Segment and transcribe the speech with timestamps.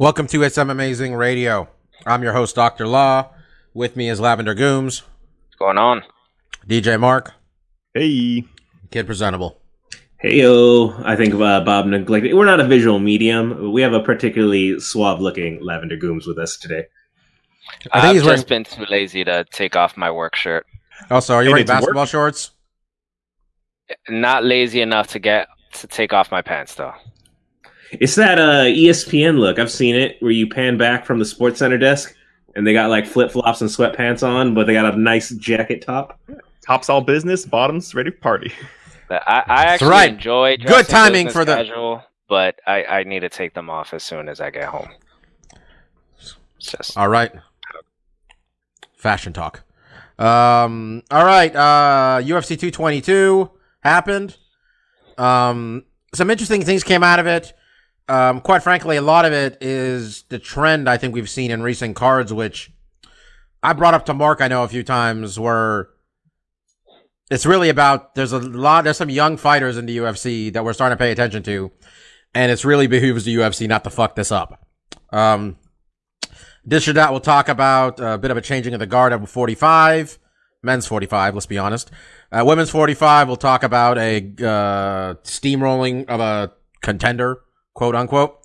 [0.00, 1.68] Welcome to SM Amazing Radio.
[2.06, 2.86] I'm your host, Dr.
[2.86, 3.28] Law.
[3.74, 6.02] With me is Lavender Gooms, What's going on?
[6.66, 7.34] DJ Mark,
[7.92, 8.44] Hey.
[8.90, 9.58] Kid Presentable.
[10.24, 12.32] Heyo, I think uh, Bob neglected.
[12.34, 13.72] We're not a visual medium.
[13.72, 16.86] We have a particularly suave-looking Lavender Gooms with us today.
[17.92, 18.36] I think I've he's wearing.
[18.38, 20.64] just been too lazy to take off my work shirt.
[21.10, 21.80] Also, are you Hey, wearing did it work?
[21.82, 22.50] basketball shorts?
[24.08, 26.94] Not lazy enough to get to take off my pants though.
[27.92, 29.58] It's that uh, ESPN look.
[29.58, 32.14] I've seen it where you pan back from the Sports Center desk
[32.54, 35.82] and they got like flip flops and sweatpants on, but they got a nice jacket
[35.82, 36.18] top.
[36.64, 38.52] Top's all business, bottoms ready for party.
[39.08, 40.12] But I, I actually right.
[40.12, 44.02] enjoy Good timing for the- casual, but I, I need to take them off as
[44.04, 44.88] soon as I get home.
[46.16, 47.32] It's just All right.
[48.94, 49.62] Fashion talk.
[50.18, 51.54] Um, all right.
[51.56, 54.36] Uh, UFC 222 happened.
[55.16, 57.54] Um, some interesting things came out of it.
[58.10, 61.62] Um, quite frankly, a lot of it is the trend I think we've seen in
[61.62, 62.72] recent cards, which
[63.62, 65.90] I brought up to Mark, I know a few times, where
[67.30, 70.72] it's really about there's a lot, there's some young fighters in the UFC that we're
[70.72, 71.70] starting to pay attention to,
[72.34, 74.66] and it's really behooves the UFC not to fuck this up.
[75.12, 75.56] Um,
[76.64, 79.28] this or that, we'll talk about a bit of a changing of the guard at
[79.28, 80.18] 45,
[80.64, 81.92] men's 45, let's be honest.
[82.32, 86.52] Uh, women's 45, we'll talk about a uh, steamrolling of a
[86.82, 87.42] contender,
[87.74, 88.36] quote unquote.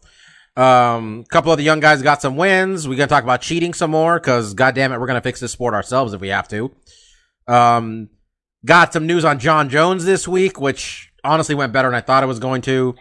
[0.58, 2.88] Um, a couple of the young guys got some wins.
[2.88, 5.74] We're gonna talk about cheating some more because, goddamn it, we're gonna fix this sport
[5.74, 6.72] ourselves if we have to.
[7.48, 8.10] Um,
[8.66, 12.24] got some news on Jon Jones this week, which honestly went better than I thought
[12.24, 12.96] it was going to.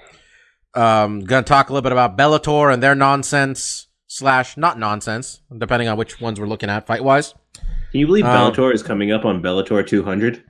[0.74, 5.88] Um, gonna talk a little bit about Bellator and their nonsense slash not nonsense, depending
[5.88, 7.34] on which ones we're looking at fight wise.
[7.92, 10.42] Can you believe Um, Bellator is coming up on Bellator 200?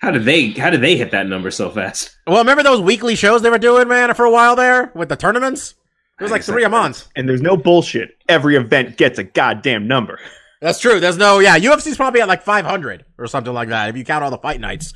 [0.00, 0.50] How did they?
[0.50, 2.16] How did they hit that number so fast?
[2.26, 5.16] Well, remember those weekly shows they were doing, man, for a while there with the
[5.16, 5.74] tournaments?
[6.18, 7.08] It was like three a month.
[7.16, 8.16] And there's no bullshit.
[8.28, 10.18] Every event gets a goddamn number.
[10.60, 11.00] That's true.
[11.00, 14.22] There's no, yeah, UFC's probably at like 500 or something like that if you count
[14.22, 14.92] all the fight nights.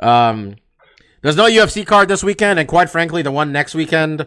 [0.00, 0.56] Um,
[1.22, 4.26] there's no UFC card this weekend, and quite frankly, the one next weekend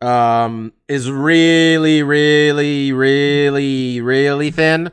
[0.00, 4.90] um, is really, really, really, really thin.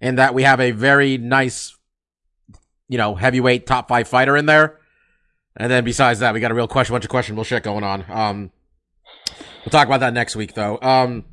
[0.00, 1.76] In that we have a very nice,
[2.90, 4.78] you know, heavyweight top five fighter in there,
[5.56, 8.04] and then besides that, we got a real question, bunch of questionable shit going on.
[8.10, 8.50] Um,
[9.64, 10.78] we'll talk about that next week, though.
[10.82, 11.24] Um,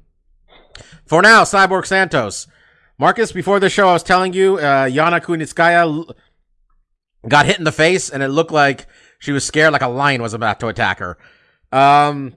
[1.06, 2.48] for now, Cyborg Santos.
[3.00, 6.14] Marcus, before the show, I was telling you, uh, Yana Kunitskaya
[7.28, 8.86] got hit in the face, and it looked like
[9.20, 11.18] she was scared, like a lion was about to attack her.
[11.72, 12.36] Um,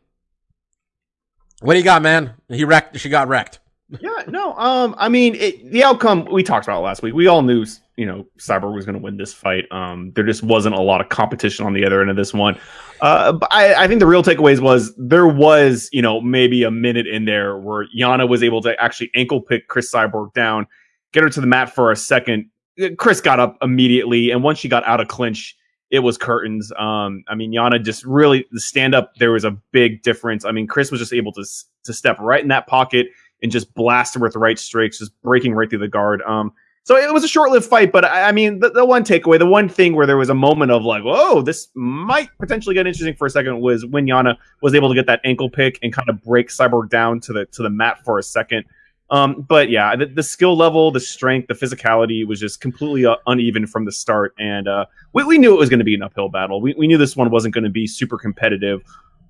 [1.61, 2.35] what do you got, man?
[2.49, 2.99] He wrecked.
[2.99, 3.59] She got wrecked.
[3.99, 4.55] Yeah, no.
[4.55, 7.13] Um, I mean, it, the outcome we talked about last week.
[7.13, 7.65] We all knew,
[7.97, 9.65] you know, Cyborg was going to win this fight.
[9.73, 12.59] Um, there just wasn't a lot of competition on the other end of this one.
[13.01, 16.71] Uh, but I, I think the real takeaways was there was, you know, maybe a
[16.71, 20.67] minute in there where Yana was able to actually ankle pick Cris Cyborg down,
[21.13, 22.49] get her to the mat for a second.
[22.97, 25.57] Cris got up immediately, and once she got out of clinch,
[25.91, 26.73] it was curtains.
[26.79, 29.17] Um, I mean, Yana just really the stand up.
[29.17, 30.45] There was a big difference.
[30.45, 31.45] I mean, Cris was just able to
[31.85, 33.09] to step right in that pocket
[33.43, 36.23] and just blast her with right strikes, just breaking right through the guard.
[36.23, 36.53] Um,
[36.83, 39.47] so it was a short-lived fight, but I, I mean, the, the one takeaway, the
[39.47, 43.15] one thing where there was a moment of like, "Whoa, this might potentially get interesting
[43.15, 46.09] for a second was when Yana was able to get that ankle pick and kind
[46.09, 48.65] of break Cyborg down to the to the mat for a second.
[49.11, 53.17] Um, but yeah, the, the skill level, the strength, the physicality was just completely uh,
[53.27, 56.03] uneven from the start, and uh, we, we knew it was going to be an
[56.03, 56.61] uphill battle.
[56.61, 58.83] We, we knew this one wasn't going to be super competitive,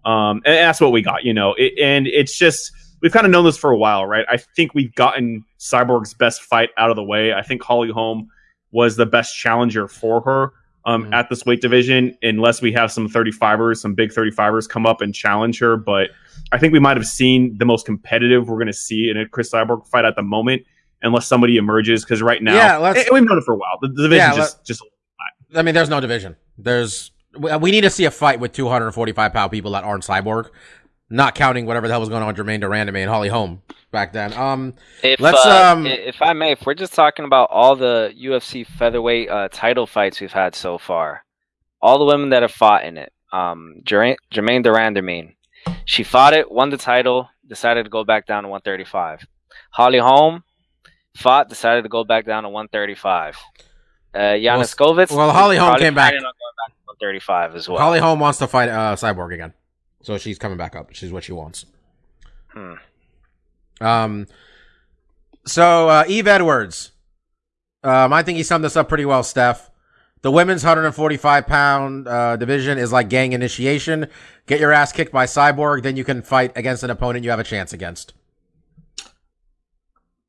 [0.05, 1.55] um, and that's what we got, you know.
[1.55, 4.25] It, and it's just we've kind of known this for a while, right?
[4.31, 7.33] I think we've gotten Cyborg's best fight out of the way.
[7.33, 8.29] I think Holly Holm
[8.73, 10.53] was the best challenger for her
[10.87, 11.13] um, Mhm.
[11.15, 15.15] at this weight division, unless we have some 35ers, some big 35ers come up and
[15.15, 15.77] challenge her.
[15.77, 16.09] But
[16.53, 19.29] I think we might have seen the most competitive we're going to see in a
[19.29, 20.63] Cris Cyborg fight at the moment,
[21.03, 22.03] unless somebody emerges.
[22.05, 23.79] Because right now, Yeah, let's- and we've known it for a while.
[23.83, 24.83] The, the division Yeah, just just
[25.55, 26.37] I mean, there's no division.
[26.57, 30.49] There's we we need to see a fight with 245 pound people that aren't cyborg,
[31.11, 33.63] not counting whatever the hell was going on with Germaine de Randamie and Holly Holm
[33.91, 34.33] back then.
[34.33, 37.75] Um, If Let's, uh, um, i- if I may, if we're just talking about all
[37.77, 41.25] the UFC featherweight uh, title fights we've had so far,
[41.83, 45.35] all the women that have fought in it, um, Jer- Germaine de Randamie,
[45.85, 49.27] She fought it, won the title, decided to go back down to 135.
[49.73, 50.43] Holly Holm
[51.17, 53.37] fought, decided to go back down to 135.
[54.15, 55.11] Uh, Giannis Skovitz.
[55.15, 56.11] well, Holly Holm came back.
[56.13, 57.79] planning on going back to 135 as well.
[57.79, 59.53] Holly Holm wants to fight uh, Cyborg again,
[60.03, 60.93] so she's coming back up.
[60.93, 61.67] She's what she wants.
[62.49, 62.75] Hmm.
[63.81, 64.27] Um.
[65.47, 66.93] So uh, Yves Edwards,
[67.83, 69.71] um, I think he summed this up pretty well, Steph.
[70.23, 74.07] The women's 145 pound uh, division is like gang initiation.
[74.47, 77.41] Get your ass kicked by Cyborg, then you can fight against an opponent you have
[77.41, 78.13] a chance against.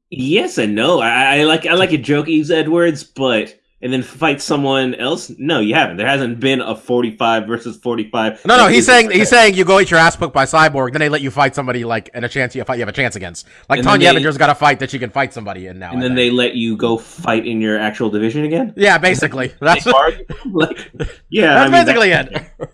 [0.10, 1.00] Yes and no.
[1.00, 5.32] I, I like I like a joke, Yves Edwards, but and then fight someone else.
[5.38, 5.98] No, you haven't.
[5.98, 8.46] There hasn't been a forty-five versus forty-five.
[8.46, 11.00] No, no, he's saying he's saying you go eat your ass booked by Cyborg, then
[11.00, 13.16] they let you fight somebody like and a chance you fight you have a chance
[13.16, 13.48] against.
[13.70, 15.92] Like And Tonya Evinger's got a fight that she can fight somebody in now.
[15.92, 16.18] and I then think.
[16.18, 18.74] they let you go fight in your actual division again.
[18.78, 19.86] yeah, basically that's
[20.46, 20.92] like,
[21.30, 22.70] yeah, I that's mean, basically that- it.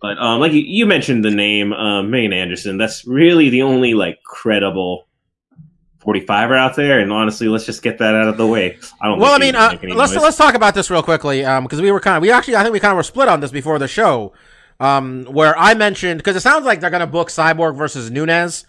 [0.00, 2.78] But um, like you, you mentioned the name um, Megan Anderson.
[2.78, 5.07] That's really the only like credible
[6.08, 7.00] 45er out there.
[7.00, 8.78] And honestly, let's just get that out of the way.
[9.00, 9.18] I don't.
[9.18, 10.22] Well, I mean, uh, let's noise.
[10.22, 12.62] let's talk about this real quickly, um, because we were kind of we actually I
[12.62, 14.32] think we kind of were split on this before the show,
[14.80, 18.64] um, where I mentioned because it sounds like they're gonna book Cyborg versus Nunes.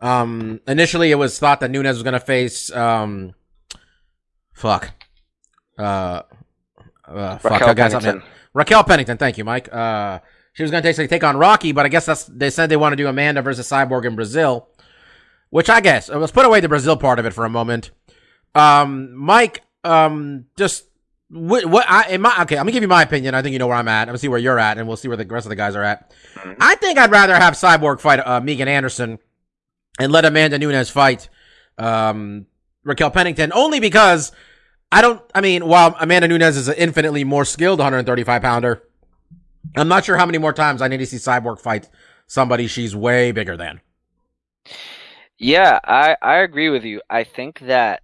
[0.00, 3.34] Um, initially it was thought that Nunes was gonna face um,
[4.52, 4.92] fuck,
[5.78, 6.22] uh,
[7.06, 8.22] uh fuck, Raquel I got something.
[8.54, 9.72] Raquel Pennington, thank you, Mike.
[9.72, 10.20] Uh,
[10.52, 12.92] she was gonna take take on Rocky, but I guess that's they said they want
[12.92, 14.68] to do Amanda versus Cyborg in Brazil,
[15.50, 17.90] which I guess let's put away the Brazil part of it for a moment.
[18.54, 20.84] Um, Mike, um, just
[21.30, 23.34] what, what I, in my, okay, I'm gonna give you my opinion.
[23.34, 24.02] I think you know where I'm at.
[24.02, 25.76] I'm gonna see where you're at, and we'll see where the rest of the guys
[25.76, 26.12] are at.
[26.60, 29.18] I think I'd rather have Cyborg fight uh, Megan Anderson
[29.98, 31.28] and let Amanda Nunes fight
[31.76, 32.46] um,
[32.84, 34.32] Raquel Pennington, only because
[34.90, 35.22] I don't.
[35.34, 38.82] I mean, while Amanda Nunes is an infinitely more skilled 135 pounder,
[39.76, 41.88] I'm not sure how many more times I need to see Cyborg fight
[42.26, 43.80] somebody she's way bigger than.
[45.38, 47.00] Yeah, I, I agree with you.
[47.08, 48.02] I think that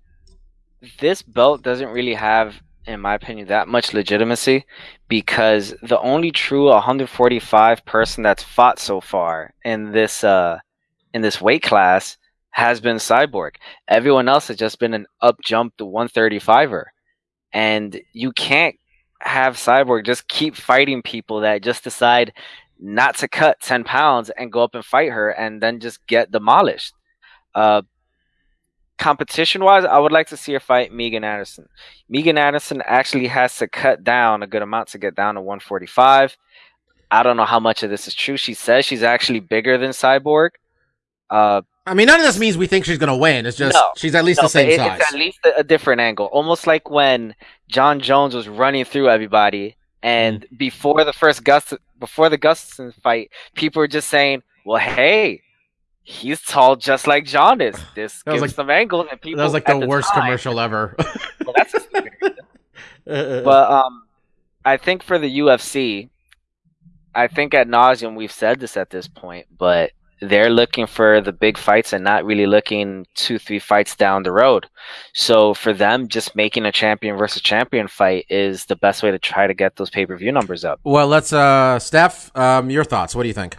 [1.01, 2.55] this belt doesn't really have,
[2.87, 4.65] in my opinion, that much legitimacy
[5.09, 10.59] because the only true 145 person that's fought so far in this uh
[11.13, 12.17] in this weight class
[12.51, 13.57] has been Cyborg.
[13.89, 16.85] Everyone else has just been an up jump to 135er.
[17.53, 18.77] And you can't
[19.21, 22.33] have Cyborg just keep fighting people that just decide
[22.79, 26.31] not to cut 10 pounds and go up and fight her and then just get
[26.31, 26.95] demolished.
[27.55, 27.83] Uh,
[28.99, 31.69] competition wise, I would like to see her fight Megan Anderson.
[32.09, 36.37] Megan Anderson actually has to cut down a good amount to get down to 145.
[37.11, 38.37] I don't know how much of this is true.
[38.37, 40.51] She says she's actually bigger than Cyborg.
[41.31, 43.47] Uh, I mean, none of this means we think she's gonna win.
[43.47, 43.91] It's just No.
[43.97, 45.01] she's at least no, the same it- size.
[45.01, 46.27] It's at least a, a different angle.
[46.27, 47.35] Almost like when
[47.69, 50.57] Jon Jones was running through everybody, and Mm-hmm.
[50.57, 55.43] before the first Gust, before the Gustafsson fight, people were just saying, "Well, hey,
[56.05, 59.45] he's tall just like Jon is." This That gives like- some angles, and people that
[59.45, 60.95] was like at the, worst time- commercial ever.
[61.45, 63.45] Well, that's a stupid reason.
[63.45, 64.05] but um,
[64.65, 66.09] I think for the UFC,
[67.15, 69.91] I think at nauseum we've said this at this point, but
[70.23, 74.33] they're looking for the big fights and not really looking two, three fights down the
[74.33, 74.67] road.
[75.13, 79.19] So for them, just making a champion versus champion fight is the best way to
[79.19, 80.81] try to get those pay per view numbers up.
[80.85, 83.15] well, let's uh, Steph, um, your thoughts.
[83.15, 83.57] What do you think?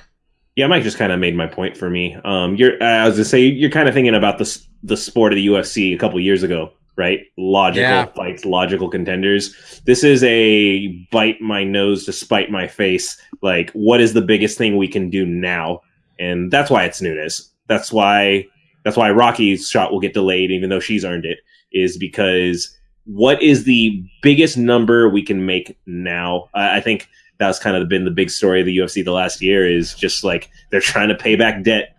[0.56, 2.16] Yeah, Mike just kind of made my point for me.
[2.24, 5.38] Um, you're, I was gonna say, you're kind of thinking about the the sport of
[5.38, 7.22] the UFC a couple years ago, right?
[7.38, 8.06] Logical Yeah.
[8.06, 9.82] fights, logical contenders.
[9.86, 13.20] This is a bite my nose to spite my face.
[13.42, 15.82] Like, what is the biggest thing we can do now?
[16.20, 17.52] And that's why it's Nunes.
[17.68, 18.46] That's why
[18.86, 21.40] that's why Rocky's shot will get delayed, even though she's earned it.
[21.74, 26.50] Is because what is the biggest number we can make now?
[26.54, 29.42] I I think that's kind of been the big story of the UFC the last
[29.42, 31.96] year is just like they're trying to pay back debt,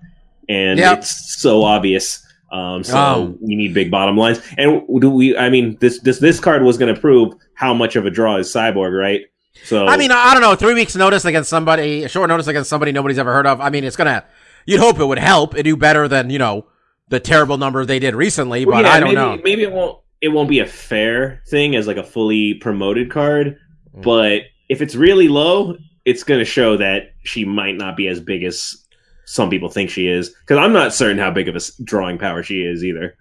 [0.48, 0.98] and Yep.
[0.98, 2.22] it's so obvious.
[2.52, 5.36] Um, so Um, we need big bottom lines, and do we?
[5.36, 8.36] I mean, this this this card was going to prove how much of a draw
[8.36, 9.22] is Cyborg, right?
[9.64, 10.54] So I mean, I don't know.
[10.54, 13.60] Three weeks notice against somebody, a short notice against somebody nobody's ever heard of.
[13.60, 14.24] I mean, it's gonna.
[14.64, 15.56] You'd hope it would help.
[15.56, 16.66] It do better than you know
[17.08, 19.40] the terrible number they did recently, but Well, yeah, I don't maybe, know.
[19.42, 19.98] Maybe it won't.
[20.20, 23.58] It won't be a fair thing as like a fully promoted card,
[23.96, 24.02] Mm.
[24.02, 28.20] but if it's really low, it's going to show that she might not be as
[28.20, 28.76] big as
[29.24, 30.30] some people think she is.
[30.30, 33.16] Because I'm not certain how big of a drawing power she is either.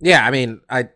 [0.00, 0.88] Yeah, I mean, I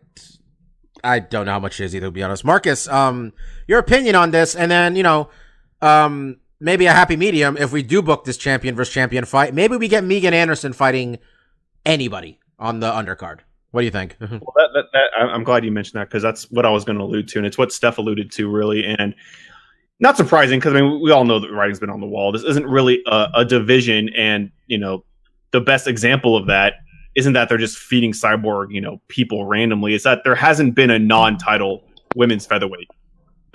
[1.03, 2.07] I don't know how much she is either.
[2.07, 3.33] To be honest, Marcus, um,
[3.67, 5.29] your opinion on this, and then you know,
[5.81, 9.53] um, maybe a happy medium if we do book this champion versus champion fight.
[9.53, 11.19] Maybe we get Megan Anderson fighting
[11.85, 13.39] anybody on the undercard.
[13.71, 14.15] What do you think?
[14.21, 16.97] Well, that, that, that, I'm glad you mentioned that because that's what I was going
[16.97, 18.85] to allude to, and it's what Steph alluded to really.
[18.85, 19.15] And
[20.03, 22.31] not surprising because I mean we all know that writing's been on the wall.
[22.31, 25.03] This isn't really a, a division, and you know
[25.51, 26.75] the best example of that
[27.15, 29.93] isn't that they're just feeding Cyborg, you know, people randomly.
[29.93, 31.83] It's that there hasn't been a non-title
[32.15, 32.89] women's featherweight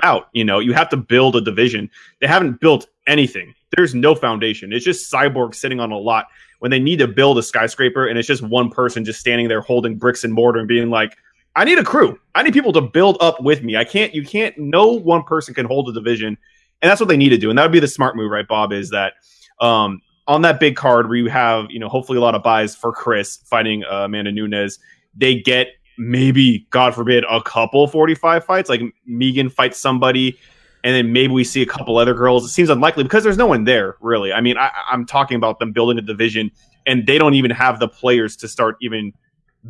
[0.03, 0.29] out.
[0.33, 1.91] You know, you have to build a division.
[2.21, 3.53] They haven't built anything.
[3.77, 4.73] There's no foundation.
[4.73, 6.27] It's just Cyborg sitting on a lot
[6.61, 9.61] when they need to build a skyscraper, and it's just one person just standing there
[9.61, 11.17] holding bricks and mortar and being like,
[11.57, 12.19] I need a crew.
[12.35, 13.77] I need people to build up with me.
[13.77, 16.39] I can't, you can't, no one person can hold a division.
[16.81, 17.51] And that's what they need to do.
[17.51, 18.73] And that would be the smart move, right, Bob?
[18.73, 19.15] Is that
[19.61, 22.77] um, on that big card where you have, you know, hopefully a lot of buys
[22.77, 24.79] for Cris fighting uh, Amanda Nunes,
[25.17, 28.69] they get maybe, God forbid, a couple 45 fights.
[28.69, 30.39] Like Megan fights somebody,
[30.85, 32.45] and then maybe we see a couple other girls.
[32.45, 34.33] It seems unlikely because there's no one there, really.
[34.33, 36.51] I mean, I, I'm talking about them building a division,
[36.87, 39.13] and they don't even have the players to start even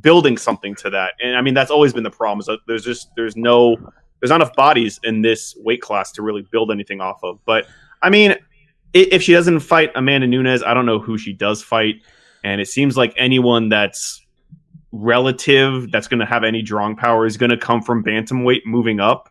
[0.01, 1.15] building something to that.
[1.21, 2.41] And I mean, that's always been the problem.
[2.41, 3.77] Is there's just there's no
[4.21, 7.39] there's not enough bodies in this weight class to really build anything off of.
[7.45, 7.67] But
[8.03, 8.37] I mean,
[8.93, 11.97] if she doesn't fight Amanda Nunes, I don't know who she does fight.
[12.45, 14.25] And it seems like anyone that's
[14.93, 19.01] relative that's going to have any drawing power is going to come from bantamweight moving
[19.01, 19.29] up.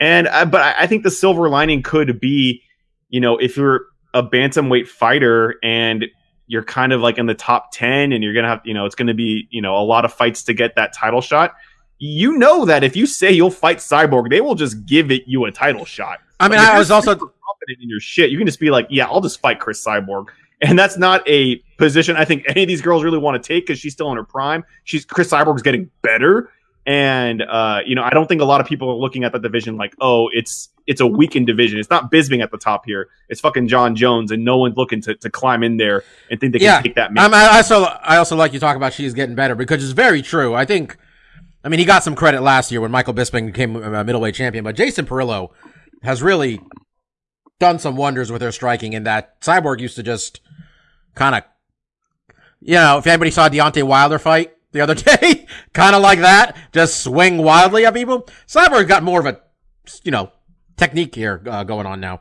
[0.00, 2.62] And uh, but I think the silver lining could be,
[3.08, 6.06] you know, if you're a bantamweight fighter and
[6.46, 8.86] you're kind of like in the top 10 and you're going to have, you know,
[8.86, 11.54] it's going to be, you know, a lot of fights to get that title shot.
[11.98, 15.44] You know that if you say you'll fight Cyborg, they will just give it you
[15.46, 16.18] a title shot.
[16.38, 18.30] I mean, Like, I was also confident in your shit.
[18.30, 20.26] You can just be like, yeah, I'll just fight Cris Cyborg.
[20.62, 23.66] And that's not a position I think any of these girls really want to take
[23.66, 24.64] because she's still in her prime.
[24.84, 26.50] She's Cris Cyborg's getting better.
[26.86, 29.38] And uh, you know, I don't think a lot of people are looking at the
[29.38, 31.78] division like, oh, it's it's a weakened division.
[31.78, 33.08] It's not Bisping at the top here.
[33.28, 36.52] It's fucking Jon Jones, and no one's looking to, to climb in there and think
[36.52, 36.76] they Yeah.
[36.76, 37.10] can take that.
[37.16, 40.22] I'm, I also I also like you talk about she's getting better because it's very
[40.22, 40.54] true.
[40.54, 40.96] I think,
[41.64, 44.62] I mean, he got some credit last year when Michael Bisping became a middleweight champion,
[44.64, 45.50] but Jason Parillo
[46.02, 46.60] has really
[47.58, 48.92] done some wonders with her striking.
[48.92, 50.40] In that Cyborg used to just
[51.14, 51.42] kind of,
[52.60, 56.56] you know, if anybody saw Deontay Wilder fight the other day, kind of like that,
[56.72, 58.28] just swing wildly at people.
[58.46, 59.40] Cyborg got more of a,
[60.04, 60.30] you know,
[60.76, 62.20] technique here uh, going on now.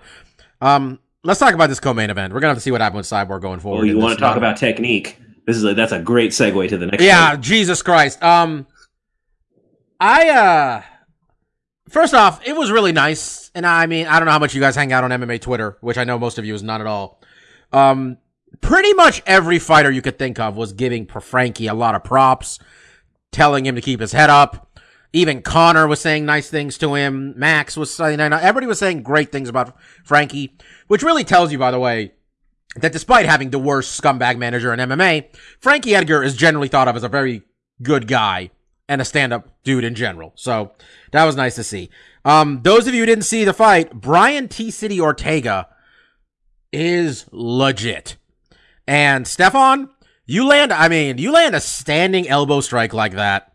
[0.61, 2.33] Um, let's talk about this co-main event.
[2.33, 3.79] We're gonna have to see what happens with Cyborg going forward.
[3.79, 5.19] Well, you want to talk about technique?
[5.45, 7.03] This is a, that's a great segue to the next.
[7.03, 7.41] Yeah, one.
[7.41, 8.21] Jesus Christ.
[8.23, 8.67] Um
[9.99, 10.81] I uh
[11.89, 13.51] first off, it was really nice.
[13.53, 15.77] And I mean, I don't know how much you guys hang out on MMA Twitter,
[15.81, 17.21] which I know most of you is not at all.
[17.71, 18.17] Um
[18.61, 22.59] pretty much every fighter you could think of was giving Frankie a lot of props,
[23.31, 24.74] telling him to keep his head up.
[25.15, 27.33] Even Conor was saying nice things to him.
[27.37, 30.57] Max was saying, everybody was saying great things about Frankie,
[30.87, 32.11] which really tells you, by the way,
[32.75, 36.97] that despite having the worst scumbag manager in MMA, Frankie Edgar is generally thought of
[36.97, 37.43] as a very
[37.81, 38.51] good guy
[38.89, 40.33] and a stand-up dude in general.
[40.35, 40.73] So
[41.13, 41.89] that was nice to see.
[42.25, 44.69] Um, those of you who didn't see the fight, Brian T.
[44.69, 45.69] City Ortega
[46.73, 48.17] is legit.
[48.85, 49.91] And Stefan,
[50.25, 53.53] you land, I mean, you land a standing elbow strike like that.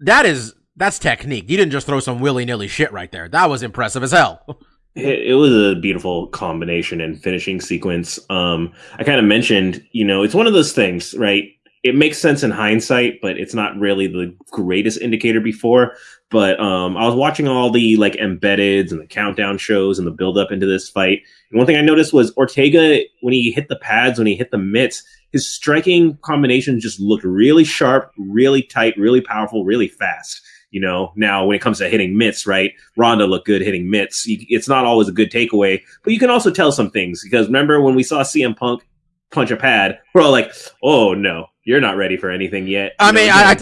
[0.00, 1.48] That is, that's technique.
[1.48, 3.28] You didn't just throw some willy-nilly shit right there.
[3.28, 4.42] That was impressive as hell.
[4.96, 8.18] It, it was a beautiful combination and finishing sequence.
[8.30, 11.50] Um, I kind of mentioned, you know, it's one of those things, right?
[11.82, 15.96] It makes sense in hindsight, but it's not really the greatest indicator before.
[16.30, 20.12] But um, I was watching all the like embeddeds and the countdown shows and the
[20.12, 21.22] build up into this fight.
[21.50, 24.50] And one thing I noticed was Ortega, when he hit the pads, when he hit
[24.50, 30.40] the mitts, his striking combinations just looked really sharp, really tight, really powerful, really fast.
[30.70, 32.72] You know, now when it comes to hitting mitts, right?
[32.96, 34.24] Ronda looked good hitting mitts.
[34.26, 37.80] It's not always a good takeaway, but you can also tell some things because remember
[37.80, 38.86] when we saw CM Punk
[39.30, 40.52] punch a pad, we're all like,
[40.82, 43.56] "Oh no, you're not ready for anything yet." I You mean, I, I,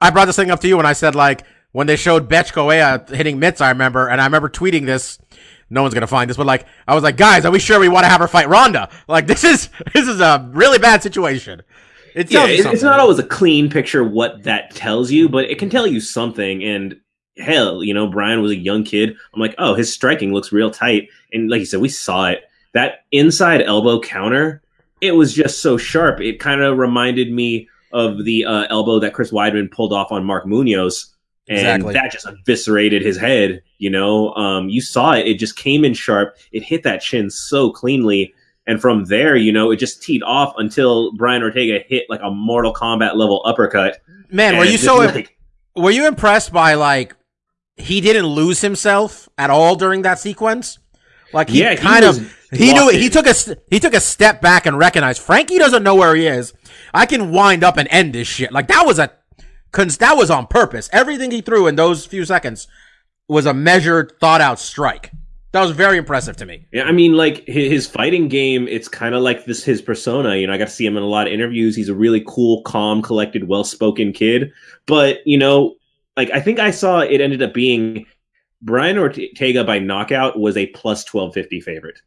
[0.00, 1.42] I brought this thing up to you when I said like
[1.76, 3.60] when they showed Bethe Correia hitting mitts.
[3.60, 5.18] I remember, and I remember tweeting this.
[5.68, 7.90] No one's gonna find this, but like I was like, guys, are we sure we
[7.90, 8.88] want to have her fight Ronda?
[9.08, 11.60] Like this is this is a really bad situation.
[12.14, 12.72] It yeah, tells something.
[12.72, 16.00] it's not always a clean picture what that tells you, but it can tell you
[16.00, 16.64] something.
[16.64, 16.98] And
[17.36, 19.14] hell, you know, Brian was a young kid.
[19.34, 21.10] I'm like, oh, his striking looks real tight.
[21.34, 22.44] And like you said, we saw it.
[22.72, 24.62] That inside elbow counter,
[25.02, 26.22] it was just so sharp.
[26.22, 30.24] It kind of reminded me of the uh, elbow that Chris Weidman pulled off on
[30.24, 31.12] Mark Munoz.
[31.48, 31.92] And Exactly.
[31.94, 33.62] that just eviscerated his head.
[33.78, 35.26] You know, um, you saw it.
[35.28, 36.36] It just came in sharp.
[36.52, 38.34] It hit that chin so cleanly.
[38.66, 42.30] And from there, you know, it just teed off until Brian Ortega hit like a
[42.32, 44.00] Mortal Kombat level uppercut.
[44.28, 45.38] Man, were you so like,
[45.76, 47.14] were you impressed by like
[47.76, 50.80] he didn't lose himself at all during that sequence?
[51.32, 53.34] Like he Yeah, kind was of he knew locked he took a
[53.70, 56.52] he took a step back and recognized Frankie doesn't know where he is.
[56.92, 58.50] I can wind up and end this shit.
[58.50, 59.12] Like that was a
[59.76, 60.88] that was on purpose.
[60.92, 62.66] Everything he threw in those few seconds
[63.28, 65.12] was a measured, thought out strike.
[65.52, 66.66] That was very impressive to me.
[66.72, 70.36] Yeah, I mean, like his, fighting game, it's kind of like this his persona.
[70.36, 71.74] You know, I got to see him in a lot of interviews.
[71.74, 74.52] He's a really cool, calm, collected, well-spoken kid.
[74.86, 75.76] But you know,
[76.16, 78.06] like I think I saw it ended up being
[78.60, 82.00] Brian Ortega by knockout was a plus twelve fifty favorite.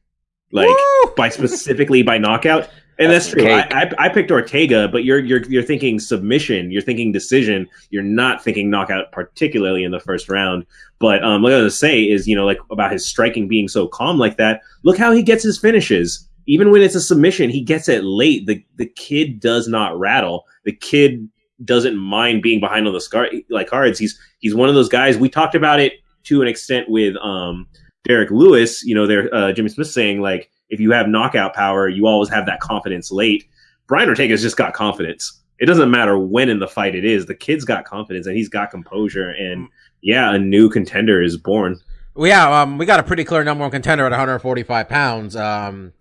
[0.52, 1.14] Like Woo!
[1.16, 2.70] by specifically by knockout.
[3.00, 3.50] And that's, That's true.
[3.50, 3.84] I.
[3.84, 6.70] I, I picked Ortega, but you're you're you're thinking submission.
[6.70, 7.66] You're thinking decision.
[7.92, 10.66] You're not thinking knockout, particularly in the first round.
[11.00, 13.70] But um, what I was gonna say is, you know, like about his striking being
[13.70, 14.62] so calm like that.
[14.84, 16.28] Look how he gets his finishes.
[16.46, 18.46] Even when it's a submission, he gets it late.
[18.48, 20.44] The the kid does not rattle.
[20.66, 21.30] The kid
[21.64, 23.98] doesn't mind being behind on the scar like cards.
[23.98, 25.18] He's he's one of those guys.
[25.18, 27.66] We talked about it to an extent with um
[28.04, 28.84] Derrick Lewis.
[28.84, 32.30] You know, there uh, Jimmy Smith saying like if you have knockout power, you always
[32.30, 33.48] have that confidence late.
[33.88, 35.42] Brian Ortega's just got confidence.
[35.60, 37.26] It doesn't matter when in the fight it is.
[37.26, 39.32] The kid's got confidence and he's got composure.
[39.32, 39.68] And
[40.02, 41.80] yeah, a new contender is born.
[42.18, 45.36] Yeah, um, we got a pretty clear number one contender at 145 pounds.
[45.36, 45.94] Um,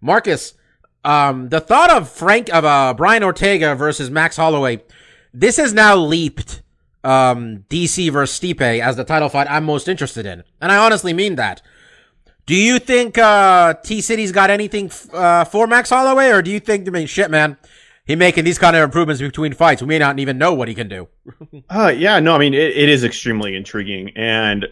[0.00, 0.54] Marcus,
[1.04, 4.82] um, the thought of Frank of uh, Brian Ortega versus Max Holloway,
[5.32, 6.62] this has now leaped
[7.02, 11.12] um, DC versus Stipe as the title fight I'm most interested in, and I honestly
[11.12, 11.60] mean that.
[12.46, 16.50] Do you think uh, T City's got anything f- uh, for Max Holloway, or do
[16.50, 17.56] you think I mean shit, man?
[18.06, 19.80] He making these kind of improvements between fights.
[19.80, 21.08] We may not even know what he can do.
[21.70, 24.66] Uh, yeah, no, I mean it, it is extremely intriguing, and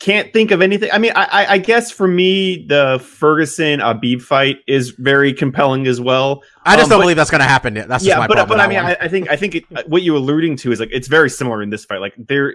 [0.00, 0.90] can't think of anything.
[0.92, 6.00] I mean, I, I, guess for me, the Ferguson Khabib fight is very compelling as
[6.00, 6.42] well.
[6.66, 7.74] I just Um, don't but- believe that's going to happen.
[7.74, 8.78] That's just yeah, my but but I mean.
[8.78, 11.62] I, I think I think it, what you're alluding to is like it's very similar
[11.62, 12.00] in this fight.
[12.00, 12.54] Like they're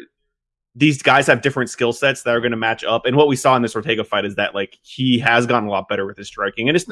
[0.76, 3.36] these guys have different skill sets that are going to match up, and what we
[3.36, 6.18] saw in this Ortega fight is that like he has gotten a lot better with
[6.18, 6.86] his striking, and it's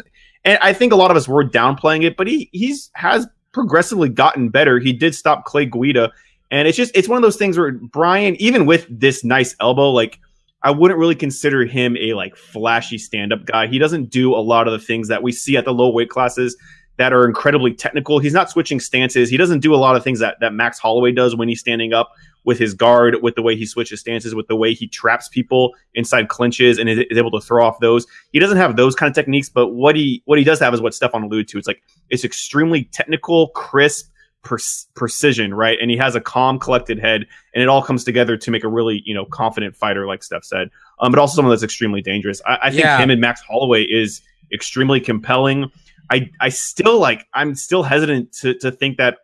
[0.44, 4.10] and I think a lot of us were downplaying it, but he he's has progressively
[4.10, 4.80] gotten better.
[4.80, 6.12] He did stop Clay Guida,
[6.52, 9.92] and it's just it's one of those things where Brian, even with this nice elbow,
[9.92, 10.20] like.
[10.64, 13.68] I wouldn't really consider him a like flashy stand-up guy.
[13.68, 16.10] He doesn't do a lot of the things that we see at the low weight
[16.10, 16.58] classes
[16.98, 18.18] that are incredibly technical.
[18.18, 19.30] He's not switching stances.
[19.30, 21.94] He doesn't do a lot of things that, that Max Holloway does when he's standing
[21.94, 22.12] up
[22.48, 25.76] with his guard, with the way he switches stances, with the way he traps people
[25.94, 28.08] inside clinches and is, is able to throw off those.
[28.32, 30.80] He doesn't have those kind of techniques, but what he what he does have is
[30.82, 31.58] what Stefan alluded to.
[31.58, 34.10] It's like it's extremely technical, crisp,
[34.96, 35.78] precision, right?
[35.82, 38.70] And he has a calm, collected head, and it all comes together to make a
[38.70, 40.70] really you know confident fighter, like Steph said.
[41.02, 42.42] Um, but also someone that's extremely dangerous.
[42.48, 42.98] I, I think Yeah.
[42.98, 44.22] him and Max Holloway is
[44.54, 45.70] extremely compelling.
[46.10, 49.18] I I still like I'm still hesitant to to think that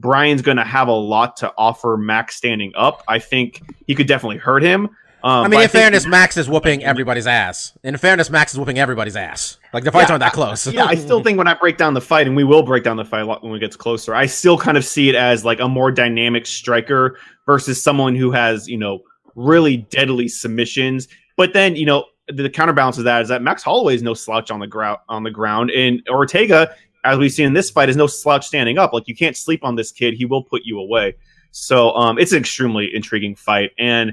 [0.00, 3.02] Brian's going to have a lot to offer Max standing up.
[3.06, 4.88] I think he could definitely hurt him.
[5.22, 7.76] Um, I mean, in think- fairness, Max is whooping everybody's ass.
[7.82, 9.58] In fairness, Max is whooping everybody's ass.
[9.74, 10.66] Like the fights Yeah, aren't that close.
[10.66, 12.96] yeah, I still think when I break down the fight, and we will break down
[12.96, 15.44] the fight a lot when it gets closer, I still kind of see it as
[15.44, 19.00] like a more dynamic striker versus someone who has, you know,
[19.34, 21.06] really deadly submissions.
[21.36, 24.50] But then, you know, the counterbalance of that is that Max Holloway is no slouch
[24.50, 27.96] on the ground on the ground, and Ortega, as we've seen in this fight, is
[27.96, 28.92] no slouch standing up.
[28.92, 31.16] Like you can't sleep on this kid; he will put you away.
[31.50, 34.12] So um, it's an extremely intriguing fight, and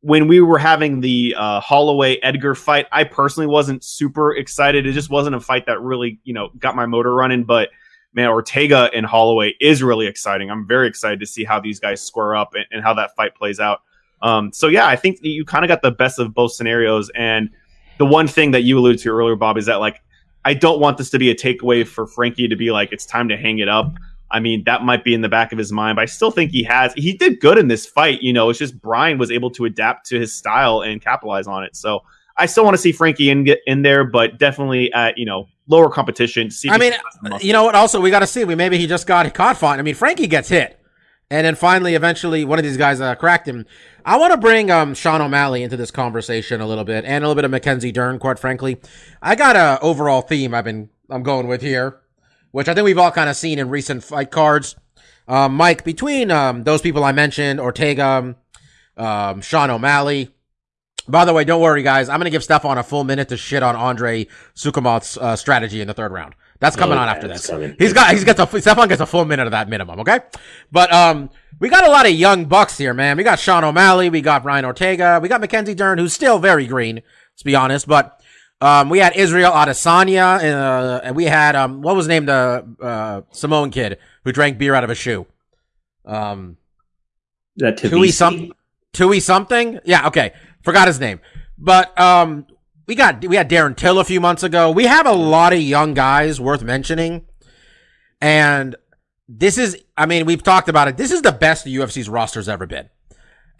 [0.00, 4.86] when we were having the uh, Holloway Edgar fight, I personally wasn't super excited.
[4.86, 7.44] It just wasn't a fight that really, you know, got my motor running.
[7.44, 7.70] But
[8.12, 10.50] man, Ortega and Holloway is really exciting.
[10.50, 13.34] I'm very excited to see how these guys square up and, and how that fight
[13.34, 13.80] plays out.
[14.22, 17.10] Um, so yeah, I think you kind of got the best of both scenarios.
[17.14, 17.50] And
[17.98, 20.00] the one thing that you alluded to earlier, Bob, is that like
[20.44, 23.28] I don't want this to be a takeaway for Frankie to be like it's time
[23.28, 23.94] to hang it up.
[24.30, 26.50] I mean, that might be in the back of his mind, but I still think
[26.50, 26.92] he has.
[26.94, 28.20] He did good in this fight.
[28.20, 31.64] You know, it's just Brian was able to adapt to his style and capitalize on
[31.64, 31.74] it.
[31.74, 32.02] So
[32.36, 35.48] I still want to see Frankie in get in there, but definitely at you know
[35.66, 36.50] lower competition.
[36.50, 37.46] See I mean, can have some muscle.
[37.46, 37.74] you know what?
[37.74, 38.44] Also, we got to see.
[38.44, 39.78] We maybe he just got caught fine.
[39.78, 40.78] I mean, Frankie gets hit,
[41.30, 43.66] and then finally, eventually, one of these guys uh, cracked him.
[44.04, 47.28] I want to bring um Sean O'Malley into this conversation a little bit, and a
[47.28, 48.18] little bit of Mackenzie Dern.
[48.18, 48.78] Quite frankly,
[49.20, 52.00] I got a overall theme I've been I'm going with here,
[52.50, 54.76] which I think we've all kind of seen in recent fight cards.
[55.26, 58.34] Um, Mike, between um those people I mentioned, Ortega,
[58.96, 60.34] um, Sean O'Malley.
[61.06, 62.08] By the way, don't worry, guys.
[62.08, 65.88] I'm gonna give Stefan a full minute to shit on Andre Soukhamthath's uh, strategy in
[65.88, 66.34] the third round.
[66.60, 67.46] That's coming Oh, on after this.
[67.46, 67.76] coming.
[67.78, 70.00] He's got he's got a Stefan gets a full minute of that minimum.
[70.00, 70.18] Okay,
[70.72, 73.16] but um, we got a lot of young bucks here, man.
[73.16, 76.66] We got Sean O'Malley, we got Brian Ortega, we got Mackenzie Dern, who's still very
[76.66, 76.96] green,
[77.32, 77.86] let's be honest.
[77.86, 78.20] But
[78.60, 83.20] um, we had Israel Adesanya, uh, and we had um, what was named the uh,
[83.30, 85.26] Samoan kid who drank beer out of a shoe.
[86.04, 86.56] Um,
[87.56, 88.12] That Tai Tuivasa?
[88.12, 88.52] some
[88.92, 89.78] Tui something?
[89.84, 90.32] Yeah, okay.
[90.62, 91.20] Forgot his name.
[91.56, 92.46] But um
[92.88, 94.70] we got we had Darren Till a few months ago.
[94.72, 97.26] We have a lot of young guys worth mentioning.
[98.20, 98.74] And
[99.28, 100.96] this is I mean, we've talked about it.
[100.96, 102.88] This is the best the UFC's roster's ever been.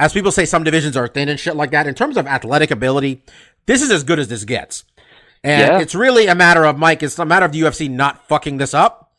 [0.01, 1.87] as people say, some divisions are thin and shit like that.
[1.87, 3.23] In terms of athletic ability,
[3.67, 4.85] this is as good as this gets.
[5.45, 5.81] And Yeah.
[5.81, 7.03] it's really a matter of Mike.
[7.03, 9.13] It's a matter of the UFC not fucking this up,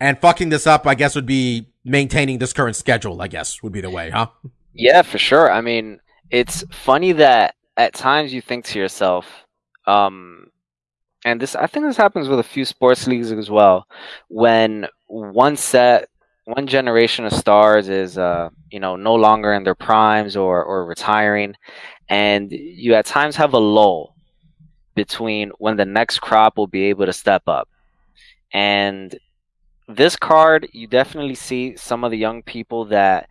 [0.00, 0.86] and fucking this up.
[0.86, 3.20] I guess would be maintaining this current schedule.
[3.20, 4.28] I guess would be the way, huh?
[4.72, 5.50] Yeah, for sure.
[5.50, 9.26] I mean, it's funny that at times you think to yourself,
[9.86, 10.50] um,
[11.24, 13.86] and this I think this happens with a few sports leagues as well,
[14.28, 16.08] when one set,
[16.44, 20.84] one generation of stars is, uh, you know, no longer in their primes or or
[20.86, 21.54] retiring,
[22.08, 24.14] and you at times have a lull
[24.94, 27.68] between when the next crop will be able to step up,
[28.52, 29.18] and
[29.88, 33.28] this card you definitely see some of the young people that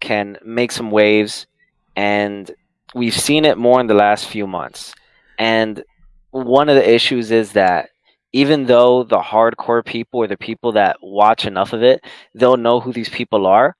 [0.00, 1.46] can make some waves
[1.94, 2.50] and
[2.94, 4.92] we've seen it more in the last few months
[5.40, 5.82] and
[6.30, 7.90] one of the issues is that
[8.32, 12.78] even though the hardcore people or the people that watch enough of it they'll know
[12.80, 13.74] who these people are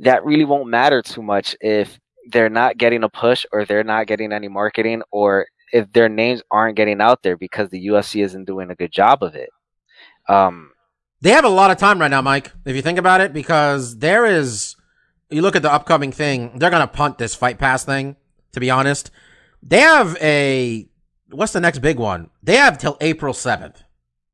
[0.00, 1.98] that really won't matter too much if
[2.30, 6.42] they're not getting a push or they're not getting any marketing or if their names
[6.50, 9.50] aren't getting out there because the UFC isn't doing a good job of it
[10.28, 10.70] um
[11.20, 13.98] They have a lot of time right now, Mike, if you think about it, because
[13.98, 14.76] there is,
[15.30, 18.16] you look at the upcoming thing, they're going to punt this fight pass thing,
[18.52, 19.10] to be honest.
[19.62, 20.88] They have a,
[21.30, 22.30] what's the next big one?
[22.42, 23.82] They have till April 7th,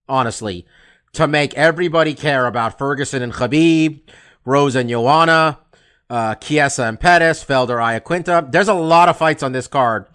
[0.08, 0.66] honestly,
[1.12, 4.02] to make everybody care about Ferguson and Khabib,
[4.44, 5.58] Rose and Joanna,
[6.10, 8.52] uh, Chiesa and Pettis, Felder, Iaquinta.
[8.52, 10.06] There's a lot of fights on this card.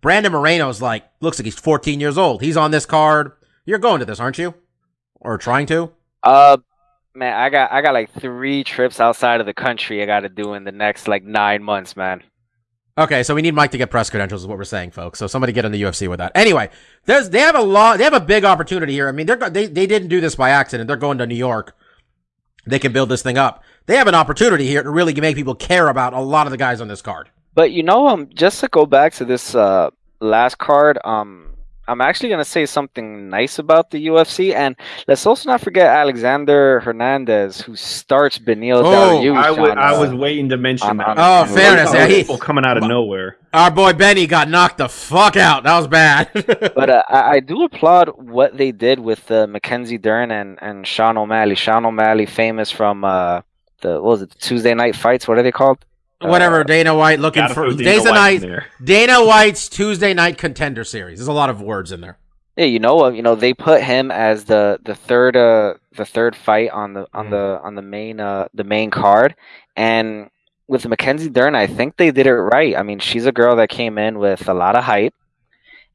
[0.00, 2.42] Brandon Moreno's like, looks like he's 14 years old.
[2.42, 3.32] He's on this card.
[3.64, 4.54] You're going to this, aren't you?
[5.20, 5.92] Or trying to?
[6.22, 6.58] Uh,
[7.14, 10.28] man, I got I got like three trips outside of the country I got to
[10.28, 12.22] do in the next like nine months, man.
[12.98, 15.18] Okay, so we need Mike to get press credentials, is what we're saying, folks.
[15.18, 16.32] So somebody get in the UFC with that.
[16.34, 16.70] Anyway,
[17.04, 19.08] there's they have a lot, they have a big opportunity here.
[19.08, 20.88] I mean, they're they they didn't do this by accident.
[20.88, 21.76] They're going to New York.
[22.66, 23.62] They can build this thing up.
[23.84, 26.56] They have an opportunity here to really make people care about a lot of the
[26.56, 27.28] guys on this card.
[27.54, 31.55] But you know, um, just to go back to this uh last card, um,
[31.88, 34.74] I'm actually gonna say something nice about the UFC, and
[35.06, 39.36] let's also not forget Alexander Hernandez, who starts Benil Oh, Dariush.
[39.36, 41.08] I, w- on, I was waiting to mention on- that.
[41.08, 43.36] on- Oh, on- fairness, yeah, he- people coming out of nowhere.
[43.52, 45.62] Our boy Benny got knocked the fuck out.
[45.64, 46.28] That was bad.
[46.74, 50.86] But uh, I, I do applaud what they did with uh, Mackenzie Dern and, and
[50.86, 51.54] Sean O'Malley.
[51.54, 53.40] Sean O'Malley, famous from uh,
[53.80, 55.26] the what was it, the Tuesday night fights?
[55.28, 55.78] What are they called?
[56.20, 58.62] Whatever, Dana White looking for throw Dana Dana White Night.
[58.82, 61.18] Dana White's Tuesday Night Contender Series.
[61.18, 62.18] There's a lot of words in there.
[62.56, 66.06] Yeah, you know, uh, you know, they put him as the the third uh the
[66.06, 67.30] third fight on the on Mm.
[67.30, 69.34] the on the main uh the main card,
[69.76, 70.30] and
[70.66, 72.74] with Mackenzie Dern, I think they did it right.
[72.74, 75.14] I mean, she's a girl that came in with a lot of hype,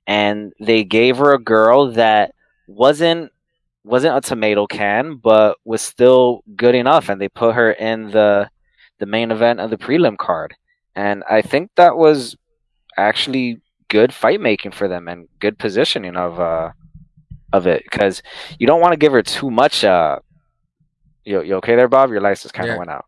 [0.06, 2.36] and they gave her a girl that
[2.68, 3.32] wasn't
[3.84, 8.51] wasn't a tomato can, but was still good enough, and they put her in the
[9.02, 10.52] the main event of the prelim card,
[10.96, 12.38] and I think that was
[12.98, 13.60] actually
[13.90, 16.70] good fight making for them and good positioning of uh
[17.58, 18.24] of it because
[18.60, 19.84] you don't want to give her too much.
[19.84, 20.20] Uh,
[21.30, 22.10] you you okay there, Bob?
[22.12, 22.80] Your license kind of Yeah.
[22.80, 23.06] went out.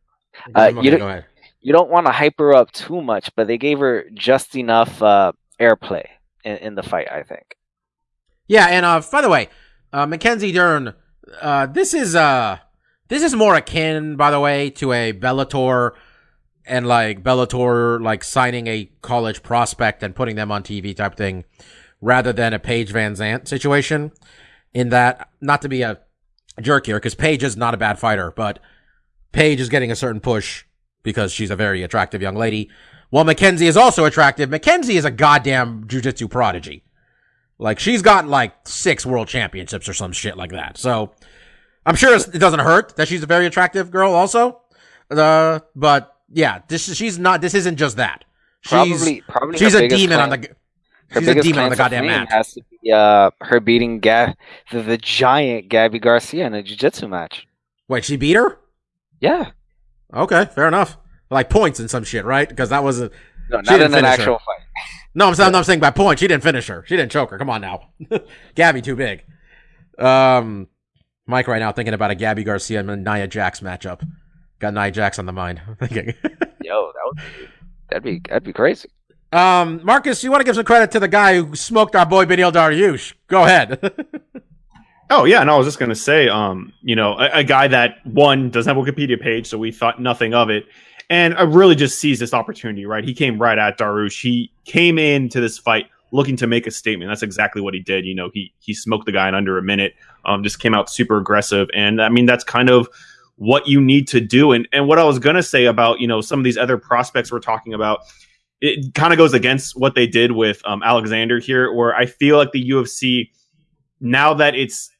[0.56, 1.24] Uh, Okay, you don't-
[1.66, 3.96] You don't want to hype her up too much, but they gave her
[4.30, 6.06] just enough uh, airplay
[6.44, 7.08] in, in the fight.
[7.10, 7.56] I think.
[8.56, 9.48] Yeah, and uh, by the way,
[9.96, 10.94] uh, Mackenzie Dern,
[11.42, 12.58] uh, this is uh,
[13.08, 15.92] this is more akin, by the way, to a Bellator
[16.66, 21.44] and like Bellator like signing a college prospect and putting them on TV type thing,
[22.02, 24.12] rather than a Paige Van Zant situation.
[24.74, 26.00] In that, not to be a
[26.62, 28.60] jerk here, because Paige is not a bad fighter, but
[29.32, 30.64] Paige is getting a certain push
[31.04, 32.70] because she's a very attractive young lady.
[33.10, 36.84] While Mackenzie is also attractive, Mackenzie is a goddamn jujitsu prodigy.
[37.60, 40.78] Like she's got like six world championships or some shit like that.
[40.78, 41.14] So
[41.86, 44.62] I'm sure it doesn't hurt that she's a very attractive girl also.
[45.12, 48.24] Uh, but yeah, this is, she's not, this isn't just that.
[48.62, 50.50] She's, Probably, probably she's a demon on the,
[51.10, 52.32] her she's a demon on the goddamn mat.
[52.32, 54.34] Has to be uh, her beating Ga-
[54.72, 57.46] the, the giant Gabi Garcia in a jiu-jitsu match.
[57.90, 58.58] Wait, she beat her?
[59.20, 59.52] Yeah,
[60.14, 60.98] Okay, fair enough.
[61.32, 62.48] Like points and some shit, right?
[62.48, 63.10] Because that was a
[63.50, 64.08] no, not in an finish her.
[64.22, 64.60] actual fight.
[65.16, 66.20] No, I'm saying, no, I'm saying by points.
[66.20, 66.84] She didn't finish her.
[66.88, 67.38] She didn't choke her.
[67.38, 67.90] Come on now.
[68.56, 69.24] Gabby too big.
[69.98, 70.68] Um,
[71.26, 74.06] Mike right now thinking about a Gabi Garcia and Nia Jax matchup.
[74.60, 75.62] Got Nia Jax on the mind.
[75.68, 76.14] I'm thinking.
[76.62, 77.24] Yo, that would be,
[77.90, 78.90] that'd be that'd be crazy.
[79.32, 82.26] um, Marcus, you want to give some credit to the guy who smoked our boy
[82.26, 83.14] Beneil Dariush?
[83.28, 83.80] Go ahead.
[85.10, 87.98] Oh yeah, no, I was just gonna say, um, you know, a, a guy that
[88.06, 90.64] one doesn't have a Wikipedia page, so we thought nothing of it,
[91.08, 92.86] and I really just sees this opportunity.
[92.88, 94.20] Right, he came right at Dariush.
[94.22, 97.10] He came into this fight looking to make a statement.
[97.10, 98.06] That's exactly what he did.
[98.06, 99.96] You know, he he smoked the guy in under a minute.
[100.24, 102.88] Um, just came out super aggressive, and I mean that's kind of
[103.36, 104.54] what you need to do.
[104.54, 107.32] And and what I was gonna say about you know some of these other prospects
[107.32, 108.02] we're talking about,
[108.62, 112.38] it kind of goes against what they did with um, Alexander here, where I feel
[112.38, 113.30] like the UFC
[114.00, 114.92] now that it's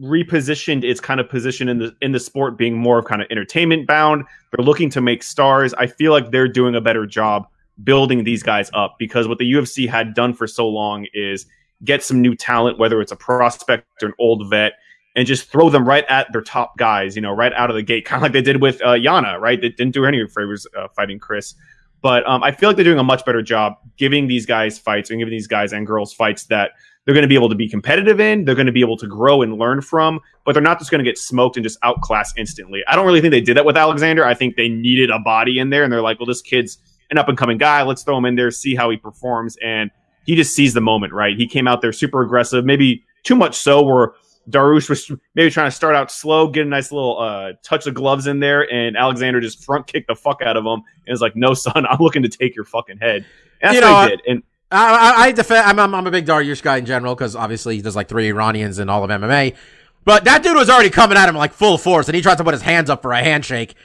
[0.00, 3.28] repositioned its kind of position in the in the sport being more of kind of
[3.30, 7.46] entertainment bound they're looking to make stars i feel like they're doing a better job
[7.82, 11.46] building these guys up because what the ufc had done for so long is
[11.84, 14.74] get some new talent whether it's a prospect or an old vet
[15.16, 17.82] and just throw them right at their top guys you know right out of the
[17.82, 20.66] gate kind of like they did with uh, yana right they didn't do any favors
[20.76, 21.54] uh, fighting chris
[22.02, 25.10] but um, i feel like they're doing a much better job giving these guys fights
[25.10, 26.72] and giving these guys and girls fights that
[27.04, 29.06] they're going to be able to be competitive in, they're going to be able to
[29.06, 32.32] grow and learn from, but they're not just going to get smoked and just outclass
[32.36, 32.82] instantly.
[32.86, 34.24] I don't really think they did that with Alexander.
[34.24, 36.78] I think they needed a body in there, and they're like, well, this kid's
[37.12, 37.82] an up and coming guy.
[37.82, 39.56] Let's throw him in there, see how he performs.
[39.64, 39.90] And
[40.24, 41.36] he just sees the moment, right?
[41.36, 44.12] He came out there super aggressive, maybe too much so, where
[44.50, 47.94] Dariush was maybe trying to start out slow, get a nice little uh, touch of
[47.94, 51.20] gloves in there, and Alexander just front kicked the fuck out of him and was
[51.20, 53.24] like, "No, son, I'm looking to take your fucking head."
[53.60, 54.20] And that's You what know, he did.
[54.26, 55.66] And I, I, I defend.
[55.66, 58.78] I'm, I'm, I'm a big Dariush guy in general because obviously there's like three Iranians
[58.78, 59.54] in all of MMA.
[60.04, 62.44] But that dude was already coming at him like full force, and he tried to
[62.44, 63.76] put his hands up for a handshake.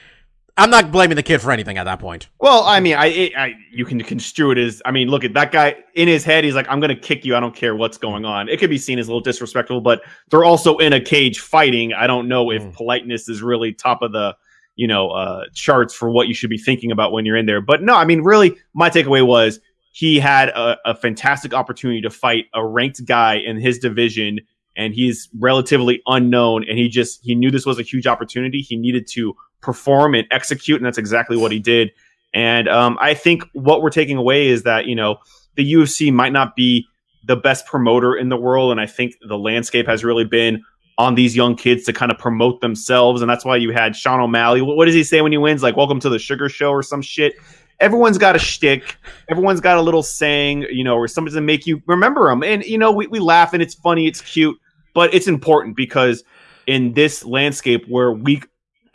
[0.58, 2.30] I'm not blaming the kid for anything at that point.
[2.40, 5.52] Well, I mean, I, I you can construe it as I mean, look at that
[5.52, 6.44] guy in his head.
[6.44, 7.36] He's like, I'm going to kick you.
[7.36, 8.50] I don't care what's going on.
[8.50, 11.94] It could be seen as a little disrespectful, but they're also in a cage fighting.
[11.94, 12.74] I don't know if Mm.
[12.74, 14.36] politeness is really top of the
[14.76, 17.62] you know uh, charts for what you should be thinking about when you're in there.
[17.62, 19.60] But no, I mean, really, my takeaway was
[19.92, 24.40] he had a, a fantastic opportunity to fight a ranked guy in his division.
[24.78, 28.62] And he's relatively unknown, and he just he knew this was a huge opportunity.
[28.62, 31.92] He needed to perform and execute, and that's exactly what he did.
[32.34, 35.18] And um, I think what we're taking away is that you know
[35.56, 36.88] the UFC might not be
[37.26, 40.64] the best promoter in the world, and I think the landscape has really been
[40.98, 44.20] on these young kids to kind of promote themselves, and that's why you had Sean
[44.20, 44.62] O'Malley.
[44.62, 45.64] What, does he say when he wins?
[45.64, 47.36] Like "Welcome to the Sugar Show" or some shit.
[47.80, 48.98] Everyone's got a shtick.
[49.30, 52.44] Everyone's got a little saying, you know, or something to make you remember them.
[52.44, 54.58] And you know, we, we laugh and it's funny, it's cute,
[54.98, 56.24] but it's important because
[56.66, 58.42] in this landscape where we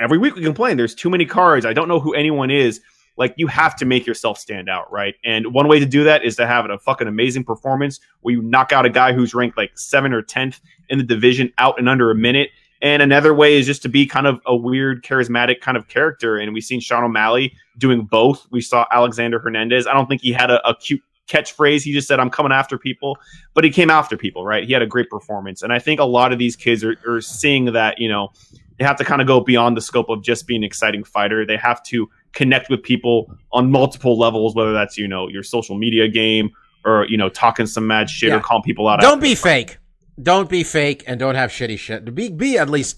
[0.00, 2.80] every week we complain there's too many cards i don't know who anyone is
[3.16, 5.14] like you have to make yourself stand out right?
[5.24, 8.42] And one way to do that is to have a fucking amazing performance where you
[8.42, 11.88] knock out a guy who's ranked like 7 or 10th in the division out in
[11.88, 12.50] under a minute.
[12.80, 16.36] And another way is just to be kind of a weird charismatic kind of character.
[16.38, 18.46] And we've seen sean o'malley doing both.
[18.50, 19.86] We saw alexander hernandez.
[19.86, 22.76] I don't think he had a, a cute catchphrase he just said i'm coming after
[22.76, 23.16] people
[23.54, 26.04] but he came after people right he had a great performance and i think a
[26.04, 28.30] lot of these kids are, are seeing that you know
[28.78, 31.46] they have to kind of go beyond the scope of just being an exciting fighter.
[31.46, 35.76] They have to connect with people on multiple levels, whether that's you know your social
[35.76, 36.50] media game
[36.84, 38.36] or you know talking some mad shit Yeah.
[38.38, 39.00] or calling people out.
[39.00, 39.78] Don't be fake.
[40.20, 42.12] Don't be fake, and don't have shitty shit.
[42.14, 42.96] Be be at least.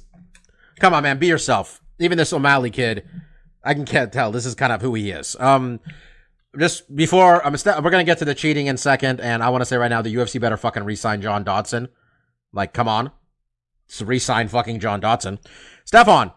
[0.78, 1.18] Come on, man.
[1.18, 1.82] Be yourself.
[1.98, 3.06] Even this O'Malley kid,
[3.62, 4.30] I can can't tell.
[4.30, 5.37] This is kind of who he is.
[5.38, 5.80] Um,
[6.58, 9.62] just before I'm, st- we're gonna get to the cheating in second, and I want
[9.62, 11.88] to say right now, the UFC better fucking resign John Dodson.
[12.52, 13.10] Like, come on,
[14.02, 15.38] resign fucking John Dodson.
[15.84, 16.32] Stefan,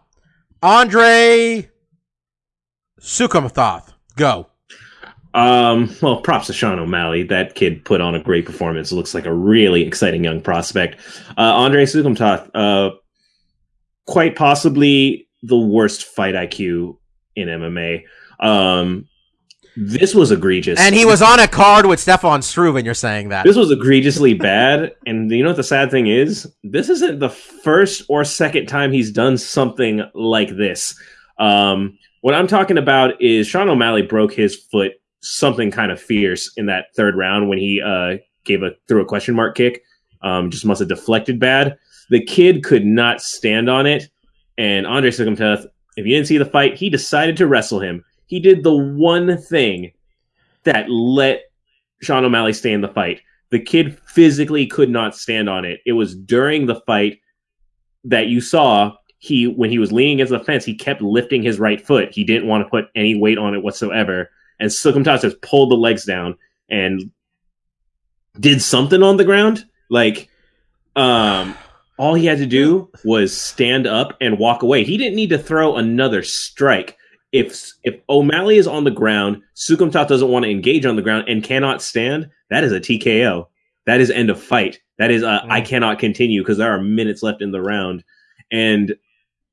[0.62, 1.70] Andre
[3.00, 4.48] Soukhamthath, go.
[5.34, 7.22] Um, well, props to Sean O'Malley.
[7.22, 8.92] That kid put on a great performance.
[8.92, 11.00] Looks like a really exciting young prospect.
[11.36, 12.90] Uh, Andre Soukhamthath, uh,
[14.06, 16.96] quite possibly the worst fight IQ
[17.36, 18.04] in MMA.
[18.40, 19.08] Um,
[19.80, 20.80] this was egregious.
[20.80, 23.44] And he was on a card with Stefan Struve, and you're saying that.
[23.44, 24.94] This was egregiously bad.
[25.06, 26.52] And you know what the sad thing is?
[26.64, 30.98] This isn't the first or second time he's done something like this.
[31.38, 36.52] Um, what I'm talking about is Sean O'Malley broke his foot something kind of fierce
[36.56, 39.82] in that third round when he uh, gave a threw a question mark kick.
[40.22, 41.78] Um, just must have deflected bad.
[42.10, 44.08] The kid could not stand on it,
[44.56, 48.04] and Andre Soukhamthath, if you didn't see the fight, he decided to wrestle him.
[48.28, 49.92] He did the one thing
[50.64, 51.50] that let
[52.00, 53.22] Sean O'Malley stay in the fight.
[53.50, 55.80] The kid physically could not stand on it.
[55.86, 57.20] It was during the fight
[58.04, 61.58] that you saw he when he was leaning against the fence, he kept lifting his
[61.58, 62.10] right foot.
[62.12, 64.30] He didn't want to put any weight on it whatsoever.
[64.60, 66.36] And Soukhamthath just pulled the legs down
[66.68, 67.10] and
[68.38, 69.64] did something on the ground.
[69.88, 70.28] Like
[70.94, 71.56] um
[71.96, 74.84] all he had to do was stand up and walk away.
[74.84, 76.97] He didn't need to throw another strike.
[77.32, 81.28] If if O'Malley is on the ground, Soukhamthath doesn't want to engage on the ground
[81.28, 83.46] and cannot stand, that is a TKO.
[83.86, 84.80] That is end of fight.
[84.98, 88.04] That is uh, I cannot continue because there are minutes left in the round,
[88.50, 88.94] and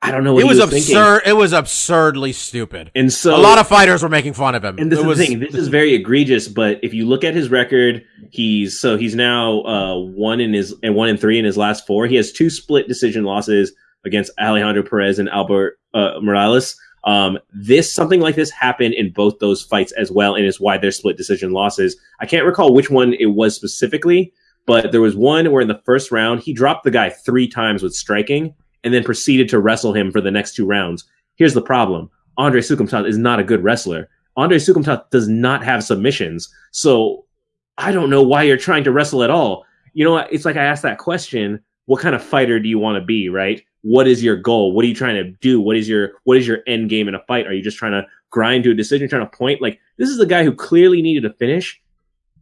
[0.02, 0.96] I don't know what it he was, thinking.
[0.96, 1.22] absurd.
[1.26, 2.92] It was absurdly stupid.
[2.94, 4.78] And so a lot of fighters were making fun of him.
[4.78, 5.40] and this it is was, the thing.
[5.40, 6.48] This is very egregious.
[6.48, 10.76] But if you look at his record, he's so he's now uh, one in his
[10.84, 12.06] and one in three in his last four.
[12.06, 13.74] He has two split decision losses
[14.06, 16.78] against Alejandro Perez and Albert uh, Morales.
[17.06, 20.78] Um, this something like this happened in both those fights as well, and is why
[20.78, 21.96] they're split decision losses.
[22.20, 24.34] I can't recall which one it was specifically,
[24.66, 27.84] but there was one where in the first round he dropped the guy three times
[27.84, 31.06] with striking, and then proceeded to wrestle him for the next two rounds.
[31.36, 34.10] Here's the problem: Andre Soukhamthath is not a good wrestler.
[34.36, 37.26] Andre Soukhamthath does not have submissions, so
[37.78, 39.66] I don't know why you're trying to wrestle at all.
[39.94, 43.00] You know, it's like I asked that question: What kind of fighter do you want
[43.00, 43.30] to be?
[43.30, 43.64] Right?
[43.86, 44.74] What is your goal?
[44.74, 45.62] What are you trying to do?
[45.62, 47.46] What is your what is your end game in a fight?
[47.46, 49.62] Are you just trying to grind to a decision, trying to point?
[49.62, 51.80] Like this is the guy who clearly needed a finish,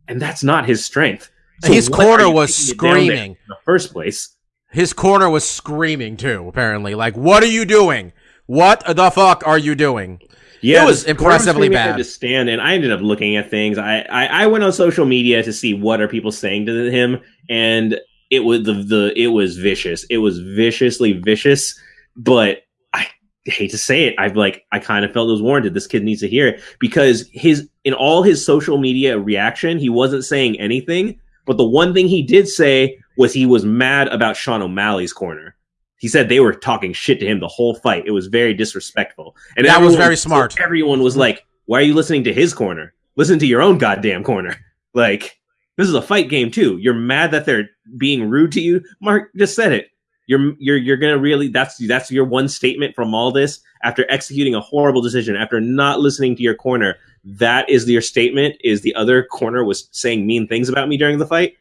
[0.07, 1.29] and that's not his strength.
[1.65, 3.31] His corner was taking it down there screaming.
[3.31, 4.35] in the first place.
[4.71, 6.47] His corner was screaming too.
[6.47, 8.13] Apparently, like, what are you doing?
[8.45, 10.21] What the fuck are you doing?
[10.61, 11.97] Yeah, It was impressively bad.
[11.97, 13.77] To stand, and I ended up looking at things.
[13.77, 17.19] I, I I went on social media to see what are people saying to him,
[17.49, 17.99] and
[18.33, 20.05] it was the the it was vicious.
[20.05, 21.79] It was viciously vicious.
[22.15, 23.07] But I
[23.45, 25.75] hate to say it, I've like I kind of felt it was warranted.
[25.75, 29.89] This kid needs to hear it because his in all his social media reaction, he
[29.89, 31.19] wasn't saying anything.
[31.45, 35.55] But the one thing he did say was he was mad about Sean O'Malley's corner.
[35.97, 38.07] He said they were talking shit to him the whole fight.
[38.07, 39.35] It was very disrespectful.
[39.55, 40.59] And That was very smart.
[40.59, 42.93] Everyone was like, "Why are you listening to his corner?
[43.15, 44.55] Listen to your own goddamn corner."
[44.95, 45.39] Like
[45.77, 46.77] this is a fight game too.
[46.77, 48.83] You're mad that they're being rude to you.
[49.01, 49.89] Mark just said it.
[50.27, 54.55] You're you're you're gonna really that's that's your one statement from all this after executing
[54.55, 56.95] a horrible decision after not listening to your corner.
[57.25, 58.55] That is your statement.
[58.63, 61.55] Is the other corner was saying mean things about me during the fight?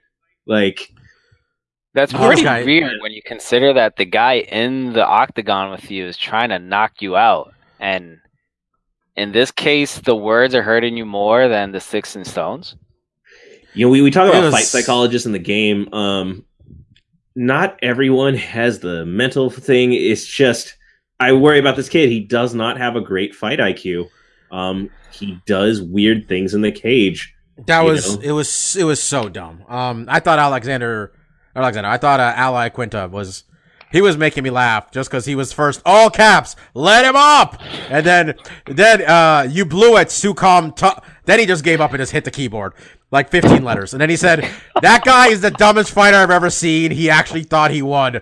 [0.47, 0.93] Like
[1.95, 2.65] That's pretty okay.
[2.65, 6.59] weird when you consider that the guy in the octagon with you is trying to
[6.59, 8.21] knock you out, and
[9.17, 12.77] in this case, the words are hurting you more than the sticks and stones.
[13.75, 15.93] You know, we, we talk about was- fight psychologists in the game.
[15.93, 16.45] Um,
[17.35, 19.93] not everyone has the mental thing.
[19.93, 20.77] It's just
[21.19, 22.11] I worry about this kid.
[22.11, 24.09] He does not have a great fight IQ.
[24.51, 27.35] Um, he does weird things in the cage.
[27.67, 28.23] That was know?
[28.23, 29.65] it was it was so dumb.
[29.69, 31.13] Um, I thought Alexander,
[31.55, 33.45] Alexander, I thought uh, Ally Quinta was
[33.93, 37.63] he was making me laugh just because he was first all caps, let him up,
[37.89, 38.35] and then
[38.67, 40.75] then uh you blew it, Sucom.
[40.75, 42.75] T- then he just gave up and just hit the keyboard
[43.13, 44.49] like 15 letters, and then he said
[44.81, 46.91] that guy is the dumbest fighter I've ever seen.
[46.91, 48.21] He actually thought he won,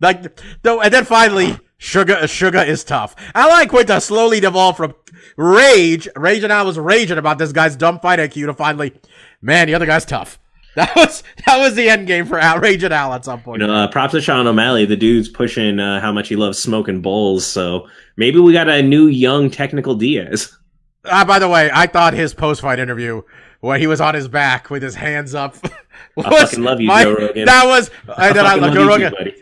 [0.00, 1.58] like though, and then finally.
[1.84, 3.16] Sugar, sugar is tough.
[3.34, 4.94] Ally Quinta slowly devolved from
[5.36, 6.06] rage.
[6.14, 8.92] Rage and I was raging about this guy's dumb fight IQ to finally,
[9.40, 10.38] man, the other guy's tough.
[10.74, 13.60] That was that was the end game for Outrage Rage and Al at some point.
[13.60, 14.86] You know, uh, props to Sean O'Malley.
[14.86, 17.46] The dude's pushing uh, how much he loves smoking bowls.
[17.46, 20.56] So maybe we got a new young technical Diaz.
[21.04, 23.20] Ah, by the way, I thought his post-fight interview
[23.62, 25.56] where he was on his back with his hands up.
[26.16, 27.44] was fucking love you, my- Joe Rogan.
[27.46, 29.12] That was and then I love Joe you Rogan.
[29.12, 29.34] buddy.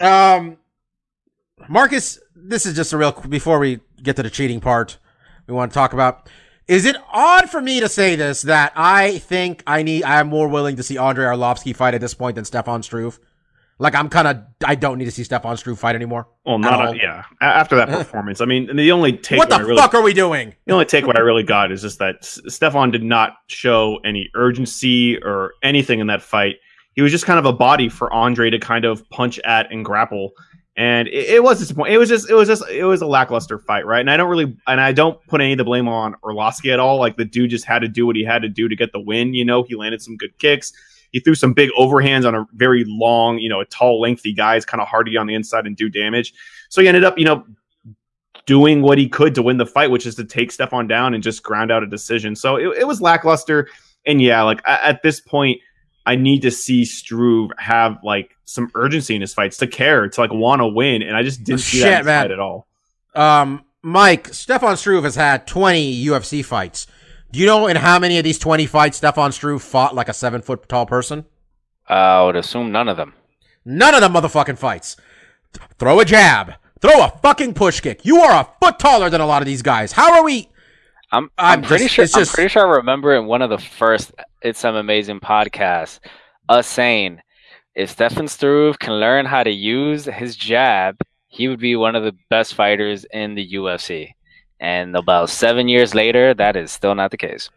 [0.00, 0.58] Um,
[1.68, 4.98] Marcus, this is just a real before we get to the cheating part.
[5.46, 6.28] We want to talk about.
[6.68, 10.48] Is it odd for me to say this that I think I need I'm more
[10.48, 13.18] willing to see Andre Arlovski fight at this point than Stefan Struve?
[13.82, 16.28] Like I'm kind of I don't need to see Stefan Struve fight anymore.
[16.46, 17.24] Well, not a, yeah.
[17.40, 20.14] After that performance, I mean, the only take what the I really, fuck are we
[20.14, 20.54] doing?
[20.66, 24.30] the only takeaway I really got is just that S- Stefan did not show any
[24.36, 26.56] urgency or anything in that fight.
[26.94, 29.84] He was just kind of a body for Andre to kind of punch at and
[29.84, 30.30] grapple,
[30.76, 31.94] and it, it was disappointing.
[31.94, 33.98] It was just, it was just, it was a lackluster fight, right?
[33.98, 36.78] And I don't really, and I don't put any of the blame on Arlovski at
[36.78, 37.00] all.
[37.00, 39.00] Like the dude just had to do what he had to do to get the
[39.00, 39.34] win.
[39.34, 40.72] You know, he landed some good kicks.
[41.12, 44.56] He threw some big overhands on a very long, you know, a tall, lengthy guy.
[44.56, 46.34] It's kind of hard to get on the inside and do damage.
[46.68, 47.44] So he ended up, you know,
[48.46, 51.22] doing what he could to win the fight, which is to take Stefan down and
[51.22, 52.34] just ground out a decision.
[52.34, 53.68] So it, it was lackluster.
[54.06, 55.60] And yeah, like at this point,
[56.04, 60.20] I need to see Struve have like some urgency in his fights to care, to
[60.20, 61.02] like want to win.
[61.02, 62.22] And I just didn't see Shit, that in his man.
[62.24, 62.66] fight at all.
[63.14, 66.86] Um, Mike, Stefan Struve has had 20 UFC fights.
[67.32, 70.12] Do you know in how many of these 20 fights Stefan Struve fought like a
[70.14, 71.24] seven foot tall person?
[71.88, 73.14] Uh, I would assume none of them.
[73.64, 74.96] None of them motherfucking fights.
[75.54, 76.54] Th- throw a jab.
[76.80, 78.04] Throw a fucking push kick.
[78.04, 79.92] You are a foot taller than a lot of these guys.
[79.92, 80.48] How are we?
[81.10, 83.58] I'm I'm I'm, pretty just- sure I'm pretty sure I remember in one of the
[83.58, 84.12] first
[84.42, 86.00] It's Some Amazing podcasts
[86.48, 87.20] us saying
[87.74, 90.96] if Stefan Struve can learn how to use his jab,
[91.28, 94.10] he would be one of the best fighters in the UFC.
[94.62, 97.50] And about seven years later, that is still not the case.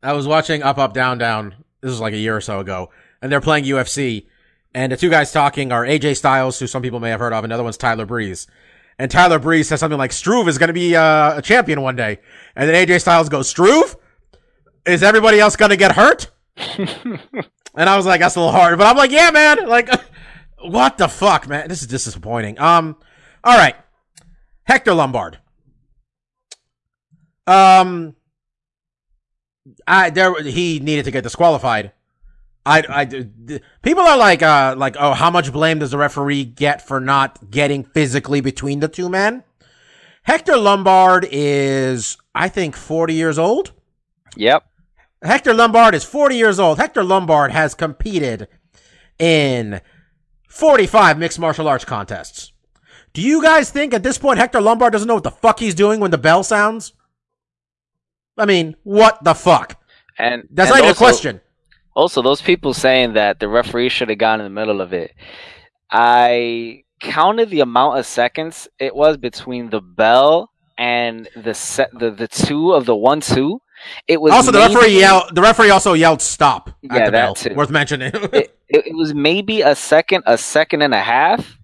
[0.00, 1.56] I was watching Up, Up, Down, Down.
[1.80, 2.90] This was like a year or so ago,
[3.20, 4.26] and they're playing UFC.
[4.72, 7.42] And the two guys talking are AJ Styles, who some people may have heard of,
[7.42, 8.46] and the one's Tyler Breeze.
[8.96, 11.96] And Tyler Breeze says something like, Struve is going to be uh, a champion one
[11.96, 12.20] day.
[12.54, 13.96] And then AJ Styles goes, Struve?
[14.86, 16.30] Is everybody else going to get hurt?
[16.78, 17.18] and
[17.74, 18.78] I was like, that's a little hard.
[18.78, 19.66] But I'm like, yeah, man.
[19.66, 19.88] Like,
[20.60, 21.68] what the fuck, man?
[21.68, 22.60] This is disappointing.
[22.60, 22.96] Um,
[23.42, 23.74] All right.
[24.62, 25.38] Hector Lombard.
[27.46, 28.16] Um,
[29.86, 31.92] I there he needed to get disqualified.
[32.64, 36.86] I, I, people are like, uh, like, oh, how much blame does the referee get
[36.86, 39.42] for not getting physically between the two men?
[40.22, 43.72] Hector Lombard is, I think, 40 years old.
[44.36, 44.64] Yep.
[45.22, 46.78] Hector Lombard is 40 years old.
[46.78, 48.46] Hector Lombard has competed
[49.18, 49.80] in
[50.48, 52.52] 45 mixed martial arts contests.
[53.12, 55.74] Do you guys think at this point Hector Lombard doesn't know what the fuck he's
[55.74, 56.92] doing when the bell sounds?
[58.38, 59.80] I mean, what the fuck?
[60.18, 61.40] And That's and not even a question.
[61.94, 65.12] Also, those people saying that the referee should have gone in the middle of it.
[65.90, 72.10] I counted the amount of seconds it was between the bell and the set, the,
[72.10, 73.60] the two of the one two.
[74.06, 75.34] It was Also, the maybe- referee yelled.
[75.34, 77.34] The referee also yelled "stop" at Yeah, the that bell.
[77.34, 77.54] too.
[77.54, 78.12] Worth mentioning.
[78.14, 81.58] it, it, it was maybe a second, a second and a half.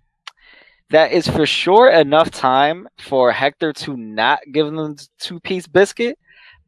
[0.90, 5.66] That is for sure enough time for Hector to not give them the two piece
[5.66, 6.18] biscuit.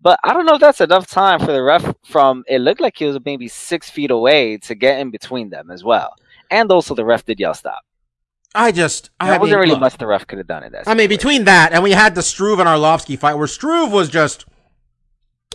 [0.02, 2.96] But I don't know if that's enough time for the ref from it looked like
[2.96, 6.14] he was maybe six feet away to get in between them as well.
[6.50, 7.84] And also the ref did yell stop.
[8.54, 10.88] I just, I wasn't really look, much the ref could have done in that.
[10.88, 14.08] I mean, between that and we had the Struve and Arlovski fight where Struve was
[14.08, 14.46] just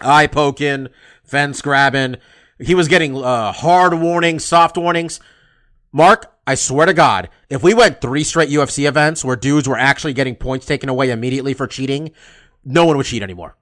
[0.02, 0.88] eye poking,
[1.24, 2.18] fence grabbing.
[2.60, 5.20] He was getting uh, hard warnings, soft warnings.
[5.92, 9.78] Mark, I swear to God, if we went three straight UFC events where dudes were
[9.78, 12.12] actually getting points taken away immediately for cheating,
[12.64, 13.58] no one would cheat anymore.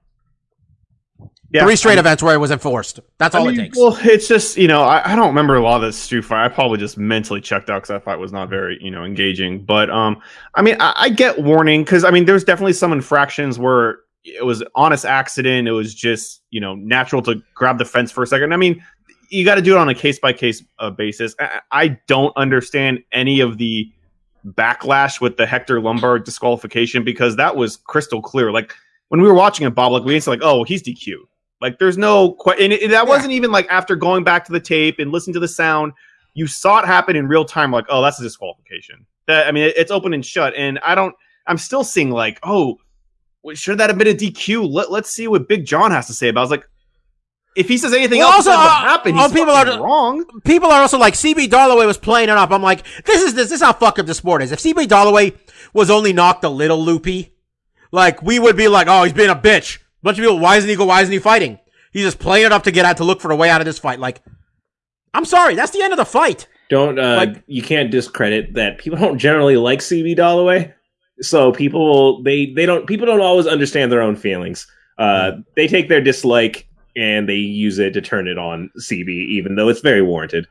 [1.54, 2.98] Yeah, three straight I mean- events where it was enforced.
[3.18, 3.78] That's all I mean, it takes.
[3.78, 6.44] Well, it's just you know I, I don't remember a lot of this Stu fight.
[6.44, 9.64] I probably just mentally checked out because that fight was not very you know engaging.
[9.64, 10.20] But um,
[10.56, 14.44] I mean I, I get warning because I mean there's definitely some infractions where it
[14.44, 15.68] was honest accident.
[15.68, 18.52] It was just you know natural to grab the fence for a second.
[18.52, 18.84] I mean
[19.30, 20.60] you got to do it on a case by case
[20.96, 21.36] basis.
[21.38, 23.90] I, I don't understand any of the
[24.44, 28.50] backlash with the Hector Lombard disqualification because that was crystal clear.
[28.50, 28.74] Like
[29.08, 31.14] when we were watching it, Bob, like we ain't like, oh, he's DQ.
[31.64, 34.52] Like there's no que- and, it, and that wasn't even like after going back to
[34.52, 35.92] the tape and listening to the sound,
[36.34, 37.70] you saw it happen in real time.
[37.70, 39.06] Like, oh, that's a disqualification.
[39.28, 41.14] That I mean, it- it's open and shut, and I don't.
[41.46, 42.76] I'm still seeing like, oh,
[43.54, 44.70] should that have been a DQ?
[44.70, 46.40] Let, let's see what Big John has to say about.
[46.40, 46.42] it.
[46.42, 46.68] I was like,
[47.56, 49.18] if he says anything Well, else, also, uh, happened?
[49.18, 50.24] uh, He's people are- wrong.
[50.44, 52.50] people are also like CB Dollaway was playing it up.
[52.50, 54.52] I'm like, this is this, this is how fucked up the sport is.
[54.52, 55.34] If CB Dollaway
[55.72, 57.32] was only knocked a little loopy,
[57.92, 59.78] like we would be like, oh, he's being a bitch.
[60.04, 60.84] Bunch of people, why isn't he go?
[60.84, 61.58] Why isn't he fighting?
[61.90, 63.64] He's just playing it up to get out to look for a way out of
[63.64, 63.98] this fight.
[63.98, 64.20] Like,
[65.14, 66.46] I'm sorry, that's the end of the fight.
[66.68, 70.74] Don't uh, Like- you can't discredit that people don't generally like CB Dollaway.
[71.20, 74.66] So people they they don't people don't always understand their own feelings.
[74.98, 79.54] Uh, they take their dislike and they use it to turn it on CB, even
[79.54, 80.46] though it's very warranted.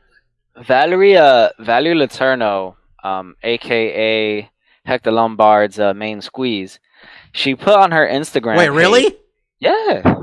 [0.56, 2.74] Valerie, uh, Valerie Létourneau,
[3.04, 4.50] um, aka
[4.84, 6.80] Hector Lombard's uh, main squeeze,
[7.32, 8.56] she put on her Instagram.
[8.56, 9.16] Wait, page- really?
[9.64, 10.14] Yeah.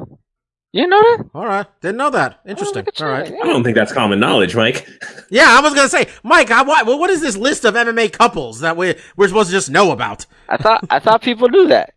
[0.73, 1.25] You know that?
[1.35, 2.39] All right, didn't know that.
[2.45, 2.85] Interesting.
[2.85, 3.13] look at All you.
[3.13, 3.33] right.
[3.43, 4.87] I don't think that's common knowledge, Mike.
[5.33, 8.59] Yeah, I was gonna say, Mike, I, what, what is this list of MMA couples
[8.59, 10.25] that we we're supposed to just know about?
[10.49, 11.93] I thought I thought people knew that.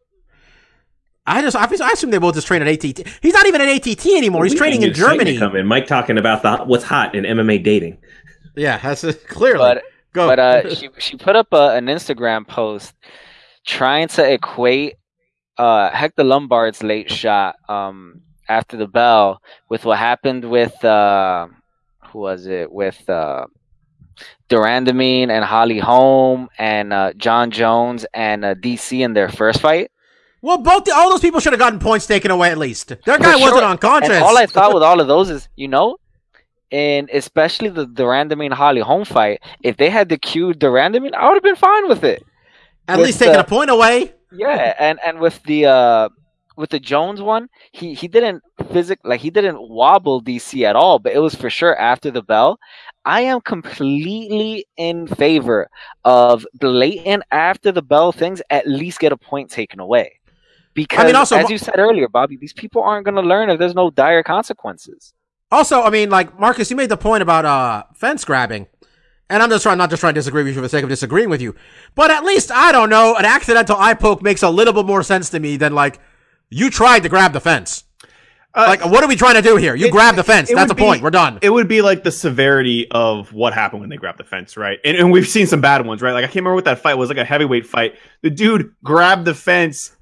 [1.27, 3.09] I just I, I assume they both just train at ATT.
[3.23, 4.45] He's not even at ATT anymore.
[4.45, 5.37] He's We training in Germany.
[5.37, 7.99] Come in, Mike talking about the what's hot in MMA dating.
[8.55, 9.59] Yeah, that's clearly.
[9.59, 9.83] But
[10.13, 10.29] Go.
[10.29, 12.95] but uh, she she put up a, an Instagram post
[13.67, 14.95] trying to equate
[15.59, 21.47] uh Hector Lombard's late shot um after the bell with what happened with uh
[22.09, 23.47] who was it with uh
[24.49, 29.61] de Randamie and Holly Holm and uh, Jon Jones and uh, DC in their first
[29.61, 29.91] fight.
[30.41, 32.89] Well, both all those people should have gotten points taken away at least.
[33.07, 33.65] Their guy For wasn't sure.
[33.65, 34.11] unconscious.
[34.11, 35.97] And all I thought with all of those is, you know,
[36.71, 41.13] and especially the de Randamie Holly Holm fight, if they had the cue de Randamie,
[41.15, 42.23] I would have been fine with it.
[42.87, 44.13] at with least taking the- a point away.
[44.37, 46.09] Yeah, and and with the uh
[46.57, 50.99] with the Jones one, he he didn't physic like he didn't wobble DC at all,
[50.99, 52.59] but it was for sure after the bell.
[53.05, 55.69] I am completely in favor
[56.05, 58.41] of blatant after the bell things.
[58.51, 60.21] At least get a point taken away,
[60.75, 63.51] because I mean, also, as you said earlier, Bobby, these people aren't going to learn
[63.51, 65.13] if there's no dire consequences.
[65.51, 68.67] Also, I mean, like Marcus, you made the point about uh fence grabbing,
[69.31, 70.89] and I'm just trying not just trying to disagree with you for the sake of
[70.89, 71.55] disagreeing with you,
[71.95, 75.03] but at least I don't know, an accidental eye poke makes a little bit more
[75.03, 75.99] sense to me than like
[76.51, 77.85] you tried to grab the fence.
[78.57, 79.75] Uh, Like, what are we trying to do here?
[79.75, 80.49] You it- grabbed the fence.
[80.49, 81.03] That's a would point.
[81.03, 81.41] We're done.
[81.43, 84.79] it would be like the severity of what happened when they grabbed the fence, right?
[84.85, 86.13] And, and we've seen some bad ones, right?
[86.13, 87.97] Like I can't remember what that fight was, like a heavyweight fight.
[88.23, 89.97] The dude grabbed the fence,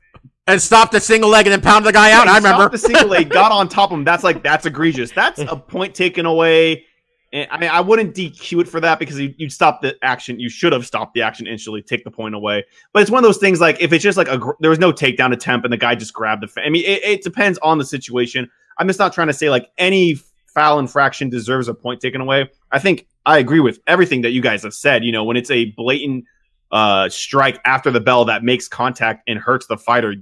[0.47, 2.27] and stopped the single leg and then pounded the guy out.
[2.27, 2.59] I remember.
[2.63, 4.05] stopped the single leg, got on top of him.
[4.05, 5.13] That's like that's egregious.
[5.13, 6.85] That's a point taken away
[7.33, 10.39] And I mean, I wouldn't DQ it for that because you, you'd stop the action.
[10.39, 12.65] You should have stopped the action instantly, take the point away.
[12.93, 14.93] But it's one of those things like if it's just like a there was no
[14.93, 16.49] takedown attempt and the guy just grabbed the.
[16.49, 18.51] Fa- I mean, it, it depends on the situation.
[18.79, 20.19] I'm just not trying to say like any
[20.55, 22.51] foul infraction deserves a point taken away.
[22.71, 25.05] I think I agree with everything that you guys have said.
[25.05, 26.25] You know, when it's a blatant
[26.71, 30.15] uh, strike after the bell that makes contact and hurts the fighter,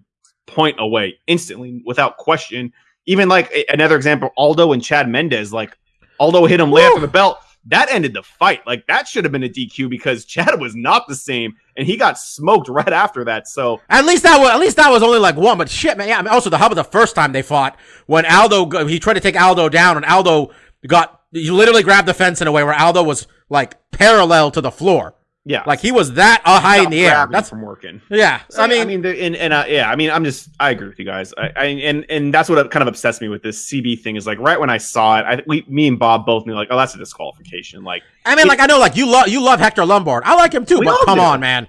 [0.47, 2.73] point away instantly without question.
[3.07, 5.77] Even like another example, Aldo and Chad Mendez, like
[6.21, 7.39] Aldo hit him late after the belt.
[7.67, 8.67] That ended the fight.
[8.67, 11.97] Like that should have been a DQ because Chad was not the same, and he
[11.97, 13.49] got smoked right after that.
[13.49, 16.09] So At least that was at least that was only like one, but shit, man.
[16.09, 16.19] Yeah.
[16.19, 19.15] I mean, also, the hub about the first time they fought when Aldo he tried
[19.15, 20.53] to take Aldo down, and Aldo
[20.87, 24.61] got he literally grabbed the fence in a way where Aldo was like parallel to
[24.61, 25.15] the floor,
[25.45, 27.27] yeah, like he was that uh, high in the air.
[27.31, 28.03] That's from working.
[28.11, 28.43] yeah.
[28.51, 30.71] So, I mean, I mean, the, and, and uh, yeah, I mean, I'm just, I
[30.71, 31.33] agree with you guys.
[31.39, 34.27] I, I and and that's what kind of obsessed me with this CB thing is
[34.27, 36.77] like right when I saw it, I we, me and Bob both knew like, oh,
[36.77, 37.85] that's a disqualification.
[37.85, 40.25] Like, I mean, like I know, like you love you love Hector Lombard.
[40.27, 41.25] I like him too, but come do.
[41.25, 41.69] on, man.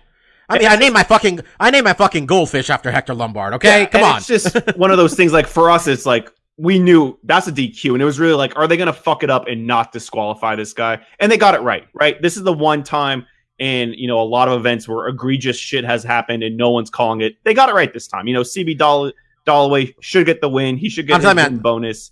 [0.49, 3.53] I mean, I named my fucking I named my fucking goldfish after Hector Lombard.
[3.53, 4.17] Okay, Yeah, come on.
[4.17, 5.31] It's just one of those things.
[5.31, 8.57] Like for us, it's like we knew that's a DQ, and it was really like,
[8.57, 10.99] are they going to fuck it up and not disqualify this guy?
[11.19, 11.87] And they got it right.
[11.93, 12.21] Right.
[12.21, 13.25] This is the one time
[13.61, 16.89] in you know a lot of events where egregious shit has happened and no one's
[16.89, 17.35] calling it.
[17.43, 18.27] They got it right this time.
[18.27, 19.11] You know, CB Doll-
[19.45, 20.77] Dollaway should get the win.
[20.77, 22.11] He should get I'm his telling you, win bonus.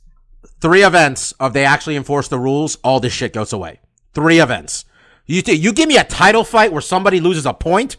[0.62, 3.80] Three events of they actually enforce the rules, all this shit goes away.
[4.14, 4.86] Three events.
[5.26, 7.98] You t- you give me a title fight where somebody loses a point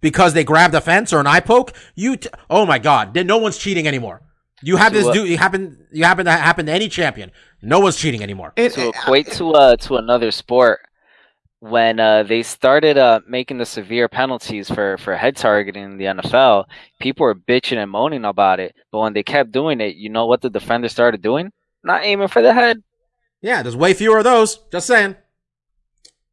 [0.00, 1.72] because they grabbed a fence or an eye poke.
[1.94, 4.22] You t- oh my god, then no one's cheating anymore.
[4.62, 7.30] You have So this what- do you happen you happen to happen to any champion.
[7.62, 8.52] No one's cheating anymore.
[8.56, 10.80] And- to equate to uh to another sport
[11.60, 16.04] when uh they started uh making the severe penalties for for head targeting in the
[16.04, 16.66] NFL
[17.00, 20.26] people were bitching and moaning about it but when they kept doing it you know
[20.26, 21.50] what the defender started doing
[21.82, 22.82] not aiming for the head
[23.40, 24.58] Yeah, there's way fewer of those.
[24.72, 25.16] Just saying.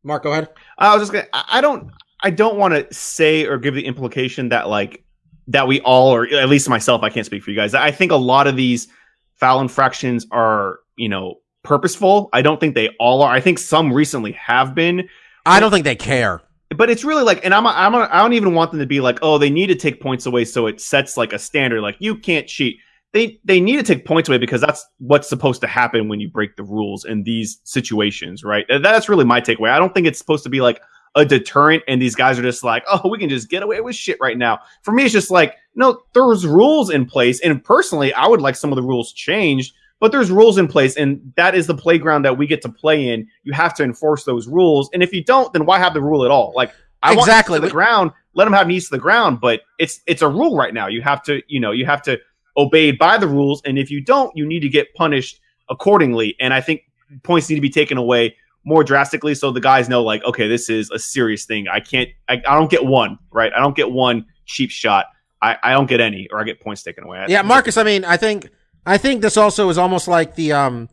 [0.03, 0.49] Mark, go ahead.
[0.77, 1.27] I was just gonna.
[1.33, 1.91] I I don't.
[2.21, 5.03] I don't want to say or give the implication that like
[5.47, 7.73] that we all, or at least myself, I can't speak for you guys.
[7.73, 8.87] I think a lot of these
[9.35, 11.35] foul infractions are, you know,
[11.65, 12.29] purposeful.
[12.31, 13.31] I don't think they all are.
[13.33, 15.09] I think some recently have been,
[15.45, 16.41] I don't think they care.
[16.77, 19.19] but it's really like, and I'm, I'm, I don't even want them to be like,
[19.21, 22.15] oh, they need to take points away, so it sets like a standard, like you
[22.15, 22.77] can't cheat.
[23.11, 26.29] They, they need to take points away because that's what's supposed to happen when you
[26.29, 28.65] break the rules in these situations, right?
[28.67, 29.69] That's really my takeaway.
[29.69, 30.81] I don't think it's supposed to be like
[31.15, 33.95] a deterrent and these guys are just like, oh, we can just get away with
[33.95, 34.59] shit right now.
[34.83, 37.39] For me, it's just like, no, there's rules in place.
[37.41, 40.97] And personally, I would like some of the rules changed, but there's rules in place.
[40.97, 43.27] And that is the playground that we get to play in.
[43.43, 44.89] You have to enforce those rules.
[44.93, 46.53] And if you don't, then why have the rule at all?
[46.55, 46.73] Like,
[47.03, 47.59] I Exactly.
[47.59, 50.27] knees to the ground, let them have knees to the ground, but it's it's a
[50.27, 50.87] rule right now.
[50.87, 52.19] You have to, you know, you have to
[52.57, 53.61] obey by the rules.
[53.65, 55.39] And if you don't, you need to get punished
[55.69, 56.35] accordingly.
[56.39, 56.81] And I think
[57.23, 58.35] points need to be taken away
[58.65, 62.09] more drastically so the guys know like okay this is a serious thing i can't
[62.27, 65.05] i, I don't get one right i don't get one cheap shot
[65.39, 67.77] I, I don't get any or i get points taken away Yeah, Marcus.
[67.77, 68.49] I mean, I think
[68.85, 70.89] I think this also is almost like the um,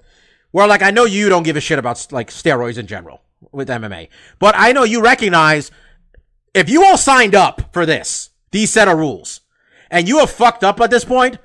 [0.53, 3.20] well, like I know you don't give a shit about like steroids in general
[3.53, 5.70] with MMA, but I know you recognize
[6.55, 9.40] if you all signed up for this these set of rules
[9.90, 11.38] and you have fucked up at this point,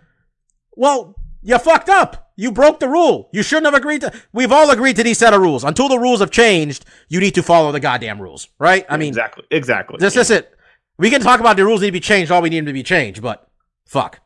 [0.76, 2.24] well, you fucked up.
[2.40, 3.30] You broke the rule.
[3.34, 4.14] You shouldn't have agreed to.
[4.32, 5.64] We've all agreed to these set of rules.
[5.64, 8.86] Until the rules have changed, you need to follow the goddamn rules, right?
[8.90, 10.22] I mean, exactly exactly this Yeah.
[10.22, 10.54] is it.
[11.00, 12.32] We can talk about the rules need to be changed.
[12.32, 13.48] All we need them to be changed, but
[13.86, 14.20] fuck.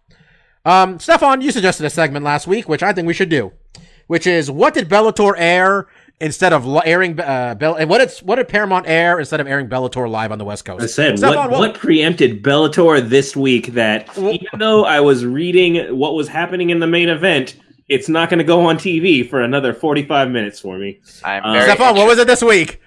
[0.65, 3.51] Um, Stefan, you suggested a segment last week, which I think we should do,
[4.07, 5.87] which is what did Bellator air
[6.19, 7.75] instead of airing uh, Bell?
[7.75, 10.65] And what did what did Paramount air instead of airing Bellator live on the West
[10.65, 10.83] Coast?
[10.83, 15.97] I said, Stefan, what, what preempted Bellator this week that even though I was reading
[15.97, 17.57] what was happening in the main event,
[17.89, 20.99] it's not going to go on TV for another 45 minutes for me.
[21.25, 22.79] i'm very Stefan, what was it this week?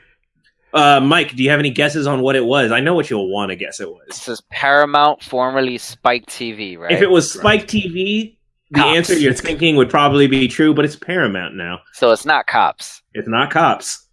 [0.75, 2.73] Uh, Mike, do you have any guesses on what it was?
[2.73, 4.03] I know what you'll want to guess it was.
[4.09, 8.37] this is paramount formerly spike tv right If it was Spike TV,
[8.71, 8.97] the Cops.
[8.97, 11.79] answer you're thinking would probably be true, but it's Paramount now.
[11.93, 14.07] so it's not cops It's not cops.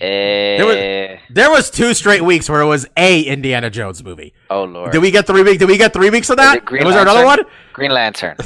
[0.00, 4.34] eh, There was two straight weeks where it was a Indiana Jones movie.
[4.50, 5.58] oh lord Did we get three weeks?
[5.58, 6.56] Did we get three weeks of that?
[6.58, 7.40] it Green was there another one?
[7.72, 8.36] Green lantern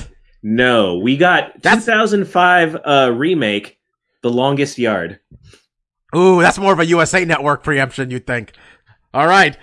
[0.42, 3.78] No, we got That's- 2005 uh, remake,
[4.22, 5.18] The Longest Yard.
[6.14, 8.52] Ooh, that's more of a USA Network preemption, you'd think.
[9.12, 9.56] All right.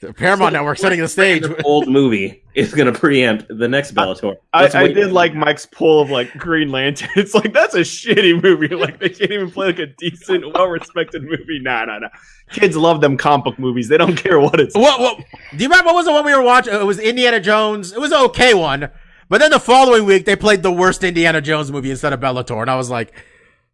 [0.00, 1.44] The Paramount Network setting the stage.
[1.64, 4.36] Old movie is going to preempt the next Bellator.
[4.52, 7.08] I, Let's I did like Mike's pull of like Green Lantern.
[7.16, 8.74] It's like that's a shitty movie.
[8.74, 11.60] Like they can't even play like a decent, well-respected movie.
[11.60, 12.08] Nah, nah, nah.
[12.50, 13.88] Kids love them comic book movies.
[13.88, 14.74] They don't care what it's.
[14.74, 16.74] What, what, do you remember what was the one we were watching?
[16.74, 17.92] It was Indiana Jones.
[17.92, 18.90] It was an okay one.
[19.28, 22.60] But then the following week, they played the worst Indiana Jones movie instead of Bellator.
[22.60, 23.12] And I was like,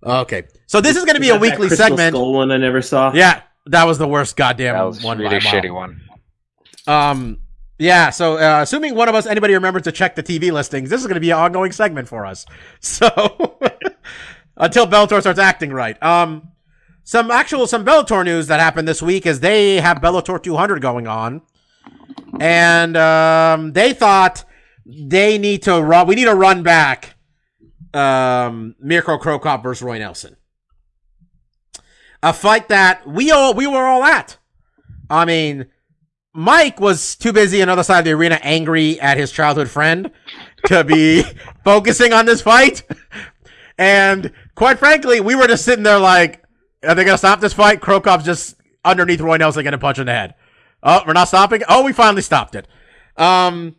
[0.03, 0.45] okay.
[0.71, 2.14] So this is going to be a that that weekly Crystal segment.
[2.14, 3.12] Skull one I never saw.
[3.12, 5.18] Yeah, that was the worst goddamn That was one.
[5.18, 5.75] really shitty mile.
[5.75, 6.01] one.
[6.87, 7.39] Um,
[7.77, 8.11] yeah.
[8.11, 11.09] So uh, assuming one of us, anybody remembers to check the TV listings, this is
[11.09, 12.47] going to be an ongoing segment for us.
[12.81, 13.09] So
[14.57, 16.01] until Bellator starts acting right.
[16.01, 16.53] Um,
[17.03, 21.09] some actual some Bellator news that happened this week is they have Bellator 200 going
[21.09, 21.43] on,
[22.39, 24.45] and um, they thought
[24.87, 26.07] they need to run.
[26.07, 27.16] We need to run back.
[27.93, 30.37] Um, Mirko Cro Cop versus Roy Nelson.
[32.23, 34.37] A fight that we all we were all at.
[35.09, 35.66] I mean,
[36.33, 39.68] Mike was too busy on the other side of the arena, angry at his childhood
[39.68, 40.11] friend,
[40.66, 41.25] to be
[41.64, 42.83] focusing on this fight.
[43.77, 46.45] And quite frankly, we were just sitting there like,
[46.85, 47.81] are they going to stop this fight?
[47.81, 50.35] Cro Cop's just underneath Roy Nelson getting a punch in the head.
[50.83, 51.62] Oh, we're not stopping?
[51.68, 52.68] Oh, we finally stopped it.
[53.16, 53.77] Um,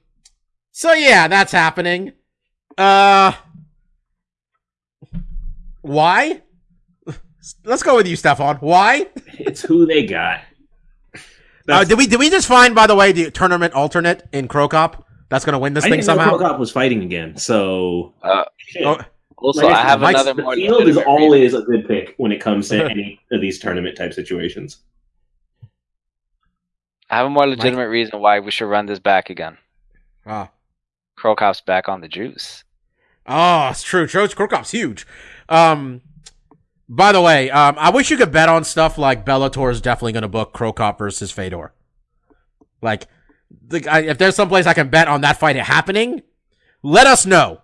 [0.72, 2.14] so yeah, that's happening.
[2.78, 3.34] Uh,
[5.82, 6.42] why?
[7.64, 8.58] Let's go with you, Stefan.
[8.58, 9.08] Why?
[9.40, 10.42] It's who they got.
[11.70, 14.48] Uh, That's- did we did we just find, by the way, the tournament alternate in
[14.48, 16.30] Cro Cop that's going to win this I thing didn't know somehow?
[16.38, 17.38] Cro Cop was fighting again.
[17.38, 18.46] So Uh,
[18.84, 19.00] Oh,
[19.38, 21.62] also, Like I I have Mike's- another the field is always reason.
[21.62, 24.80] a good pick when it comes to any of these tournament type situations.
[27.12, 29.58] I have a more legitimate reason why we should run this back again.
[30.26, 30.50] oh.
[31.16, 32.64] Cro Cop's back on the juice.
[33.28, 34.08] Oh, it's true.
[34.08, 35.06] Troach Cro Cop's huge.
[35.48, 36.02] Um,
[36.92, 40.12] by the way, um, I wish you could bet on stuff like Bellator is definitely
[40.12, 41.74] going to book Cro Cop versus Fedor.
[42.82, 43.08] Like,
[43.66, 46.22] the, I, if there's some place I can bet on that fight happening,
[46.84, 47.62] let us know.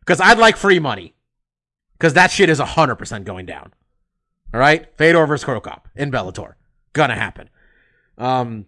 [0.00, 1.14] Because I'd like free money.
[1.92, 3.74] Because that shit is 100% going down.
[4.54, 4.86] All right?
[4.96, 6.54] Fedor versus Cro Cop in Bellator.
[6.94, 7.50] Gonna happen.
[8.16, 8.64] Um,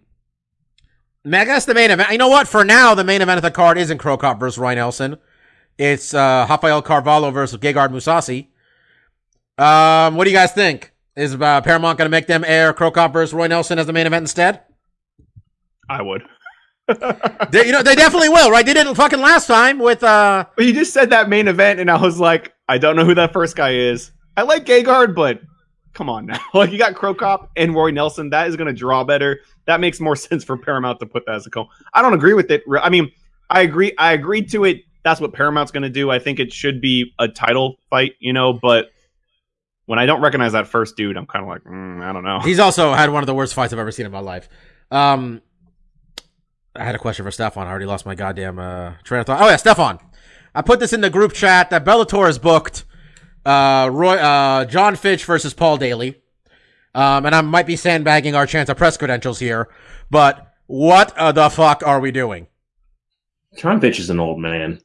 [1.25, 2.11] I guess the main event.
[2.11, 2.47] You know what?
[2.47, 5.17] For now, the main event of the card isn't Cro Cop versus Ryan Nelson.
[5.79, 8.49] It's uh, Rafael Carvalho versus Gegard Mousasi.
[9.57, 10.91] Um, what do you guys think?
[11.15, 13.93] Is uh, Paramount going to make them air Cro Cop versus Roy Nelson as the
[13.93, 14.61] main event instead?
[15.89, 16.23] I would.
[17.51, 18.65] They, you know, they definitely will, right?
[18.65, 20.45] They didn't fucking last time with uh.
[20.55, 23.15] But you just said that main event, and I was like, I don't know who
[23.15, 24.11] that first guy is.
[24.35, 25.39] I like Gegard, but
[25.93, 26.39] come on now.
[26.53, 28.31] Like you got Cro Cop and Roy Nelson.
[28.31, 29.39] That is going to draw better.
[29.65, 31.67] That makes more sense for Paramount to put that as a co.
[31.93, 32.63] I don't agree with it.
[32.81, 33.11] I mean,
[33.49, 33.93] I agree.
[33.97, 34.81] I agreed to it.
[35.03, 36.09] That's what Paramount's going to do.
[36.09, 38.53] I think it should be a title fight, you know.
[38.53, 38.91] But
[39.85, 42.39] when I don't recognize that first dude, I'm kind of like, mm, I don't know.
[42.39, 44.47] He's also had one of the worst fights I've ever seen in my life.
[44.91, 45.41] Um,
[46.75, 47.67] I had a question for Stefan.
[47.67, 49.41] I already lost my goddamn uh, train of thought.
[49.41, 49.99] Oh yeah, Stefan.
[50.55, 52.85] I put this in the group chat that Bellator is booked
[53.45, 56.21] uh, Roy, uh, John Fitch versus Paul Daley.
[56.95, 59.67] Um, and I might be sandbagging our chance of press credentials here,
[60.11, 62.47] but what uh, the fuck are we doing?
[63.57, 64.79] John Fitch is an old man.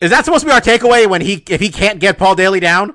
[0.00, 2.60] Is that supposed to be our takeaway when he if he can't get Paul Daley
[2.60, 2.94] down?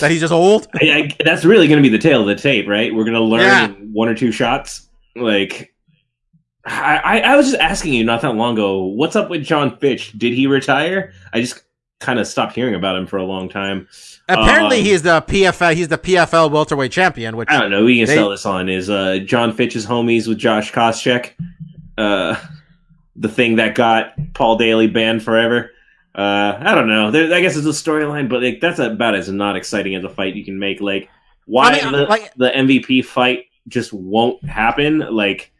[0.00, 0.68] That he's just old?
[0.74, 2.94] I, I, that's really going to be the tail of the tape, right?
[2.94, 3.68] We're going to learn Yeah.
[3.92, 4.88] one or two shots.
[5.16, 5.74] Like,
[6.64, 9.78] I, I, I was just asking you not that long ago, what's up with John
[9.78, 10.12] Fitch?
[10.12, 11.12] Did he retire?
[11.32, 11.62] I just
[11.98, 13.88] kind of stopped hearing about him for a long time.
[14.28, 15.74] Apparently, Um, he is the PFL.
[15.74, 17.36] He's the PFL welterweight champion.
[17.36, 17.84] Which I don't know.
[17.84, 21.30] We can They- sell this on is uh, John Fitch's homies with Josh Koscheck.
[21.98, 22.36] Uh,
[23.16, 25.72] the thing that got Paul Daley banned forever.
[26.14, 27.10] Uh, I don't know.
[27.10, 30.08] There, I guess it's a storyline, but like, that's about as not exciting as a
[30.08, 30.80] fight you can make.
[30.80, 31.08] Like,
[31.46, 34.98] why I mean, the, like- the MVP fight just won't happen?
[34.98, 35.52] Like,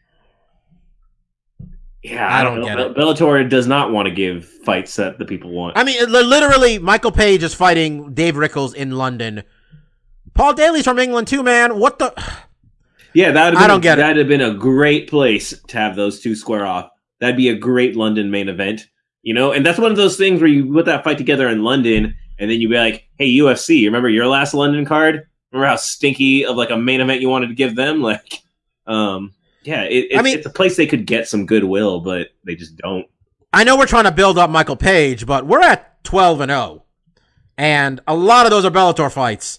[2.03, 2.90] yeah, I I, don't don't, get know.
[2.90, 2.96] it.
[2.96, 5.76] Bellator does not want to give fights that the people want.
[5.76, 9.42] I mean, literally, Michael Page is fighting Dave Rickels in London.
[10.32, 11.78] Paul Daley's from England too, man.
[11.78, 12.12] What the?
[13.12, 13.96] Yeah, that I don't get.
[13.96, 16.90] That'd have been a great place to have those two square off.
[17.18, 18.86] That'd be a great London main event,
[19.23, 19.53] you know.
[19.53, 22.51] And that's one of those things where you put that fight together in London, and
[22.51, 25.27] then you be like, "Hey, UFC, remember your last London card?
[25.53, 28.03] Remember how stinky of like a main event you wanted to give them?
[28.03, 28.43] Like,
[28.87, 32.29] um, yeah, it, it's, I mean- it's a place they could get some goodwill, but
[32.45, 33.07] they just don't.
[33.53, 36.85] I know we're trying to build up Michael Page, but we're at twelve and zero,
[37.59, 39.59] and a lot of those are Bellator fights.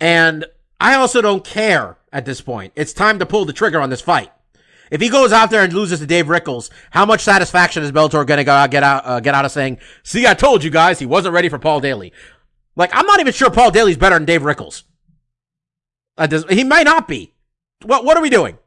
[0.00, 0.44] And
[0.80, 2.72] I also don't care at this point.
[2.74, 4.32] It's time to pull the trigger on this fight.
[4.92, 8.26] If he goes out there and loses to Dave Rickels, how much satisfaction is Bellator
[8.26, 10.98] going to go get out uh, get out of saying, "See, I told you guys,
[10.98, 12.12] he wasn't ready for Paul Daley."
[12.76, 14.84] Like, I'm not even sure Paul Daley's better than Dave Rickels.
[16.50, 17.32] He might not be.
[17.82, 18.58] What What are we doing?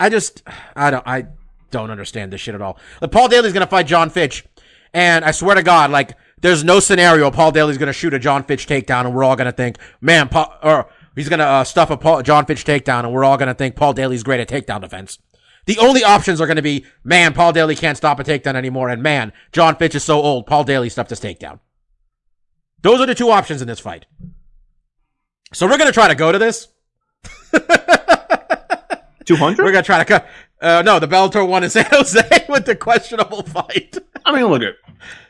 [0.00, 0.42] I just,
[0.74, 1.26] I don't, I
[1.70, 2.76] don't understand this shit at all.
[3.00, 4.44] Like, Paul Daley's going to fight John Fitch,
[4.92, 8.18] and I swear to God, like, there's no scenario Paul Daley's going to shoot a
[8.18, 11.46] John Fitch takedown, and we're all going to think, man, Paul, or he's going to
[11.46, 14.24] uh, stuff a Paul, John Fitch takedown, and we're all going to think Paul Daley's
[14.24, 15.18] great at takedown defense.
[15.66, 18.88] The only options are going to be, man, Paul Daley can't stop a takedown anymore,
[18.90, 21.60] and man, John Fitch is so old, Paul Daley stuffed his takedown.
[22.82, 24.04] Those are the two options in this fight.
[25.54, 26.68] So we're gonna try to go to this.
[29.24, 29.64] Two hundred.
[29.64, 30.26] We're gonna try to cut.
[30.60, 33.96] Uh, no, the Bellator one in San Jose with the questionable fight.
[34.24, 34.74] I mean, look at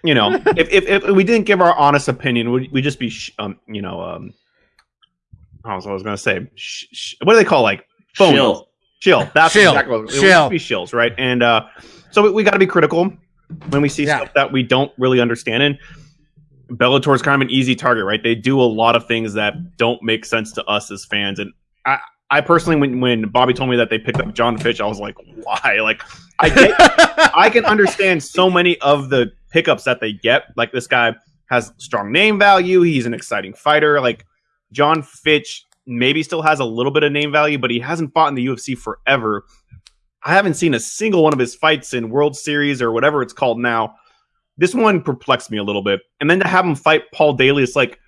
[0.02, 3.08] you know, if, if if we didn't give our honest opinion, we'd, we just be
[3.08, 4.34] sh- um you know um.
[5.64, 8.36] I was, I was gonna say, sh- sh- what do they call like phony?
[8.36, 8.68] Chill.
[9.04, 9.30] Chill.
[9.34, 9.72] That's Shill.
[9.72, 10.48] exactly what Shill.
[10.48, 11.12] be shills, right?
[11.18, 11.66] And uh,
[12.10, 13.12] so we, we got to be critical
[13.68, 14.16] when we see Yeah.
[14.20, 15.62] stuff that we don't really understand.
[15.62, 15.78] And
[16.70, 18.22] Bellator's kind of an easy target, right?
[18.22, 21.38] They do a lot of things that don't make sense to us as fans.
[21.38, 21.52] And
[21.84, 21.98] I,
[22.30, 24.98] I personally, when when Bobby told me that they picked up John Fitch, I was
[25.00, 25.76] like, why?
[25.82, 26.00] Like,
[26.38, 26.74] I get,
[27.36, 30.44] I can understand so many of the pickups that they get.
[30.56, 31.14] Like this guy
[31.50, 32.80] has strong name value.
[32.80, 34.00] He's an exciting fighter.
[34.00, 34.24] Like
[34.72, 38.28] John Fitch maybe still has a little bit of name value, but he hasn't fought
[38.28, 39.44] in the UFC forever.
[40.22, 43.32] I haven't seen a single one of his fights in World Series or whatever it's
[43.32, 43.96] called now.
[44.56, 46.00] This one perplexed me a little bit.
[46.20, 47.98] And then to have him fight Paul Daley, it's like,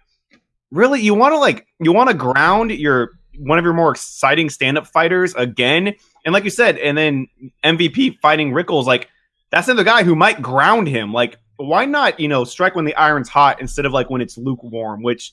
[0.70, 1.00] really?
[1.00, 4.86] You want to like you want to ground your one of your more exciting stand-up
[4.86, 5.94] fighters again?
[6.24, 7.26] And like you said, and then
[7.64, 9.10] MVP fighting Rickels, like
[9.50, 11.12] that's another guy who might ground him.
[11.12, 14.38] Like, why not, you know, strike when the iron's hot instead of like when it's
[14.38, 15.32] lukewarm, which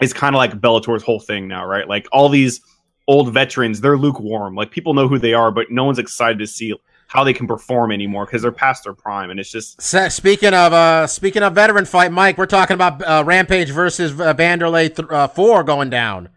[0.00, 1.88] is kind of like Bellator's whole thing now, right?
[1.88, 2.60] Like all these
[3.06, 4.54] old veterans, they're lukewarm.
[4.54, 6.74] Like people know who they are, but no one's excited to see
[7.08, 10.52] how they can perform anymore because they're past their prime, and it's just Se- Speaking
[10.52, 14.94] of uh, speaking of veteran fight, Mike, we're talking about uh, Rampage versus uh, Wanderlei
[14.94, 16.28] th- uh, four going down.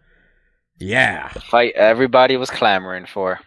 [0.78, 3.38] Yeah, The fight everybody was clamoring for.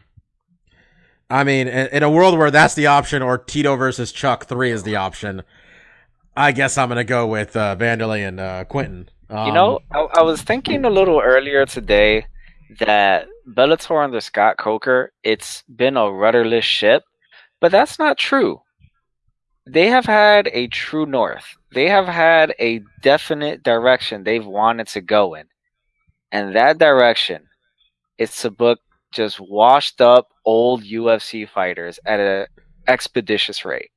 [1.29, 4.69] I mean, in, in a world where that's the option, or Tito versus Chuck three
[4.69, 5.41] is the option,
[6.37, 9.09] I guess I'm gonna go with uh, Wanderlei and uh, Quinton.
[9.29, 12.27] Um, You know, I, I was thinking a little earlier today
[12.79, 17.03] that Bellator under Scott Coker, it's been a rudderless ship,
[17.59, 18.61] but that's not true.
[19.67, 21.45] They have had a true north.
[21.73, 25.45] They have had a definite direction they've wanted to go in.
[26.31, 27.47] And that direction
[28.17, 28.79] is to book
[29.11, 32.47] just washed up old UFC fighters at an
[32.87, 33.89] expeditious rate.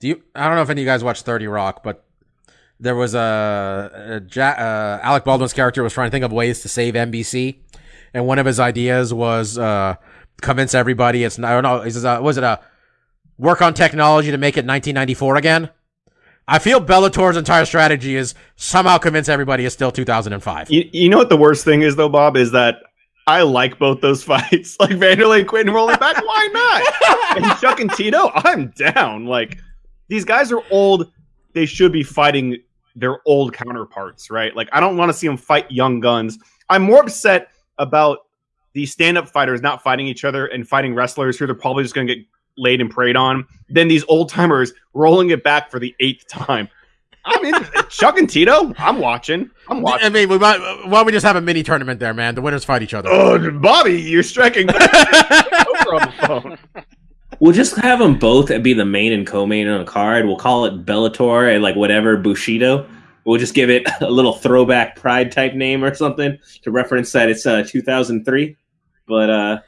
[0.00, 0.22] Do you?
[0.34, 2.04] I don't know if any of you guys watch Thirty Rock, but
[2.80, 6.60] there was a, a ja- uh, Alec Baldwin's character was trying to think of ways
[6.62, 7.58] to save NBC,
[8.14, 9.96] and one of his ideas was uh,
[10.40, 11.50] convince everybody it's not.
[11.52, 12.20] I don't know.
[12.22, 12.60] Was it a
[13.38, 15.70] work on technology to make it 1994 again?
[16.50, 20.70] I feel Bellator's entire strategy is somehow convince everybody it's still 2005.
[20.70, 22.76] you, you know what the worst thing is though, Bob, is that
[23.26, 24.76] I like both those fights.
[24.80, 27.36] Like Wanderlei and Quinton rolling back, why not?
[27.36, 29.26] and Chuck and Tito, I'm down.
[29.26, 29.58] Like
[30.08, 31.12] these guys are old.
[31.52, 32.58] They should be fighting
[32.98, 34.54] their old counterparts, right?
[34.54, 36.38] Like I don't want to see them fight young guns.
[36.68, 38.18] I'm more upset about
[38.72, 42.06] these stand-up fighters not fighting each other and fighting wrestlers who they're probably just going
[42.06, 42.24] to get
[42.56, 46.68] laid and preyed on than these old timers rolling it back for the eighth time.
[47.24, 47.82] I'm interested.
[47.90, 49.50] Chuck and Tito, I'm watching.
[49.68, 50.06] I'm watching.
[50.06, 52.34] I mean, we might, why don't we just have a mini tournament there, man?
[52.34, 53.08] The winners fight each other.
[53.10, 54.68] Oh, Bobby, you're striking.
[54.70, 56.58] Over on the phone.
[57.40, 60.26] We'll just have them both be the main and co-main on a card.
[60.26, 62.88] We'll call it Bellator and like whatever Bushido.
[63.24, 67.28] We'll just give it a little throwback Pride type name or something to reference that
[67.28, 68.56] it's uh, 2003.
[69.06, 69.60] But uh,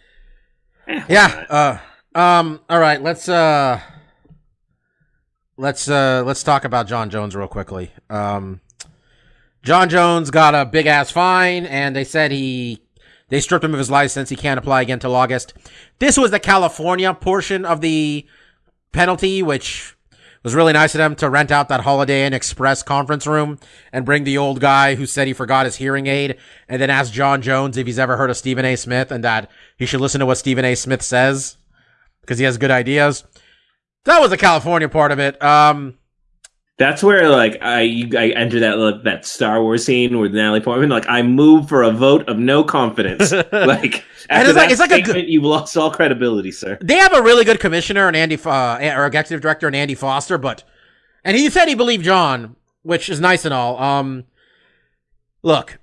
[0.88, 1.44] eh, Yeah.
[1.48, 1.78] Uh,
[2.18, 2.60] um.
[2.68, 3.00] All right.
[3.00, 3.80] Let's uh.
[5.56, 6.24] Let's uh.
[6.26, 7.92] Let's talk about Jon Jones real quickly.
[8.08, 8.60] Um.
[9.62, 12.80] Jon Jones got a big ass fine, and they said he
[13.30, 14.28] they stripped him of his license.
[14.28, 15.54] He can't apply again till August.
[15.98, 18.26] This was the California portion of the
[18.92, 19.96] penalty, which
[20.42, 23.58] was really nice of them to rent out that Holiday Inn Express conference room
[23.92, 26.36] and bring the old guy who said he forgot his hearing aid
[26.68, 28.76] and then ask Jon Jones if he's ever heard of Stephen A.
[28.76, 30.74] Smith and that he should listen to what Stephen A.
[30.74, 31.56] Smith says
[32.22, 33.24] because he has good ideas.
[34.04, 35.40] That was the California part of it.
[35.42, 35.98] Um,
[36.80, 40.62] That's where like I you, I enter that like, that Star Wars scene with Natalie
[40.62, 40.88] Portman.
[40.88, 43.32] Like I move for a vote of no confidence.
[43.52, 46.78] like And it's like- it's like a good- you've lost all credibility, sir.
[46.80, 50.38] they have a really good commissioner and Andy, uh, or executive director and Andy Foster,
[50.38, 50.64] but,
[51.22, 53.78] and he said he believed Jon, which is nice and all.
[53.78, 54.24] Um,
[55.42, 55.78] look,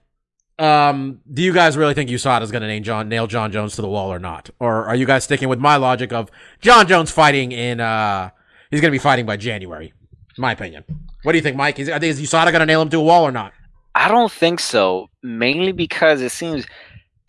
[0.57, 3.75] um, do you guys really think USADA is going to nail Jon, nail Jon Jones
[3.75, 4.49] to the wall or not?
[4.59, 8.31] Or are you guys sticking with my logic of Jon Jones fighting in, uh,
[8.71, 9.93] he's going to be fighting by January?
[10.37, 10.83] My opinion.
[11.23, 11.79] What do you think, Mike?
[11.79, 13.53] Is, is USADA going to nail him to a wall or not?
[13.95, 15.09] I don't think so.
[15.23, 16.65] Mainly because it seems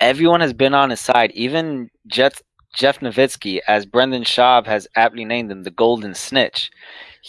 [0.00, 1.30] everyone has been on his side.
[1.32, 2.42] Even Jeff
[2.74, 6.70] Jeff Novitzky, as Brendan Schaub has aptly named him, the Golden Snitch.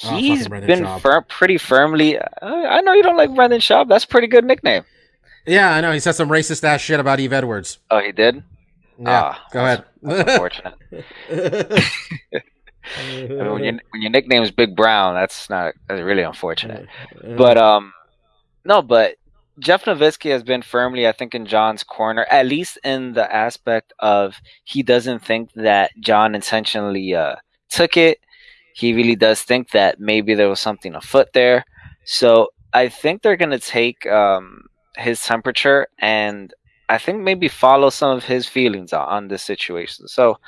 [0.03, 2.17] Oh, He's Brendan been fir- pretty firmly.
[2.19, 3.87] Uh, I know you don't like Brendan Schaub.
[3.87, 4.83] That's a pretty good nickname.
[5.47, 5.91] Yeah, I know.
[5.93, 7.77] He said some racist ass shit about Yves Edwards.
[7.89, 8.43] Oh, he did.
[9.01, 9.85] Yeah, Ah, go ahead.
[10.03, 10.75] That's unfortunate.
[12.97, 16.87] I mean, when, your, when your nickname is Big Brown, that's not that's really unfortunate.
[17.37, 17.93] But um,
[18.65, 19.15] no, but
[19.59, 23.93] Jeff Novitzky has been firmly, I think, in Jon's corner, at least in the aspect
[23.99, 27.35] of he doesn't think that Jon intentionally uh,
[27.69, 28.19] took it.
[28.73, 31.65] He really does think that maybe there was something afoot there.
[32.05, 34.63] So I think they're going to take um,
[34.95, 36.53] his temperature and
[36.89, 40.07] I think maybe follow some of his feelings on, on this situation.
[40.07, 40.39] So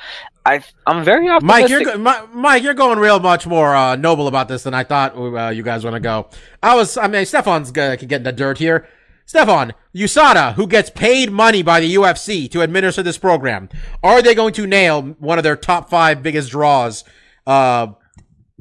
[0.45, 1.95] I I'm very Mike, optimistic.
[1.95, 5.49] you're Mike, you're going real much more uh, noble about this than I thought uh,
[5.49, 6.29] you guys want to go.
[6.63, 8.87] I was, I mean, Stefan's gonna get in the dirt here.
[9.25, 13.69] Stefan, USADA, who gets paid money by the UFC to administer this program,
[14.03, 17.05] are they going to nail one of their top five biggest draws
[17.47, 17.87] uh,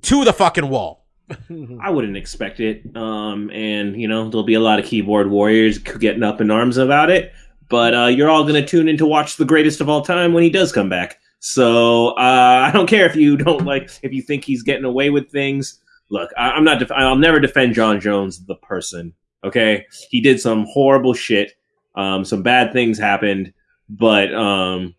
[0.03, 1.07] to the fucking wall?
[1.81, 2.85] I wouldn't expect it.
[2.95, 6.76] Um, and you know, there'll be a lot of keyboard warriors getting up in arms
[6.76, 7.33] about it.
[7.70, 10.34] But uh, you're all going to tune in to watch the greatest of all time
[10.34, 11.18] when he does come back.
[11.38, 15.08] So uh, I don't care if you don't like if you think he's getting away
[15.08, 15.80] with things.
[16.10, 16.80] Look, I, I'm not.
[16.80, 19.14] Def- I'll never defend Jon Jones, the person.
[19.42, 21.54] Okay, he did some horrible shit.
[21.94, 23.52] Um, some bad things happened,
[23.88, 24.94] but um,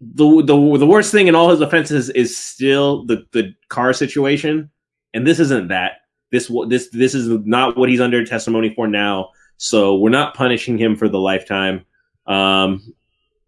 [0.00, 4.70] the the the worst thing in all his offenses is still the the car situation,
[5.14, 5.92] and this isn't that.
[6.30, 9.30] This this this is not what he's under testimony for now.
[9.58, 11.85] So we're not punishing him for the lifetime.
[12.26, 12.92] Um,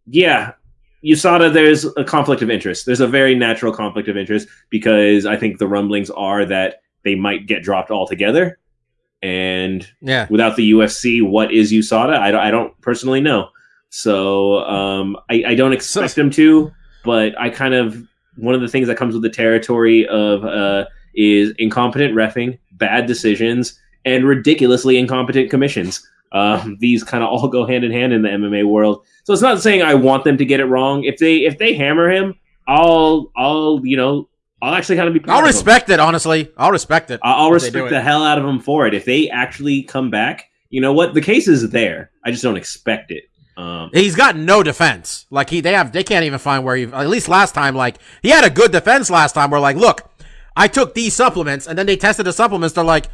[0.06, 0.52] yeah,
[1.04, 2.86] USADA, there's a conflict of interest.
[2.86, 7.14] There's a very natural conflict of interest because I think the rumblings are that they
[7.14, 8.58] might get dropped altogether.
[9.22, 10.26] And Yeah.
[10.30, 12.16] without the UFC, what is USADA?
[12.18, 13.48] I don't, I don't personally know.
[13.90, 16.70] So um, I, I don't expect them to,
[17.04, 18.06] but I kind of
[18.36, 23.06] one of the things that comes with the territory of uh, is incompetent refing, bad
[23.06, 26.08] decisions, and ridiculously incompetent commissions.
[26.30, 29.04] Um, these kind of all go hand in hand in the MMA world.
[29.24, 31.04] So it's not saying I want them to get it wrong.
[31.04, 32.34] If they if they hammer him,
[32.66, 34.28] I'll I'll you know
[34.60, 35.30] I'll actually kind of be.
[35.30, 36.50] I'll respect it, honestly.
[36.56, 37.20] I'll respect it.
[37.22, 38.94] I'll respect the hell out of them for it.
[38.94, 41.14] If they actually come back, you know what?
[41.14, 42.10] The case is there.
[42.24, 43.24] I just don't expect it.
[43.56, 45.26] Um, He's got no defense.
[45.30, 46.84] Like he, they have, they can't even find where he.
[46.84, 49.50] At least last time, like he had a good defense last time.
[49.50, 50.10] Where like, look,
[50.56, 52.74] I took these supplements, and then they tested the supplements.
[52.74, 53.06] They're like,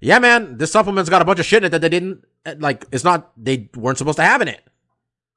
[0.00, 2.24] yeah, man, this supplement's got a bunch of shit in it that they didn't.
[2.56, 3.32] Like, it's not.
[3.36, 4.62] They weren't supposed to have in it.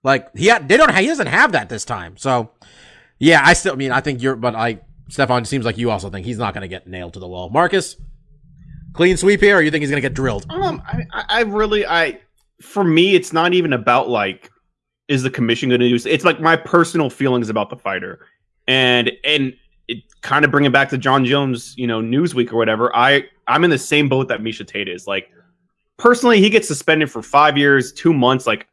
[0.04, 0.94] Like he had, they don't.
[0.96, 2.18] He doesn't have that this time.
[2.18, 2.52] So,
[3.20, 6.10] yeah, I still I mean I think you're, but I, Stefan, seems like you also
[6.10, 7.50] think he's not going to get nailed to the wall.
[7.50, 7.98] Marcus,
[8.94, 10.46] clean sweep here, or you think he's going to get drilled?
[10.50, 12.20] Um, I, I I really, I,
[12.62, 14.50] for me, it's not even about like,
[15.08, 16.10] is the commission going to do?
[16.10, 18.26] It's like my personal feelings about the fighter,
[18.68, 19.54] and and
[19.88, 22.96] it kind of bringing back to Jon Jones, you know, Newsweek or whatever.
[22.96, 25.06] I I'm in the same boat that Miesha Tate is.
[25.06, 25.30] Like,
[25.98, 28.48] personally, he gets suspended for five years, two months.
[28.48, 28.68] Like,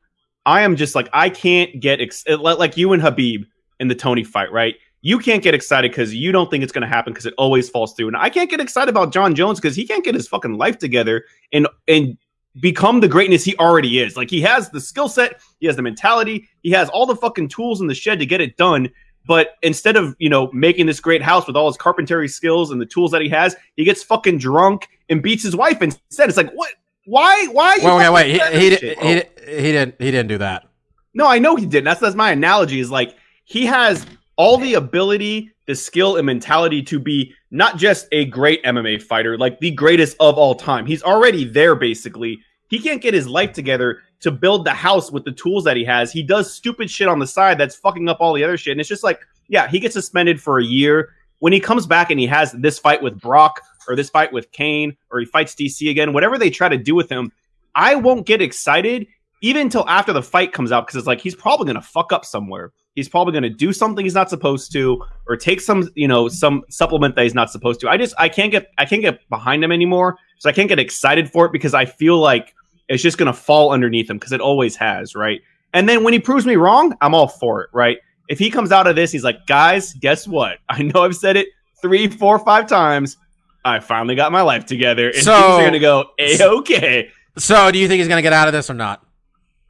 [0.49, 3.47] I am just like I can't get ex- like you and Khabib
[3.81, 4.77] in the Tony fight, right?
[5.03, 7.69] You can't get excited because you don't think it's going to happen because it always
[7.69, 8.09] falls through.
[8.09, 10.79] And I can't get excited about Jon Jones because he can't get his fucking life
[10.79, 12.16] together and and
[12.61, 14.16] become the greatness he already is.
[14.16, 17.49] Like he has the skill set, he has the mentality, he has all the fucking
[17.49, 18.89] tools in the shed to get it done.
[19.27, 22.81] But instead of you know making this great house with all his carpentry skills and
[22.81, 26.29] the tools that he has, he gets fucking drunk and beats his wife instead.
[26.31, 26.71] It's like what?
[27.09, 27.46] Why?
[27.52, 27.78] Why?
[27.82, 28.26] Wait, wait, wait.
[28.26, 29.14] He, he, did, he,
[29.46, 29.94] he didn't.
[29.98, 30.66] He didn't do that.
[31.14, 31.86] No, I know he didn't.
[31.86, 32.80] That's that's my analogy.
[32.80, 34.04] Is like he has
[34.36, 39.38] all the ability, the skill, and mentality to be not just a great MMA fighter,
[39.38, 40.84] like the greatest of all time.
[40.84, 42.40] He's already there, basically.
[42.68, 45.84] He can't get his life together to build the house with the tools that he
[45.86, 46.12] has.
[46.12, 48.72] He does stupid shit on the side that's fucking up all the other shit.
[48.72, 51.14] And it's just like, yeah, he gets suspended for a year.
[51.38, 54.53] When he comes back and he has this fight with Brock or this fight with
[54.53, 57.32] Kane or he fights DC again, whatever they try to do with him,
[57.74, 59.07] I won't get excited
[59.41, 62.12] even until after the fight comes out because it's like he's probably going to fuck
[62.12, 62.72] up somewhere.
[62.95, 66.26] He's probably going to do something he's not supposed to, or take some, you know,
[66.26, 67.89] some supplement that he's not supposed to.
[67.89, 70.80] I just I can't get I can't get behind him anymore, so I can't get
[70.80, 72.55] excited for it because I feel like
[72.89, 75.41] it's just going to fall underneath him because it always has, right?
[75.74, 77.99] And then when he proves me wrong, I'm all for it, right?
[78.28, 80.59] If he comes out of this, he's like, guys, guess what?
[80.68, 81.49] I know I've said it
[81.80, 83.16] three, four, five times.
[83.64, 87.11] I finally got my life together, and So- things are going to go a okay.
[87.36, 89.04] So, do you think he's gonna get out of this or not?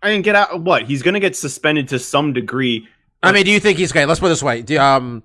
[0.03, 0.61] I mean, get out.
[0.63, 0.85] What?
[0.85, 2.87] He's going to get suspended to some degree.
[3.23, 4.07] I mean, do you think he's okay?
[4.07, 4.63] Let's put it this way.
[4.63, 5.23] Do, um,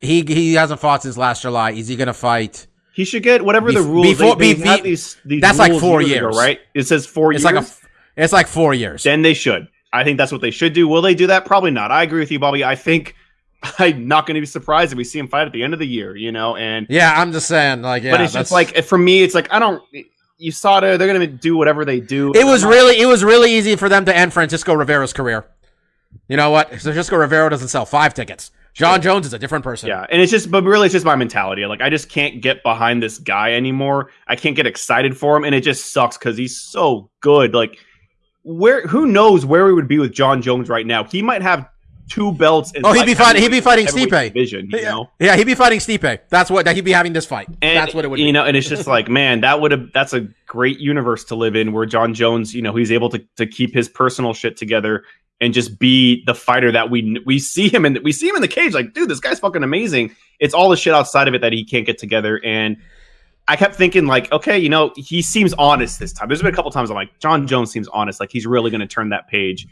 [0.00, 1.72] he he hasn't fought since last July.
[1.72, 2.66] Is he gonna fight?
[2.92, 4.18] He should get whatever the rules.
[4.18, 6.36] before- they, be- these, these that's like four ago, years.
[6.36, 6.60] right?
[6.74, 7.54] It says four It's years.
[7.54, 9.02] like a, it's like four years.
[9.04, 9.68] then they should.
[9.92, 10.86] I think that's what they should do.
[10.86, 11.44] Will they do that?
[11.46, 11.90] Probably not.
[11.90, 12.62] I agree with you, Bobby.
[12.62, 13.14] I think
[13.78, 15.78] I'm not going to be surprised if we see him fight at the end of
[15.78, 16.16] the year.
[16.16, 17.82] You know, and Yeah, I'm just saying.
[17.82, 19.82] Like, yeah, but it's that's- just like for me, it's like I don't.
[20.38, 20.80] You saw it.
[20.80, 22.32] They're going to do whatever they do.
[22.34, 25.46] it was really it was really easy for them to end Francisco Rivera's career.
[26.28, 26.68] You know what?
[26.68, 28.50] Francisco Rivera doesn't sell five tickets.
[28.72, 29.88] Jon Jones is a different person.
[29.88, 31.66] Yeah, and it's just, but really, it's just my mentality.
[31.66, 34.10] Like, I just can't get behind this guy anymore.
[34.28, 37.52] I can't get excited for him, and it just sucks because he's so good.
[37.52, 37.78] Like,
[38.42, 41.04] where who knows where we would be with Jon Jones right now?
[41.04, 41.68] He might have
[42.10, 42.72] two belts.
[42.84, 43.40] Oh, he'd be fighting.
[43.40, 44.34] He'd be fighting Stipe.
[44.34, 45.10] Division, you yeah, know.
[45.18, 46.20] yeah, he'd be fighting Stipe.
[46.28, 47.48] That's what that he'd be having this fight.
[47.62, 48.22] And, That's what it would be.
[48.22, 48.32] you be.
[48.32, 51.56] know, and it's just like, man, that would have that's a great universe to live
[51.56, 55.04] in where Jon Jones, you know, he's able to to keep his personal shit together
[55.40, 58.42] and just be the fighter that we we see him in we see him in
[58.42, 60.14] the cage like, dude, this guy's fucking amazing.
[60.38, 62.76] It's all the shit outside of it that he can't get together and
[63.48, 66.28] I kept thinking like, okay, you know, he seems honest this time.
[66.28, 68.80] There's been a couple times I'm like, Jon Jones seems honest, like he's really going
[68.80, 69.66] to turn that page.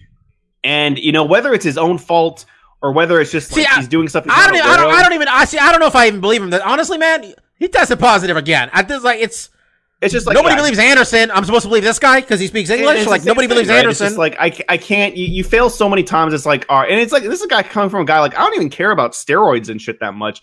[0.69, 2.45] And you know, whether it's his own fault
[2.83, 4.77] or whether it's just See, like I- he's doing stuff he's I don't, even, I
[4.77, 4.95] don't.
[4.95, 5.29] I don't even.
[5.29, 5.59] I see.
[5.59, 6.51] I don't know if I even believe him.
[6.51, 8.71] That honestly, man, he tested positive again.
[8.73, 9.49] I just like it's
[10.01, 11.31] It's just like nobody yeah, believes Anderson.
[11.31, 13.07] I'm supposed to believe this guy because he speaks English.
[13.07, 13.79] Like nobody thing, believes right?
[13.79, 14.07] It's Anderson.
[14.09, 15.17] just like I, I can't.
[15.17, 16.35] You, you fail so many times.
[16.35, 18.21] It's like, all right, and it's like this is a guy coming from a guy
[18.21, 20.43] like I don't even care about steroids and shit that much.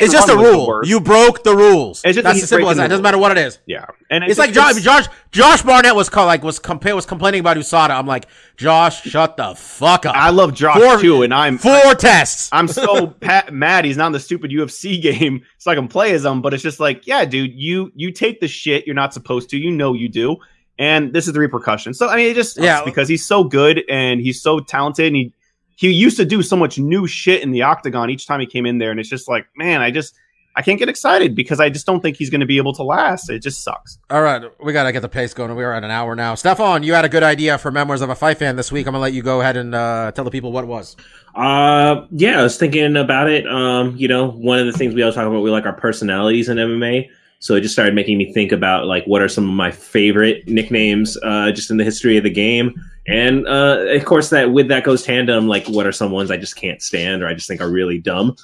[0.00, 0.80] It's just a run was the rule.
[0.84, 2.02] You broke the rules.
[2.04, 2.86] It's just That's as simple as that.
[2.86, 3.58] It doesn't matter what it is.
[3.66, 7.40] yeah, and It's like Josh, Josh, Josh Barnett was called, like was compa- was complaining
[7.40, 7.90] about USADA.
[7.90, 8.26] I'm like,
[8.56, 10.14] Josh, shut the fuck up.
[10.16, 12.48] I love Josh Four- too, and I'm Four tests.
[12.52, 16.12] I'm so pa- mad he's not in the stupid UFC game, so I can play
[16.12, 16.42] as him.
[16.42, 19.56] But it's just like, yeah, dude, you you take the shit you're not supposed to.
[19.58, 20.36] You know you do,
[20.78, 21.94] and this is the repercussion.
[21.94, 22.84] So I mean, it just Yeah.
[22.84, 25.32] because he's so good and he's so talented, and he
[25.76, 28.66] he used to do so much new shit in the octagon each time he came
[28.66, 30.14] in there, and it's just like, man, I just
[30.54, 32.82] I can't get excited because I just don't think he's going to be able to
[32.82, 33.30] last.
[33.30, 33.98] It just sucks.
[34.10, 35.54] All right, we gotta get the pace going.
[35.54, 36.34] We are at an hour now.
[36.34, 38.86] Stefan, you had a good idea for Memoirs of a Fight Fan this week.
[38.86, 40.96] I'm gonna let you go ahead and uh, tell the people what it was.
[41.34, 43.46] Uh, yeah, I was thinking about it.
[43.46, 46.48] Um, you know, one of the things we always talk about, we like our personalities
[46.48, 47.08] in MMA.
[47.38, 50.46] So it just started making me think about like what are some of my favorite
[50.46, 52.74] nicknames uh, just in the history of the game,
[53.06, 56.36] and uh, of course that with that goes tandem like what are some ones I
[56.36, 58.36] just can't stand or I just think are really dumb.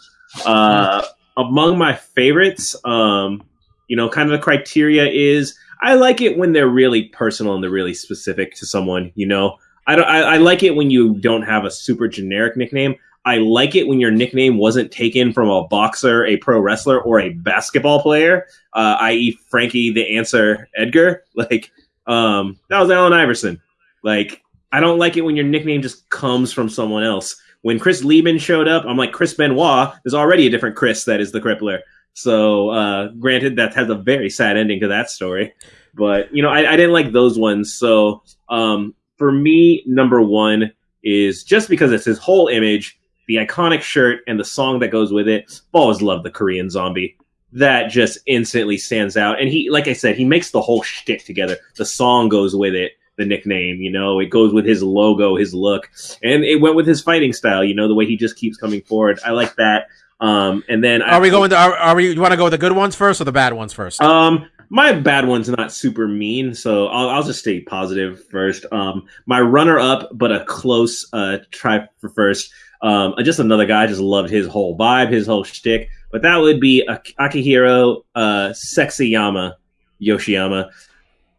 [0.45, 1.03] Uh,
[1.37, 3.43] among my favorites, um,
[3.87, 7.63] you know, kind of the criteria is I like it when they're really personal and
[7.63, 9.13] they're really specific to someone.
[9.15, 10.07] You know, I don't.
[10.07, 12.97] I, I like it when you don't have a super generic nickname.
[13.25, 17.21] I like it when your nickname wasn't taken from a boxer, a pro wrestler, or
[17.21, 21.25] a basketball player, uh, i.e., Frankie the Answer Edgar.
[21.35, 21.71] Like
[22.07, 23.61] um, that was Allen Iverson.
[24.03, 24.43] Like
[24.73, 27.41] I don't like it when your nickname just comes from someone else.
[27.63, 29.93] When Chris Leben showed up, I'm like Chris Benoit.
[30.05, 31.81] There's already a different Chris that is the Crippler.
[32.13, 35.55] So, uh, granted, that has a very sad ending to that story.
[35.95, 37.75] But you know, I, I didn't like those ones.
[37.75, 43.83] So, um, for me, number one is just because it's his whole image, the iconic
[43.83, 45.45] shirt, and the song that goes with it.
[45.49, 47.17] I've always loved the Korean Zombie.
[47.53, 49.41] That just instantly stands out.
[49.41, 51.57] And he, like I said, he makes the whole shtick together.
[51.77, 52.93] The song goes with it.
[53.19, 55.91] The nickname, you know, it goes with his logo, his look,
[56.23, 57.65] and it went with his fighting style.
[57.65, 59.19] You know, the way he just keeps coming forward.
[59.25, 59.89] I like that.
[60.21, 61.57] Um, and then I, Are we going to?
[61.57, 62.13] Are, are we?
[62.13, 64.01] You want to go with the good ones first or the bad ones first?
[64.01, 68.67] Um, my bad one's not super mean, so I'll, I'll just stay positive first.
[68.71, 72.53] Um, my runner up, but a close uh try for first.
[72.83, 73.85] Um, just another guy.
[73.85, 75.89] I just loved his whole vibe, his whole shtick.
[76.13, 79.55] But that would be Ak- Akihiro uh, Sexyama
[80.01, 80.71] Yoshiyama.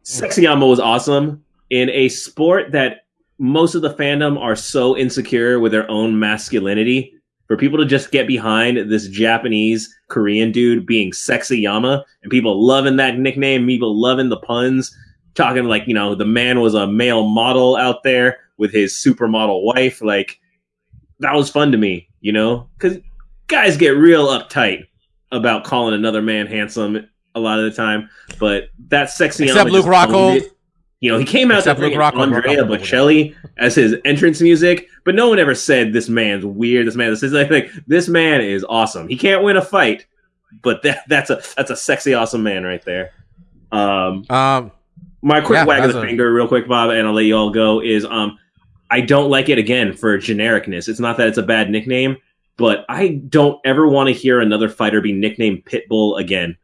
[0.03, 3.05] Sexyama was awesome in a sport that
[3.37, 7.13] most of the fandom are so insecure with their own masculinity.
[7.47, 12.63] For people to just get behind this Japanese Korean dude being Sexy Yama and people
[12.63, 14.95] loving that nickname, people loving the puns,
[15.33, 19.63] talking like, you know, the man was a male model out there with his supermodel
[19.63, 19.99] wife.
[19.99, 20.39] Like,
[21.21, 22.69] that was fun to me, you know?
[22.77, 22.99] Because
[23.47, 24.85] guys get real uptight
[25.31, 28.11] about calling another man handsome a lot of the time.
[28.39, 30.43] But that Sexy Except Yama Luke Rockhold.
[31.01, 32.63] You know, he came out Except to bring Andrea.
[32.63, 36.87] Bocelli as his entrance music, but no one ever said this man's weird.
[36.87, 39.07] This man, this is like, like this man is awesome.
[39.07, 40.05] He can't win a fight,
[40.61, 43.11] but that that's a that's a sexy, awesome man right there.
[43.71, 44.71] Um, Um,
[45.21, 47.35] my quick Yeah, wag of the a- finger, real quick, Bob, and I'll let you
[47.37, 47.81] all go.
[47.81, 48.37] Is um,
[48.91, 50.89] I don't like it again for genericness.
[50.89, 52.17] It's not that it's a bad nickname,
[52.57, 56.57] but I don't ever want to hear another fighter be nicknamed Pitbull again.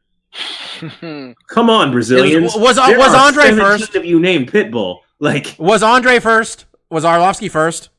[1.48, 2.56] Come on, Brazilians.
[2.56, 3.96] Is- was- There was are Andre 17 first?
[3.96, 6.66] Of you named Pitbull, like was Andre first?
[6.90, 7.90] Was Arlovski first?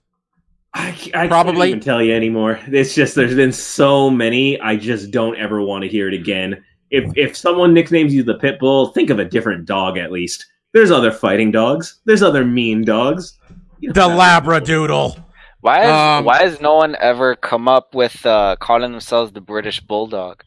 [0.75, 1.55] I, I Probably.
[1.57, 2.61] can't even tell you anymore.
[2.67, 4.61] It's just there's been so many.
[4.61, 6.63] I just don't ever want to hear it again.
[6.91, 10.47] If if someone nicknames you the Pitbull, think of a different dog at least.
[10.73, 12.01] There's other fighting dogs.
[12.05, 13.39] There's other mean dogs.
[13.81, 15.23] You The don't have to- Labradoodle.
[15.63, 19.41] Why has Um, why has no one ever come up with uh, calling themselves the
[19.41, 20.45] British Bulldog?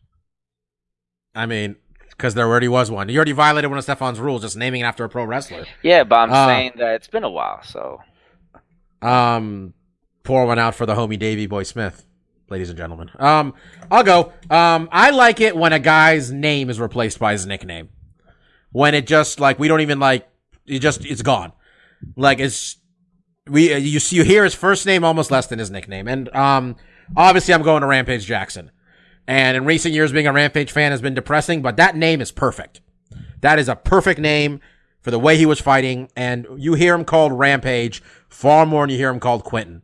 [1.36, 1.76] I mean,
[2.20, 3.08] because there already was one.
[3.08, 5.66] You already violated one of Stefan's rules, just naming it after a pro wrestler.
[5.82, 8.02] Yeah, but I'm Uh, saying that it's been a while, so
[9.02, 9.74] Um,
[10.24, 12.06] pour one out for the homie Davy Boy Smith,
[12.50, 13.10] ladies and gentlemen.
[13.18, 13.54] Um,
[13.90, 14.34] I'll go.
[14.50, 17.88] Um, I like it when a guy's name is replaced by his nickname.
[18.72, 20.28] When it just like we don't even like
[20.68, 21.54] it just it's gone.
[22.18, 22.78] Like it's
[23.48, 26.76] we you see you hear his first name almost less than his nickname, and um
[27.16, 28.72] obviously I'm going to Rampage Jackson.
[29.30, 32.32] And in recent years, being a Rampage fan has been depressing, but that name is
[32.32, 32.82] perfect.
[33.42, 34.60] That is a perfect name
[35.02, 38.90] for the way he was fighting, and you hear him called Rampage far more than
[38.90, 39.84] you hear him called Quinton.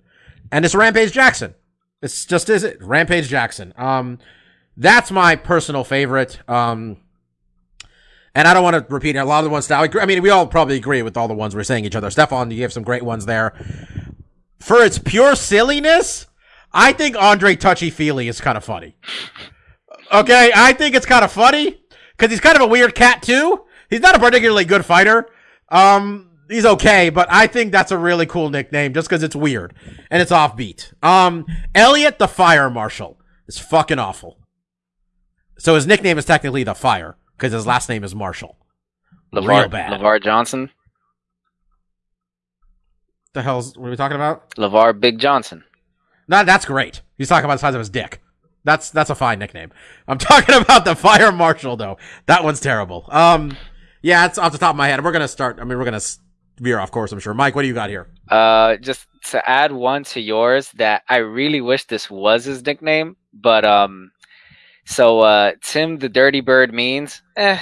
[0.51, 1.53] And it's Rampage Jackson.
[2.01, 3.71] It's just is it Rampage Jackson.
[3.77, 4.17] Um,
[4.77, 6.39] that's my personal favorite.
[6.49, 6.97] Um,
[8.33, 10.01] and I don't want to repeat a lot of the ones that I agree.
[10.01, 12.09] I mean, we all probably agree with all the ones we're saying each other.
[12.09, 13.53] Stefan, you have some great ones there.
[14.59, 16.25] For its pure silliness,
[16.75, 18.97] I think Andre Touchy Fili is kind of funny.
[20.13, 21.79] Okay, I think it's kind of funny
[22.11, 23.63] because he's kind of a weird cat too.
[23.89, 25.29] He's not a particularly good fighter.
[25.69, 29.73] Um, he's okay, but I think that's a really cool nickname just because it's weird
[30.11, 30.93] and it's offbeat.
[31.01, 33.17] Um, Elliot the Fire Marshal
[33.47, 34.37] is fucking awful.
[35.57, 38.57] So his nickname is technically the Fire because his last name is Marshall.
[39.31, 39.93] Real bad.
[39.99, 40.71] Lavar Johnson.
[43.31, 44.53] The hell's what are we talking about?
[44.55, 45.63] Lavar Big Johnson.
[46.27, 47.01] No, that's great.
[47.17, 48.21] He's talking about the size of his dick.
[48.63, 49.71] That's that's a fine nickname.
[50.07, 51.97] I'm talking about the fire marshal though.
[52.25, 53.05] That one's terrible.
[53.09, 53.55] Um,
[54.01, 55.03] yeah, it's off the top of my head.
[55.03, 55.59] We're gonna start.
[55.59, 56.01] I mean, we're gonna
[56.59, 57.11] veer off course.
[57.11, 57.33] I'm sure.
[57.33, 58.07] Mike, what do you got here?
[58.29, 63.15] Uh, just to add one to yours that I really wish this was his nickname,
[63.33, 64.11] but um,
[64.85, 67.59] so uh, Tim the Dirty Bird means eh,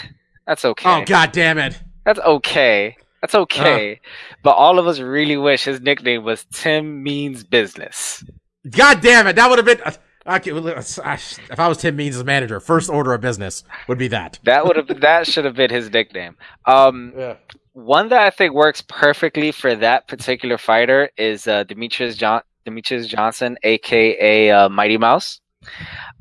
[0.48, 0.90] that's okay.
[0.90, 1.82] Oh God damn it!
[2.06, 2.96] That's okay.
[3.22, 4.02] That's okay.
[4.44, 8.24] but all of us really wish his nickname was Tim Means Business.
[8.70, 9.36] God damn it!
[9.36, 9.82] That would have been.
[9.84, 11.18] Uh, okay, well, let's- uh,
[11.52, 14.40] if I was Tim Means' manager, first order of business would be that.
[14.44, 16.38] That would have that should have been his nickname.
[16.66, 17.36] Um, Yeah.
[17.74, 23.08] one that I think works perfectly for that particular fighter is uh, Demetrious John Demetrious
[23.08, 25.42] Johnson, aka uh, Mighty Mouse.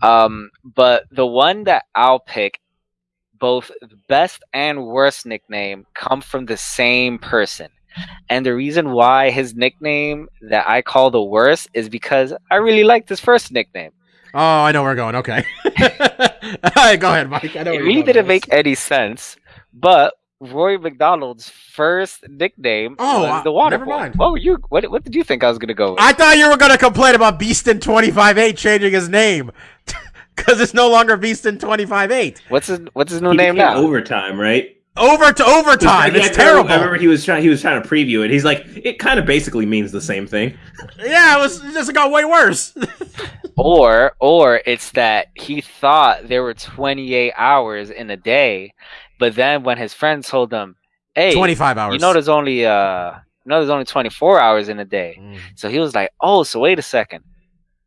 [0.02, 2.60] Um, but the one that I'll pick,
[3.38, 7.68] both the best and worst nickname come from the same person.
[8.28, 12.84] And the reason why his nickname that I call the worst is because I really
[12.84, 13.90] liked his first nickname.
[14.34, 15.16] Oh, I know where we're going.
[15.16, 15.44] Okay.
[15.80, 17.54] All right, go ahead, Mike.
[17.56, 19.36] I know It where really didn't make any sense,
[19.74, 23.90] but Rory MacDonald's first nickname Oh, was uh, the Water never Boy.
[23.98, 24.14] mind.
[24.16, 24.58] What were you?
[24.70, 26.00] What, what did you think I was gonna go with?
[26.00, 29.50] I thought you were going to complain about Beastin 25-8 changing his name.
[30.34, 32.38] Because it's no longer Beastin 25-8.
[32.48, 33.76] what's his What's his new He name became now?
[33.76, 34.76] overtime, right?
[34.96, 36.14] Over to overtime.
[36.14, 36.70] It's terrible.
[36.70, 37.42] I remember he was trying.
[37.42, 38.30] He was trying to preview it.
[38.30, 40.56] He's like, it kind of basically means the same thing.
[40.98, 42.74] Yeah, it was it just got way worse.
[43.54, 48.72] Or or it's that he thought there were 28 hours in a day,
[49.18, 50.74] but then when his friend told him,
[51.14, 51.92] "Hey, 25 hours.
[51.92, 55.38] you know there's only uh, you know there's only 24 hours in a day," Mm.
[55.54, 57.24] so he was like, "Oh, so wait a second,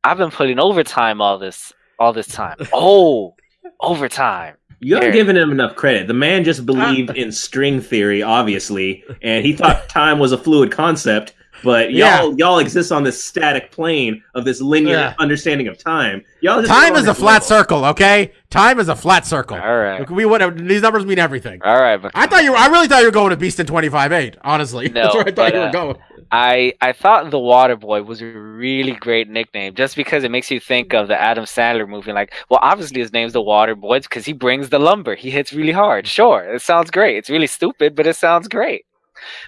[0.04, 2.58] I've been putting overtime all this all this time.
[2.72, 3.34] Oh,
[3.82, 5.14] overtime." You haven't Fair.
[5.14, 6.08] given him enough credit.
[6.08, 10.72] The man just believed in string theory, obviously, and he thought time was a fluid
[10.72, 11.34] concept.
[11.64, 12.22] But Yeah.
[12.22, 15.14] y'all, y'all exist on this static plane of this linear Yeah.
[15.18, 16.24] understanding of time.
[16.42, 17.48] Y'all just Time is a this flat level.
[17.48, 18.34] circle, okay?
[18.52, 19.58] Time is a flat circle.
[19.58, 21.62] All right, We would these numbers mean everything.
[21.64, 23.60] all right, but I thought you were, I really thought you were going to Beast
[23.60, 24.90] in 25-8, honestly.
[24.94, 25.96] No, That's where I thought but, you were uh, going.
[26.32, 30.50] I I thought the Water Boy was a really great nickname, just because it makes
[30.52, 32.12] you think of the Adam Sandler movie.
[32.12, 35.16] Like, well, obviously his name's the Water Boy because he brings the lumber.
[35.16, 36.08] He hits really hard.
[36.08, 37.18] Sure, it sounds great.
[37.18, 38.86] It's really stupid, but it sounds great.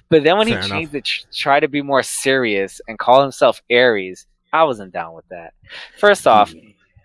[0.09, 0.77] But then when Fair he enough.
[0.77, 5.13] changed it, tr- try to be more serious and call himself Ares, I wasn't down
[5.13, 5.53] with that.
[5.97, 6.53] First off,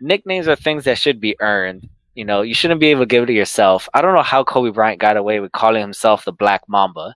[0.00, 1.88] nicknames are things that should be earned.
[2.14, 3.88] You know, you shouldn't be able to give it to yourself.
[3.94, 7.14] I don't know how Kobe Bryant got away with calling himself the Black Mamba.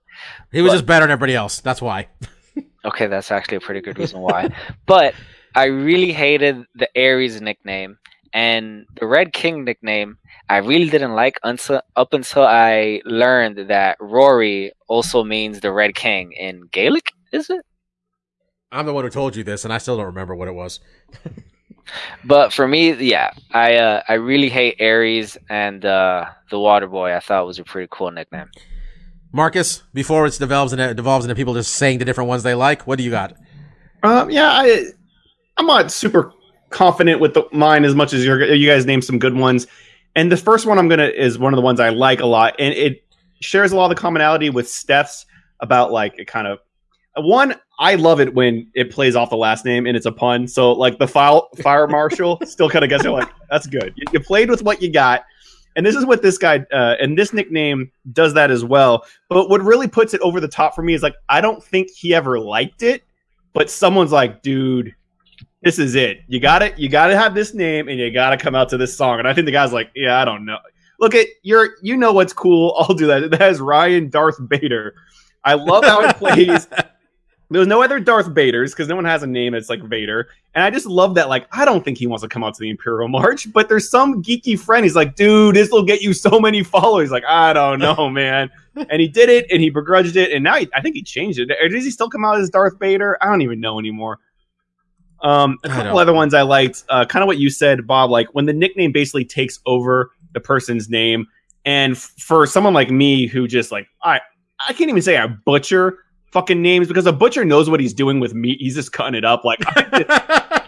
[0.51, 1.61] He was just better than everybody else.
[1.61, 2.07] That's why.
[2.87, 4.49] Okay, that's actually a pretty good reason why.
[4.85, 5.13] but
[5.55, 7.97] I really hated the Ares nickname
[8.33, 10.17] and the Red King nickname.
[10.49, 15.95] I really didn't like until up until I learned that Rory also means the Red
[15.95, 17.11] King in Gaelic.
[17.33, 17.65] Is it?
[18.71, 20.79] I'm the one who told you this, and I still don't remember what it was.
[22.23, 27.15] But for me, yeah, I uh, I really hate Ares and uh, the Water Boy.
[27.15, 28.49] I thought was a pretty cool nickname.
[29.31, 32.87] Marcus, before it develops into, devolves into people just saying the different ones they like,
[32.87, 33.35] what do you got?
[34.03, 34.85] Um, yeah, I,
[35.57, 36.33] I'm not super
[36.69, 39.67] confident with the, mine as much as you guys named some good ones.
[40.15, 42.55] And the first one I'm gonna is one of the ones I like a lot,
[42.57, 43.03] and it
[43.39, 45.25] shares a lot of the commonality with Steph's
[45.59, 46.59] about like it kind of
[47.15, 47.55] one.
[47.79, 50.47] I love it when it plays off the last name and it's a pun.
[50.47, 53.93] So like the file fire marshal still kind of gets you like that's good.
[53.95, 55.23] You, you played with what you got.
[55.77, 59.05] And this is what this guy uh, and this nickname does that as well.
[59.29, 61.89] But what really puts it over the top for me is like I don't think
[61.91, 63.03] he ever liked it,
[63.53, 64.93] but someone's like, dude,
[65.61, 66.21] this is it.
[66.27, 66.77] You got it.
[66.77, 69.19] You got to have this name, and you got to come out to this song.
[69.19, 70.57] And I think the guy's like, yeah, I don't know.
[70.99, 72.75] Look at you're, you know what's cool.
[72.79, 73.31] I'll do that.
[73.31, 74.95] That is Ryan Darth Bader.
[75.43, 76.67] I love how it plays.
[77.49, 80.27] There's no other Darth Vaders because no one has a name that's like Vader.
[80.53, 81.29] And I just love that.
[81.29, 83.89] Like, I don't think he wants to come out to the Imperial March, but there's
[83.89, 84.83] some geeky friend.
[84.83, 87.09] He's like, dude, this will get you so many followers.
[87.09, 88.49] Like, I don't know, man.
[88.75, 90.33] and he did it and he begrudged it.
[90.33, 91.49] And now he, I think he changed it.
[91.61, 93.17] Or does he still come out as Darth Vader?
[93.21, 94.19] I don't even know anymore.
[95.21, 96.83] Um, a couple other ones I liked.
[96.89, 98.11] Uh, kind of what you said, Bob.
[98.11, 101.25] Like when the nickname basically takes over the person's name,
[101.65, 104.21] and f- for someone like me who just like I,
[104.67, 105.97] I can't even say I butcher
[106.37, 108.59] fucking names because a butcher knows what he's doing with meat.
[108.61, 109.43] He's just cutting it up.
[109.43, 109.59] Like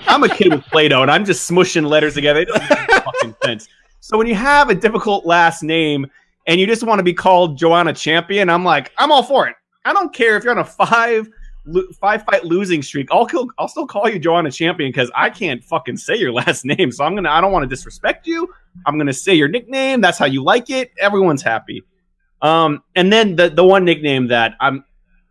[0.08, 2.40] I'm a kid with Play-Doh and I'm just smushing letters together.
[2.40, 3.68] It doesn't make fucking sense.
[4.00, 6.08] So when you have a difficult last name
[6.48, 9.56] and you just want to be called Joanna Champion, I'm like, I'm all for it.
[9.86, 11.30] I don't care if you're on a five
[12.02, 13.08] five fight losing streak.
[13.12, 16.66] I'll kill, I'll still call you Joanna Champion because I can't fucking say your last
[16.66, 16.92] name.
[16.92, 18.52] So I'm gonna I don't want to disrespect you.
[18.88, 20.02] I'm gonna say your nickname.
[20.02, 20.92] That's how you like it.
[21.00, 21.84] Everyone's happy.
[22.42, 24.84] Um, and then the the one nickname that I'm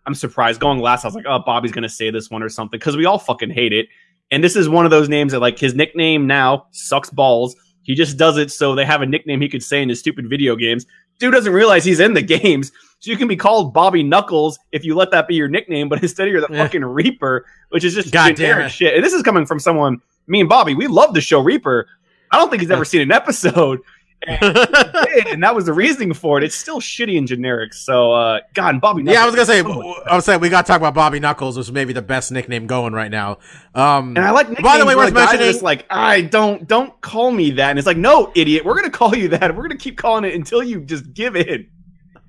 [0.09, 1.05] I'm surprised going last.
[1.05, 3.51] I was like, oh, Bobby's gonna say this one or something because we all fucking
[3.51, 3.89] hate it.
[4.31, 7.55] And this is one of those names that like his nickname now sucks balls.
[7.83, 10.27] He just does it so they have a nickname he could say in his stupid
[10.31, 10.87] video games.
[11.19, 12.73] Dude doesn't realize he's in the games.
[13.01, 16.01] So you can be called Bobby Knuckles if you let that be your nickname, but
[16.03, 16.65] instead you're the Yeah.
[16.65, 18.71] fucking Reaper, which is just God generic it.
[18.71, 18.95] shit.
[18.95, 21.87] And this is coming from someone, me and Bobby, we love the show Reaper.
[22.31, 23.81] I don't think he's ever seen an episode.
[24.27, 26.45] And, did, and that was the reasoning for it.
[26.45, 27.73] It's still shitty and generic.
[27.73, 29.05] So, uh, God, and Bobby.
[29.05, 30.73] yeah, I was gonna say, is so much w- I was saying we got to
[30.73, 33.39] talk about Bobby Knuckles, which is maybe the best nickname going right now.
[33.75, 36.23] Um, And I like By the way, worth the guys are mentioning- just like, I
[36.23, 37.71] don't don't call me that.
[37.71, 39.55] And it's like, no, idiot, we're gonna call you that.
[39.55, 41.69] We're gonna keep calling it until you just give in.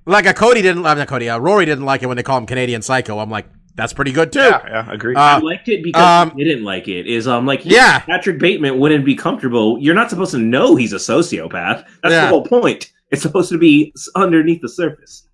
[0.06, 2.38] like a Cody didn't, uh, not Cody, uh, Rory didn't like it when they call
[2.38, 3.20] him Canadian Psycho.
[3.20, 3.48] I'm like,
[3.80, 4.40] that's pretty good too.
[4.40, 5.16] Yeah, yeah, agree.
[5.16, 7.08] Uh, I liked it because um, he didn't like it.
[7.08, 8.00] Is um like Yeah.
[8.00, 9.78] Patrick Bateman wouldn't be comfortable.
[9.80, 11.86] You're not supposed to know he's a sociopath.
[12.04, 12.22] That's Yeah.
[12.26, 12.92] the whole point.
[13.12, 15.28] It's supposed to be underneath the surface.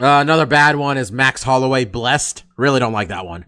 [0.00, 2.44] Uh, another bad one is Max Holloway Blessed.
[2.56, 3.44] Really don't like that one.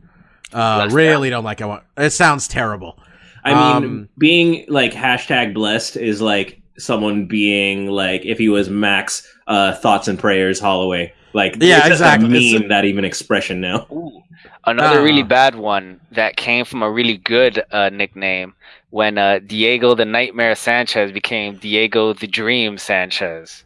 [0.53, 1.83] Uh, Blessed, really don't like that one.
[1.97, 2.99] It sounds terrible.
[3.45, 8.69] I mean, Um, being like hashtag blessed is like someone being like if he was
[8.71, 11.13] Max uh, thoughts and prayers Holloway.
[11.35, 12.37] Like Yeah, it's just a exactly.
[12.49, 13.87] It's- meme that even expression now.
[13.93, 14.23] Ooh.
[14.65, 15.27] Another really Ah.
[15.27, 18.55] bad one that came from a really good uh, nickname
[18.91, 23.65] when uh, Diego the Nightmare Sanchez became Diego the Dream Sanchez.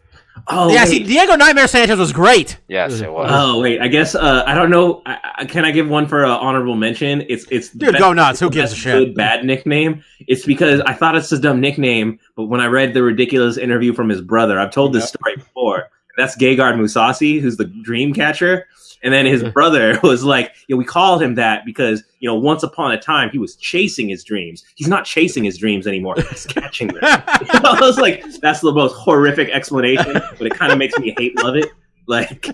[0.49, 0.89] Oh yeah, wait.
[0.89, 2.59] see, Diego Nightmare Sanchez was great.
[2.67, 3.29] Yes, it was.
[3.33, 5.03] Oh wait, I guess uh, I don't know.
[5.05, 7.23] I, I, can I give one for uh, honorable mention?
[7.29, 8.41] It's it's the Dude, go nuts.
[8.41, 8.93] Who gives a shit?
[8.95, 10.03] Good bad nickname.
[10.27, 13.93] It's because I thought it's a dumb nickname, but when I read the ridiculous interview
[13.93, 15.91] from his brother, I've told this story before.
[16.17, 18.67] That's Gegard Mousasi, who's the dream catcher.
[19.03, 19.51] And then his mm-hmm.
[19.51, 23.01] brother was like, you know, we called him that because, you know, once upon a
[23.01, 24.65] time he was chasing his dreams.
[24.77, 26.15] He's not chasing his dreams anymore.
[26.17, 26.99] He's catching them.
[27.03, 31.37] I was like, that's the most horrific explanation, but it kind of makes me hate
[31.43, 31.71] love it.
[32.07, 32.47] Like,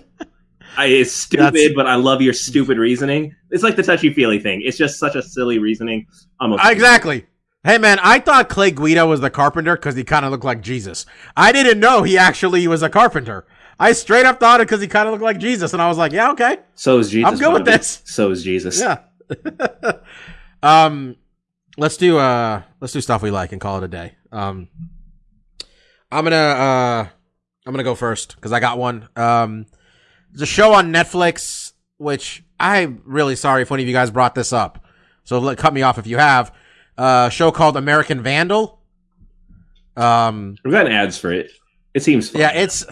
[0.77, 3.35] I, it's stupid, That's- but I love your stupid reasoning.
[3.51, 4.61] It's like the touchy feely thing.
[4.63, 6.07] It's just such a silly reasoning.
[6.39, 6.53] I'm.
[6.53, 7.25] Exactly.
[7.63, 10.61] Hey man, I thought Clay Guida was the carpenter because he kind of looked like
[10.61, 11.05] Jesus.
[11.35, 13.45] I didn't know he actually was a carpenter.
[13.79, 15.97] I straight up thought it because he kind of looked like Jesus, and I was
[15.97, 17.29] like, yeah, okay, So is Jesus.
[17.29, 18.01] I'm good with this.
[18.05, 18.79] So is Jesus.
[18.79, 18.99] yeah.
[20.63, 21.15] um,
[21.77, 24.15] let's do uh, let's do stuff we like and call it a day.
[24.31, 24.69] Um,
[26.11, 27.07] I'm gonna uh,
[27.65, 29.09] I'm gonna go first because I got one.
[29.15, 29.65] Um,
[30.31, 34.33] there's a show on Netflix which I'm really sorry if one of you guys brought
[34.33, 34.83] this up.
[35.23, 36.55] So let, cut me off if you have.
[36.99, 38.81] Uh, a show called American Vandal.
[39.95, 41.51] Um, We've gotten ads for it.
[41.93, 42.41] It seems fun.
[42.41, 42.85] yeah, it's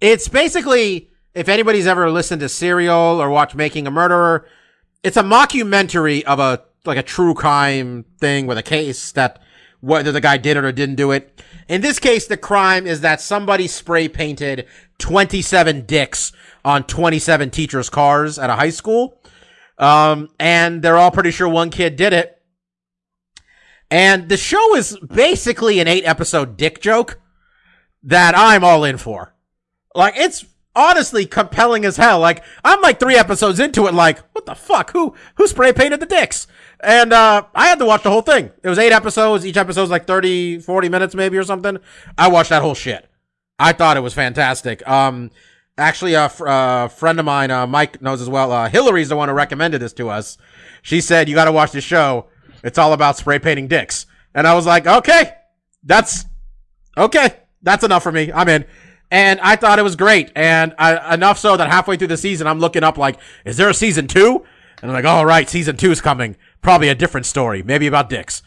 [0.00, 4.46] it's basically if anybody's ever listened to Serial or watched Making a Murderer,
[5.02, 9.40] it's a mockumentary of a like a true crime thing with a case that
[9.80, 11.42] whether the guy did it or didn't do it.
[11.68, 14.66] In this case, the crime is that somebody spray painted
[14.98, 16.32] 27 dicks
[16.64, 19.20] on 27 teachers' cars at a high school.
[19.78, 22.33] Um, and they're all pretty sure one kid did it.
[23.94, 27.20] And the show is basically an eight episode dick joke
[28.02, 29.36] that I'm all in for.
[29.94, 30.44] Like, it's
[30.74, 32.18] honestly compelling as hell.
[32.18, 34.90] Like, I'm like three episodes into it, like, what the fuck?
[34.90, 36.48] Who, who spray painted the dicks?
[36.80, 38.50] And, uh, I had to watch the whole thing.
[38.64, 39.46] It was eight episodes.
[39.46, 41.78] Each episode episode's like 30, 40 minutes maybe or something.
[42.18, 43.08] I watched that whole shit.
[43.60, 44.84] I thought it was fantastic.
[44.88, 45.30] Um,
[45.78, 46.48] actually, a fr-
[46.88, 48.50] friend of mine, uh, Mike knows as well.
[48.50, 50.36] Uh, Hillary's the one who recommended this to us.
[50.82, 52.26] She said, you gotta watch this show.
[52.64, 54.06] It's all about spray painting dicks.
[54.34, 55.34] And I was like, okay,
[55.84, 56.24] that's,
[56.96, 58.32] okay, that's enough for me.
[58.32, 58.64] I'm in.
[59.10, 60.32] And I thought it was great.
[60.34, 63.68] And I, enough so that halfway through the season, I'm looking up like, is there
[63.68, 64.44] a season two?
[64.82, 66.36] And I'm like, all right, season two is coming.
[66.62, 68.42] Probably a different story, maybe about dicks.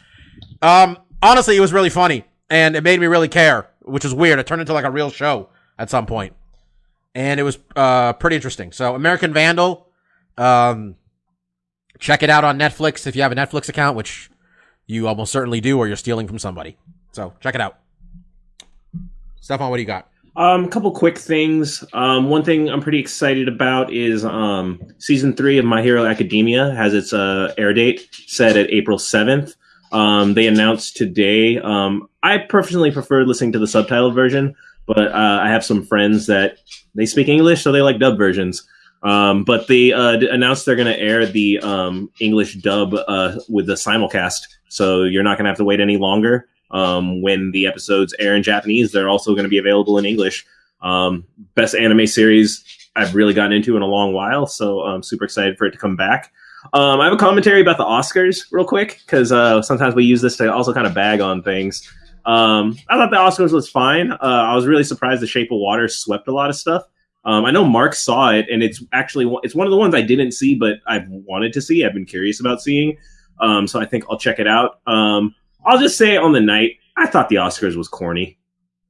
[0.60, 4.38] Um, honestly, it was really funny and it made me really care, which is weird.
[4.38, 6.34] It turned into like a real show at some point.
[7.14, 8.72] and it was uh, pretty interesting.
[8.72, 9.88] So, American Vandal,
[10.36, 10.96] um,
[11.98, 14.30] check it out on Netflix if you have a Netflix account, which
[14.86, 16.76] you almost certainly do, or you're stealing from somebody.
[17.12, 17.78] So, check it out.
[19.40, 20.08] Stefan, what do you got?
[20.36, 21.84] Um, a couple quick things.
[21.92, 26.72] Um, one thing I'm pretty excited about is um, season three of My Hero Academia
[26.74, 29.56] has its uh, air date set at April 7th.
[29.90, 31.58] Um, they announced today.
[31.58, 34.54] Um, I personally prefer listening to the subtitled version,
[34.86, 36.58] but uh, I have some friends that
[36.94, 38.64] they speak English, so they like dub versions.
[39.02, 43.66] Um, but they uh, announced they're going to air the um, English dub uh, with
[43.66, 46.48] the simulcast, so you're not going to have to wait any longer.
[46.70, 50.44] Um, when the episodes air in Japanese, they're also going to be available in English.
[50.82, 52.64] Um, best anime series
[52.94, 55.78] I've really gotten into in a long while, so I'm super excited for it to
[55.78, 56.32] come back.
[56.72, 60.20] Um, I have a commentary about the Oscars, real quick, because uh, sometimes we use
[60.20, 61.88] this to also kind of bag on things.
[62.26, 64.12] Um, I thought the Oscars was fine.
[64.12, 66.82] Uh, I was really surprised The Shape of Water swept a lot of stuff.
[67.28, 70.00] Um, I know Mark saw it, and it's actually it's one of the ones I
[70.00, 71.84] didn't see, but I've wanted to see.
[71.84, 72.96] I've been curious about seeing,
[73.38, 74.80] um, so I think I'll check it out.
[74.86, 75.34] Um,
[75.66, 78.38] I'll just say on the night, I thought the Oscars was corny.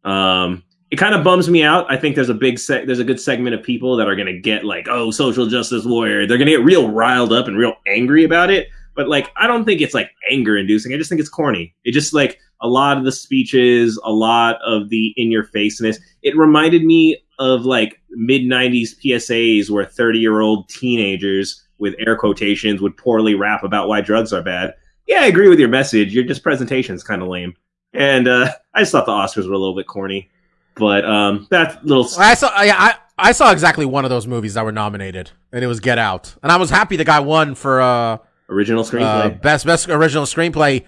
[0.05, 0.62] Um,
[0.93, 1.90] it kind of bums me out.
[1.90, 4.32] I think there's a big se- there's a good segment of people that are going
[4.32, 6.24] to get like, oh, social justice warrior.
[6.24, 8.69] They're going to get real riled up and real angry about it.
[8.94, 10.93] But like, I don't think it's like anger inducing.
[10.93, 11.74] I just think it's corny.
[11.82, 15.98] It just like a lot of the speeches, a lot of the in your faceness.
[16.22, 22.16] It reminded me of like mid '90s PSAs where 30 year old teenagers with air
[22.16, 24.74] quotations would poorly rap about why drugs are bad.
[25.06, 26.14] Yeah, I agree with your message.
[26.14, 27.55] Your just presentation's kind of lame.
[27.94, 30.28] And uh, I just thought the Oscars were a little bit corny.
[30.74, 32.48] But um, that little I saw.
[32.55, 35.80] I, I I saw exactly one of those movies that were nominated, and it was
[35.80, 38.18] Get Out, and I was happy the guy won for uh,
[38.48, 39.43] original uh screenplay.
[39.43, 40.85] best best original screenplay.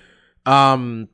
[0.46, 1.08] Um,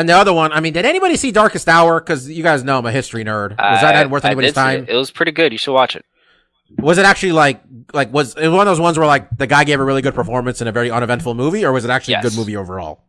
[0.00, 2.00] and the other one, I mean, did anybody see Darkest Hour?
[2.00, 3.50] Because you guys know I'm a history nerd.
[3.50, 4.84] Was that I- worth anybody's time?
[4.84, 4.90] It.
[4.90, 5.52] it was pretty good.
[5.52, 6.04] You should watch it.
[6.78, 7.60] Was it actually like
[7.92, 10.14] like was it one of those ones where like the guy gave a really good
[10.14, 13.02] performance in a very uneventful movie, or was it actually a good movie overall?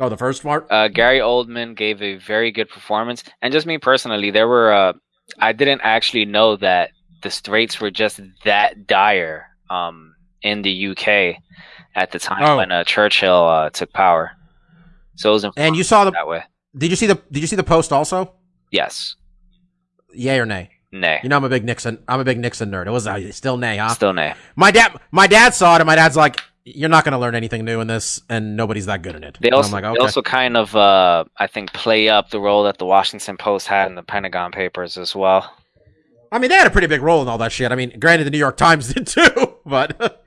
[0.00, 0.66] Oh, the first part.
[0.70, 4.72] Uh, Gary Oldman gave a very good performance, and just me personally, there were.
[4.72, 4.92] Uh,
[5.38, 6.90] I didn't actually know that
[7.22, 11.36] the Straits were just that dire um, in the UK
[11.94, 12.56] at the time Oh.
[12.56, 14.32] when uh, Churchill uh, took power.
[15.16, 16.10] So it was And you saw the?
[16.10, 16.42] that way.
[16.76, 17.20] Did you see the?
[17.30, 18.34] Did you see the post also?
[18.70, 19.16] Yes.
[20.12, 20.70] Yay or nay?
[20.92, 21.20] Nay.
[21.22, 22.02] You know I'm a big Nixon.
[22.08, 22.86] I'm a big Nixon nerd.
[22.86, 23.88] It was uh, still nay, huh?
[23.88, 24.34] Still nay.
[24.56, 27.34] My dad, my dad saw it, and my dad's like, "You're not going to learn
[27.34, 29.94] anything new in this, and nobody's that good in it." They And also, I'm like,
[29.94, 33.66] they also kind of, uh, I think, play up the role that the Washington Post
[33.66, 35.52] had in the Pentagon Papers as well.
[36.30, 37.70] I mean, they had a pretty big role in all that shit.
[37.70, 40.24] I mean, granted, the New York Times did too, but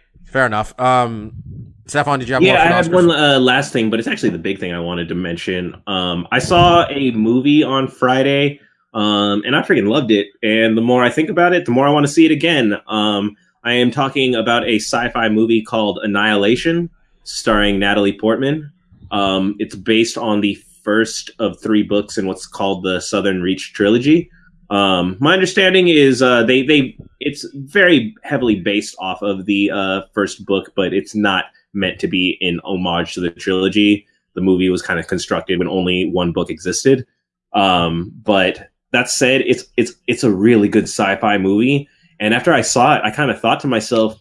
[0.24, 0.78] fair enough.
[0.78, 2.62] Um, Stefan, did you have yeah?
[2.62, 5.14] I have one uh, last thing, but it's actually the big thing I wanted to
[5.14, 5.80] mention.
[5.86, 8.60] Um, I saw a movie on Friday,
[8.92, 10.28] um, and I freaking loved it.
[10.42, 12.74] And the more I think about it, the more I want to see it again.
[12.88, 16.90] Um, I am talking about a sci-fi movie called Annihilation,
[17.22, 18.72] starring Natalie Portman.
[19.12, 23.72] Um, it's based on the first of three books in what's called the Southern Reach
[23.72, 24.30] trilogy.
[24.70, 30.02] Um, my understanding is uh, they they it's very heavily based off of the uh,
[30.12, 31.46] first book, but it's not
[31.76, 34.06] meant to be in homage to the trilogy.
[34.34, 37.06] The movie was kind of constructed when only one book existed.
[37.52, 41.88] Um, but that said, it's it's it's a really good sci-fi movie.
[42.18, 44.20] And after I saw it, I kind of thought to myself,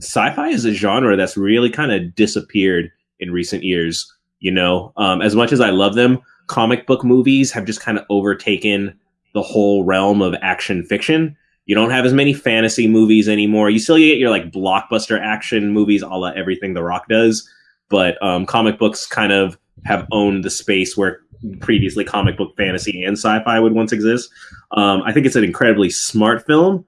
[0.00, 2.90] sci-fi is a genre that's really kind of disappeared
[3.20, 4.10] in recent years.
[4.40, 7.98] You know, um, as much as I love them, comic book movies have just kind
[7.98, 8.98] of overtaken
[9.32, 11.36] the whole realm of action fiction.
[11.66, 13.70] You don't have as many fantasy movies anymore.
[13.70, 17.48] You still get your like blockbuster action movies, a la everything The Rock does,
[17.88, 21.20] but um, comic books kind of have owned the space where
[21.60, 24.30] previously comic book fantasy and sci-fi would once exist.
[24.72, 26.84] Um, I think it's an incredibly smart film,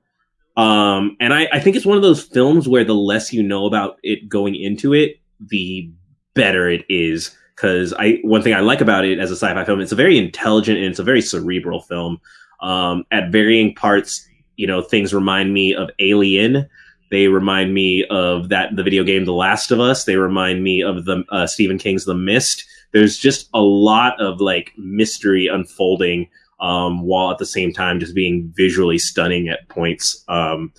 [0.57, 3.67] um, and I, I think it's one of those films where the less you know
[3.67, 5.91] about it going into it, the
[6.35, 7.35] better it is.
[7.55, 10.19] Because I one thing I like about it as a sci-fi film, it's a very
[10.19, 12.21] intelligent and it's a very cerebral film.
[12.61, 14.27] Um, at varying parts,
[14.57, 16.69] you know, things remind me of Alien.
[17.11, 20.05] They remind me of that the video game The Last of Us.
[20.05, 22.65] They remind me of the uh, Stephen King's The Mist.
[22.93, 26.29] There's just a lot of like mystery unfolding,
[26.61, 30.25] um, while at the same time just being visually stunning at points.
[30.29, 30.73] Um,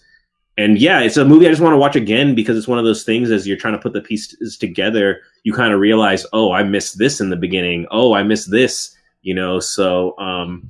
[0.57, 2.85] and yeah, it's a movie I just want to watch again because it's one of
[2.85, 6.51] those things as you're trying to put the pieces together, you kind of realize, oh,
[6.51, 7.85] I missed this in the beginning.
[7.91, 9.59] Oh, I missed this, you know.
[9.59, 10.67] So, um,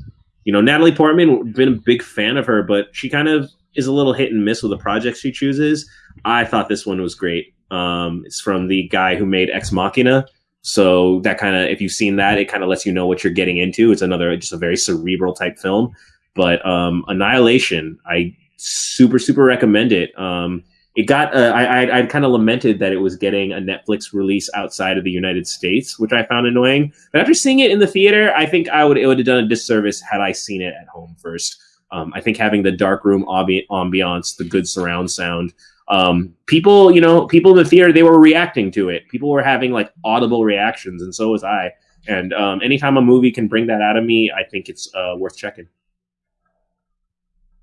[0.47, 3.85] you know, Natalie Portman, been a big fan of her, but she kind of is
[3.85, 5.85] a little hit and miss with the projects she chooses.
[6.23, 7.53] I thought this one was great.
[7.69, 10.25] Um, it's from the guy who made Ex Machina.
[10.61, 13.25] So that kind of, if you've seen that, it kind of lets you know what
[13.25, 13.91] you're getting into.
[13.91, 15.93] It's another, just a very cerebral type film.
[16.33, 20.17] but um, Annihilation, I super super recommend it.
[20.17, 20.63] Um,
[20.97, 24.49] it got uh, I I, kind of lamented that it was getting a Netflix release
[24.55, 26.91] outside of the United States, which I found annoying.
[27.11, 29.43] But after seeing it in the theater, I think I would it would have done
[29.43, 31.61] a disservice had I seen it at home first.
[31.91, 35.53] Um, I think having the dark room ambi- ambiance, the good surround sound,
[35.87, 39.07] um, people, you know, people in the theater, they were reacting to it.
[39.07, 41.71] People were having like audible reactions, and so was I.
[42.07, 45.13] And um, anytime a movie can bring that out of me, I think it's uh,
[45.15, 45.67] worth checking.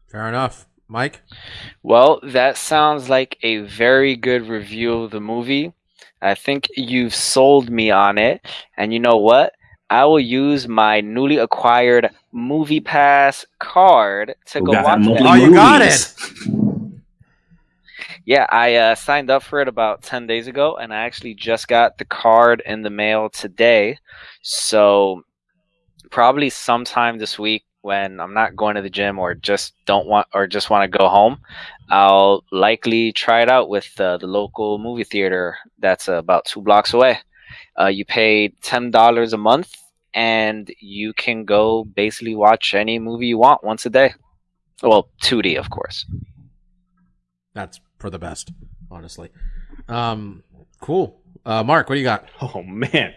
[0.07, 0.69] Fair enough.
[0.89, 1.23] Mike?
[1.83, 5.73] Well, that sounds like a very good review of the movie.
[6.21, 8.45] I think you've sold me on it.
[8.77, 9.55] And you know what?
[9.91, 15.07] I will use my newly acquired Movie Pass card to Who go got that watch
[15.07, 15.31] monthly that.
[15.31, 16.15] Oh, you got it!
[18.27, 21.69] Yeah, I uh, signed up for it about 10 days ago, and I actually just
[21.69, 23.99] got the card in the mail today.
[24.41, 25.23] So,
[26.11, 30.27] probably sometime this week when I'm not going to the gym or just don't want
[30.33, 31.41] or just want to go home,
[31.91, 36.63] I'll likely try it out with uh, the local movie theater that's uh, about two
[36.63, 37.19] blocks away.
[37.79, 39.75] Uh, you pay $10 a month,
[40.15, 44.15] and you can go basically watch any movie you want once a day.
[44.83, 46.07] Well, 2D, of course.
[47.53, 48.51] That's for the best,
[48.91, 49.31] honestly.
[49.89, 50.43] Um,
[50.81, 51.21] cool.
[51.45, 52.29] Uh, Mark, what do you got?
[52.41, 53.15] Oh man,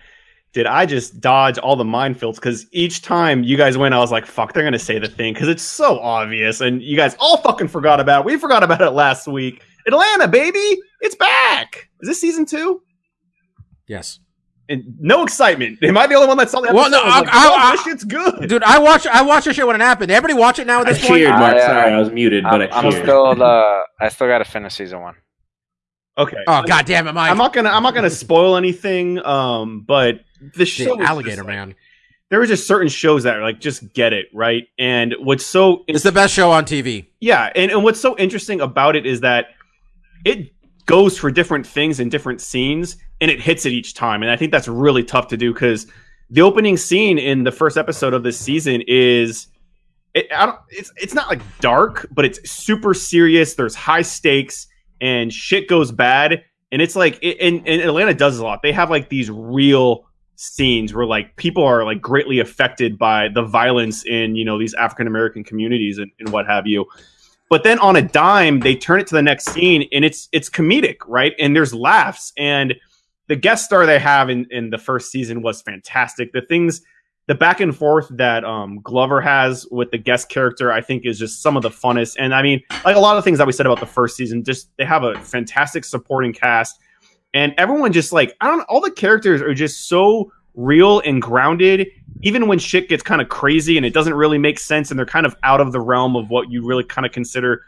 [0.54, 2.36] did I just dodge all the minefields?
[2.36, 5.34] Because each time you guys went, I was like, "Fuck, they're gonna say the thing,"
[5.34, 8.22] because it's so obvious, and you guys all fucking forgot about.
[8.22, 8.26] it.
[8.26, 9.62] We forgot about it last week.
[9.86, 11.90] Atlanta, baby, it's back.
[12.02, 12.82] Is this season two?
[13.88, 14.20] Yes.
[14.70, 15.80] And no excitement.
[15.82, 16.74] Am I the only one that saw that?
[16.74, 18.50] Well, no, I was like, I- "Yo, I- this shit's good.
[18.50, 20.12] Dude, I watch I watched the shit when it happened.
[20.12, 21.20] Everybody watch it now at I this point?
[21.22, 21.54] cheered, Mark.
[21.54, 23.04] I, uh, Sorry, I was muted, but I'm, I I'm cheered.
[23.04, 25.16] still uh, I still got to finish season one.
[26.18, 26.38] Okay.
[26.48, 27.32] Oh god damn it, Mike.
[27.32, 27.70] I'm not gonna.
[27.70, 29.24] I'm not gonna spoil anything.
[29.26, 30.20] Um, but
[30.56, 31.76] the show The alligator like, man.
[32.30, 34.68] there were just certain shows that are like just get it right.
[34.78, 37.08] And what's so It's the best show on TV.
[37.20, 39.48] Yeah, and, and what's so interesting about it is that
[40.26, 40.52] it
[40.86, 44.24] goes for different things in different scenes, and it hits it each time.
[44.24, 45.88] And I think that's really tough to do because
[46.30, 49.48] the opening scene in the first episode of this season is
[50.14, 53.56] it, I don't, it's it's not like dark, but it's super serious.
[53.56, 54.68] There's high stakes,
[55.02, 56.44] and shit goes bad.
[56.72, 58.62] And it's like, it, and, and Atlanta does a lot.
[58.62, 60.07] They have like these real
[60.38, 64.74] scenes where like people are like greatly affected by the violence in you know these
[64.76, 66.86] African American communities and, and what have you.
[67.50, 70.50] But then on a dime, they turn it to the next scene, and it's it's
[70.50, 71.34] comedic, right?
[71.40, 72.76] And there's laughs, and
[73.28, 76.34] the guest star they have in in the first season was fantastic.
[76.34, 76.82] The things,
[77.28, 81.18] the back and forth that um, Glover has with the guest character, I think is
[81.18, 82.16] just some of the funnest.
[82.20, 84.44] And I mean, like a lot of things that we said about the first season,
[84.44, 86.80] just they have a fantastic supporting cast,
[87.38, 91.88] and everyone just like I don't, all the characters are just so real and grounded
[92.24, 95.06] even when shit gets kind of crazy and it doesn't really make sense and they're
[95.06, 97.62] kind of out of the realm of what you really kind of consider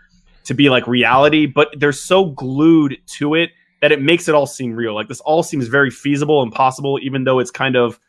[0.45, 3.51] to be like reality, but they're so glued to it
[3.81, 4.95] that it makes it all seem real.
[4.95, 7.99] Like this all seems very feasible and possible, even though it's kind of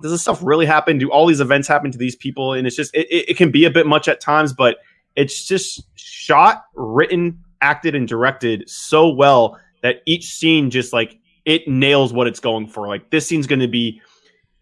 [0.00, 0.96] does this stuff really happen?
[0.96, 2.54] Do all these events happen to these people?
[2.54, 4.78] And it's just it, it, it can be a bit much at times, but
[5.14, 11.68] it's just shot, written, acted, and directed so well that each scene just like it
[11.68, 12.88] nails what it's going for.
[12.88, 14.00] Like this scene's going to be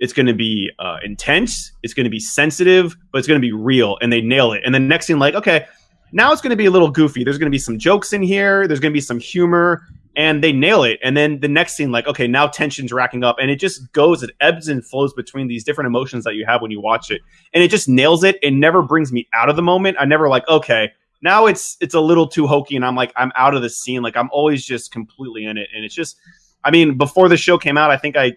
[0.00, 3.46] it's going to be uh, intense, it's going to be sensitive, but it's going to
[3.46, 4.62] be real, and they nail it.
[4.64, 5.64] And the next scene, like, okay,
[6.10, 7.22] now it's going to be a little goofy.
[7.22, 8.66] There's going to be some jokes in here.
[8.66, 9.86] There's going to be some humor,
[10.16, 10.98] and they nail it.
[11.04, 14.24] And then the next scene, like, okay, now tension's racking up, and it just goes,
[14.24, 17.20] it ebbs and flows between these different emotions that you have when you watch it,
[17.54, 18.40] and it just nails it.
[18.42, 19.98] It never brings me out of the moment.
[20.00, 20.90] I never like, okay,
[21.22, 24.02] now it's it's a little too hokey, and I'm like, I'm out of the scene.
[24.02, 26.18] Like, I'm always just completely in it, and it's just,
[26.64, 28.36] I mean, before the show came out, I think I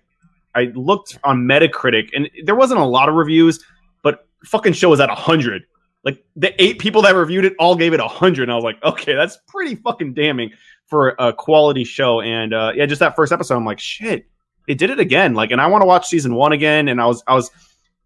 [0.54, 3.64] I looked on Metacritic, and there wasn't a lot of reviews,
[4.04, 5.64] but fucking show was at hundred.
[6.04, 8.82] Like the eight people that reviewed it all gave it hundred, and I was like,
[8.84, 10.52] okay, that's pretty fucking damning
[10.86, 12.22] for a quality show.
[12.22, 14.28] And uh, yeah, just that first episode, I'm like, shit,
[14.68, 15.34] it did it again.
[15.34, 16.88] Like, and I want to watch season one again.
[16.88, 17.50] And I was, I was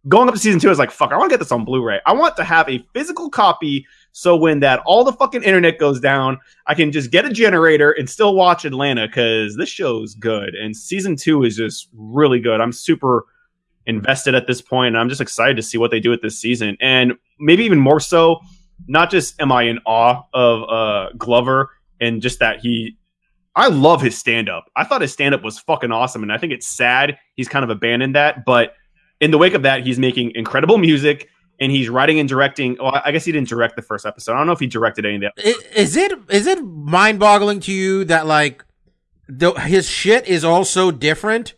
[0.08, 0.70] going up to season two.
[0.70, 2.00] I was like, fuck, I want to get this on Blu-ray.
[2.06, 3.86] I want to have a physical copy.
[4.12, 7.92] So when that all the fucking internet goes down, I can just get a generator
[7.92, 10.56] and still watch Atlanta because this show's good.
[10.56, 12.60] And season two is just really good.
[12.60, 13.26] I'm super
[13.86, 16.40] invested at this point, and I'm just excited to see what they do with this
[16.40, 16.78] season.
[16.80, 18.40] And maybe even more so,
[18.88, 22.96] not just am I in awe of uh, Glover and just that he.
[23.56, 24.66] I love his stand up.
[24.76, 27.64] I thought his stand up was fucking awesome, and I think it's sad he's kind
[27.64, 28.46] of abandoned that.
[28.46, 28.76] But
[29.20, 31.28] in the wake of that, he's making incredible music
[31.60, 32.78] and he's writing and directing.
[32.80, 34.34] Well, I guess he didn't direct the first episode.
[34.34, 35.34] I don't know if he directed any of that.
[35.76, 38.64] Is it is it mind boggling to you that like
[39.28, 41.54] the, his shit is all so different?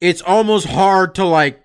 [0.00, 1.62] It's almost hard to like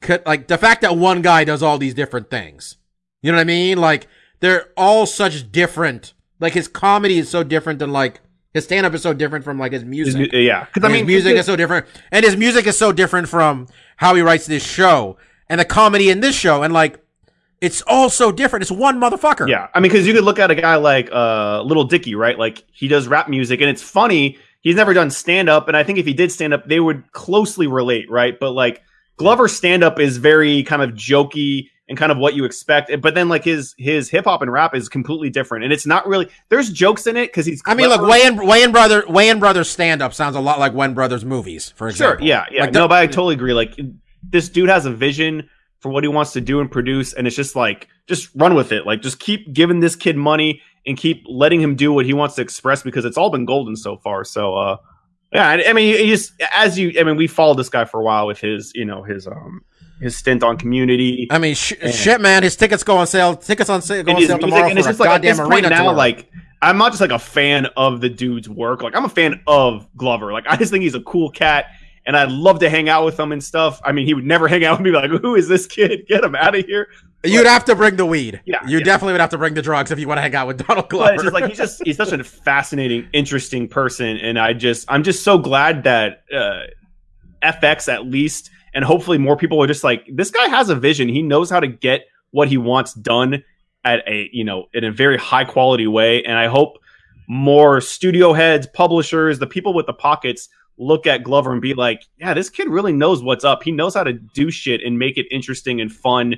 [0.00, 2.76] cut like the fact that one guy does all these different things.
[3.22, 3.78] You know what I mean?
[3.78, 4.06] Like
[4.40, 6.14] they're all such different.
[6.38, 8.20] Like his comedy is so different than like
[8.54, 10.32] his stand up is so different from like his His music.
[10.32, 12.90] mu- yeah, because I mean, his music is so different, and his music is so
[12.92, 17.00] different from how he writes this show and the comedy in this show, and like
[17.60, 18.62] it's all so different.
[18.62, 19.48] It's one motherfucker.
[19.48, 22.38] Yeah, I mean, because you could look at a guy like uh, Little Dicky, right?
[22.38, 24.38] Like he does rap music, and it's funny.
[24.60, 27.12] He's never done stand up, and I think if he did stand up, they would
[27.12, 28.38] closely relate, right?
[28.38, 28.82] But like
[29.16, 32.90] Glover's stand up is very kind of jokey and kind of what you expect.
[33.00, 36.06] But then like his his hip hop and rap is completely different, and it's not
[36.06, 36.28] really.
[36.48, 37.62] There's jokes in it because he's.
[37.64, 38.36] I mean, look, clever.
[38.40, 41.88] Wayne Wayne brother Wayans brothers stand up sounds a lot like Wayans brothers movies, for
[41.88, 42.18] example.
[42.18, 42.62] Sure, yeah, yeah.
[42.62, 43.54] Like, no, but I totally agree.
[43.54, 43.78] Like
[44.30, 45.48] this dude has a vision
[45.80, 48.72] for what he wants to do and produce, and it's just like just run with
[48.72, 48.86] it.
[48.86, 52.36] Like just keep giving this kid money and keep letting him do what he wants
[52.36, 54.24] to express because it's all been golden so far.
[54.24, 54.76] So uh
[55.32, 58.04] yeah, I, mean he just as you I mean we followed this guy for a
[58.04, 59.62] while with his, you know, his um
[60.00, 61.26] his stint on community.
[61.30, 62.42] I mean, sh- shit, man.
[62.42, 63.34] His tickets go on sale.
[63.34, 65.68] Tickets on sale go and on sale tomorrow and it's just like at this point
[65.68, 65.94] now, tour.
[65.94, 66.30] like
[66.62, 68.82] I'm not just like a fan of the dude's work.
[68.82, 70.32] Like I'm a fan of Glover.
[70.32, 71.66] Like I just think he's a cool cat,
[72.06, 73.80] and I'd love to hang out with him and stuff.
[73.84, 74.92] I mean, he would never hang out with me.
[74.92, 76.06] Like, who is this kid?
[76.08, 76.88] Get him out of here.
[77.24, 78.40] you'd have to bring the weed.
[78.46, 78.84] Yeah, you yeah.
[78.84, 80.88] definitely would have to bring the drugs if you want to hang out with Donald
[80.88, 81.10] Glover.
[81.10, 84.86] But it's just like he's just he's such a fascinating, interesting person, and I just
[84.88, 86.62] I'm just so glad that uh,
[87.42, 91.08] FX at least, and hopefully more people are just like this guy has a vision.
[91.08, 93.42] He knows how to get what he wants done
[93.84, 96.78] at a you know in a very high quality way, and I hope
[97.28, 102.02] more studio heads, publishers, the people with the pockets look at Glover and be like,
[102.18, 103.62] yeah, this kid really knows what's up.
[103.62, 106.36] He knows how to do shit and make it interesting and fun,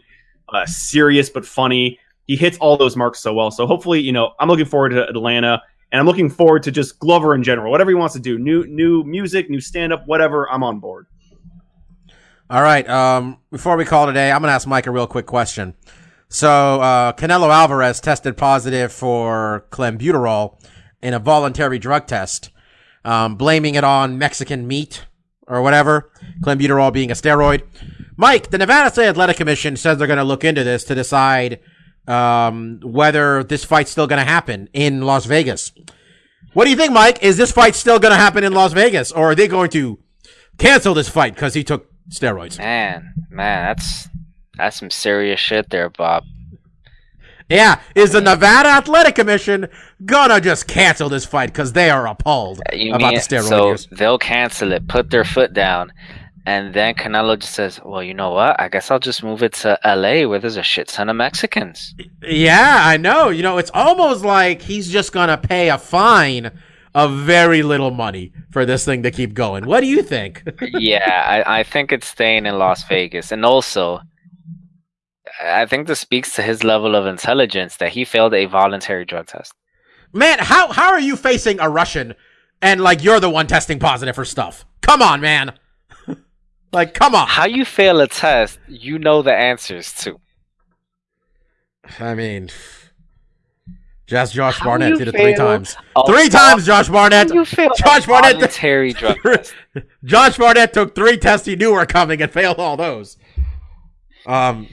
[0.48, 1.98] uh, serious but funny.
[2.26, 3.50] He hits all those marks so well.
[3.50, 6.98] So hopefully, you know, I'm looking forward to Atlanta and I'm looking forward to just
[6.98, 7.70] Glover in general.
[7.70, 11.06] Whatever he wants to do, new new music, new stand up, whatever, I'm on board.
[12.50, 12.88] All right.
[12.88, 15.74] Um, before we call today, I'm gonna ask Mike a real quick question.
[16.28, 20.60] So, uh, Canelo Alvarez tested positive for clenbuterol
[21.02, 22.50] in a voluntary drug test,
[23.08, 25.06] um, blaming it on Mexican meat
[25.46, 26.12] or whatever.
[26.42, 27.62] Clenbuterol being a steroid.
[28.18, 31.60] Mike, the Nevada State Athletic Commission says they're going to look into this to decide
[32.06, 35.72] um, whether this fight's still going to happen in Las Vegas.
[36.52, 37.22] What do you think, Mike?
[37.22, 39.98] Is this fight still going to happen in Las Vegas, or are they going to
[40.58, 42.58] cancel this fight because he took steroids?
[42.58, 44.08] Man, man, that's
[44.56, 46.24] that's some serious shit there, Bob.
[47.48, 49.68] Yeah, is the Nevada Athletic Commission
[50.04, 53.48] gonna just cancel this fight because they are appalled uh, You about mean the steroid
[53.48, 53.88] so use?
[53.90, 55.92] they'll cancel it, put their foot down,
[56.44, 58.60] and then Canelo just says, "Well, you know what?
[58.60, 60.26] I guess I'll just move it to L.A.
[60.26, 63.30] where there's a shit ton of Mexicans." Yeah, I know.
[63.30, 66.50] You know, it's almost like he's just gonna pay a fine
[66.94, 69.64] of very little money for this thing to keep going.
[69.66, 70.42] What do you think?
[70.74, 74.00] yeah, I, I think it's staying in Las Vegas, and also,
[75.42, 79.26] I think this speaks to his level of intelligence that he failed a voluntary drug
[79.26, 79.52] test.
[80.12, 82.14] man, how how are you facing a Russian
[82.60, 84.64] and like you're the one testing positive for stuff?
[84.82, 85.52] Come on, man.
[86.72, 87.28] like, come on.
[87.28, 90.18] How you fail a test, you know the answers to.
[92.00, 92.50] I mean,
[94.06, 95.76] just Josh How Barnett did it three times.
[96.06, 97.28] Three times, Josh Barnett.
[97.28, 98.34] Josh a Barnett.
[98.34, 99.54] voluntary drug test.
[100.04, 103.18] Josh Barnett took three tests he knew were coming and failed all those.
[104.26, 104.68] Um,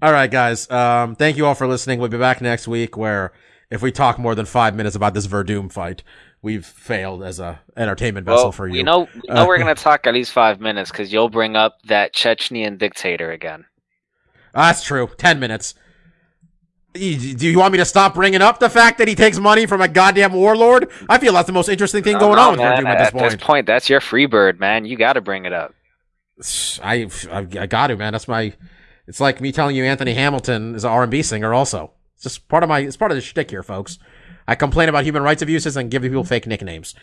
[0.00, 0.70] all right, guys.
[0.70, 1.98] Um, thank you all for listening.
[1.98, 3.32] We'll be back next week where
[3.70, 6.02] if we talk more than five minutes about this Werdum fight,
[6.40, 8.72] we've failed as a entertainment vessel Well, for you.
[8.74, 11.56] we know, we know Uh, we're gonna talk at least five minutes because you'll bring
[11.56, 13.64] up that Chechnyan dictator again.
[14.54, 15.10] That's true.
[15.18, 15.74] Ten minutes.
[16.94, 19.80] Do you want me to stop bringing up the fact that he takes money from
[19.80, 20.90] a goddamn warlord?
[21.08, 23.08] I feel that's the most interesting thing going No, on with man, Werdum at this
[23.08, 23.40] at this point.
[23.40, 24.84] point, that's your free bird, man.
[24.84, 25.74] You got to bring it up.
[26.82, 28.12] I, I, I got to, man.
[28.12, 28.52] That's my.
[29.06, 31.52] It's like me telling you Anthony Hamilton is an R&B singer.
[31.52, 32.80] Also, it's just part of my.
[32.80, 33.98] It's part of the shtick here, folks.
[34.46, 36.94] I complain about human rights abuses and give people fake nicknames.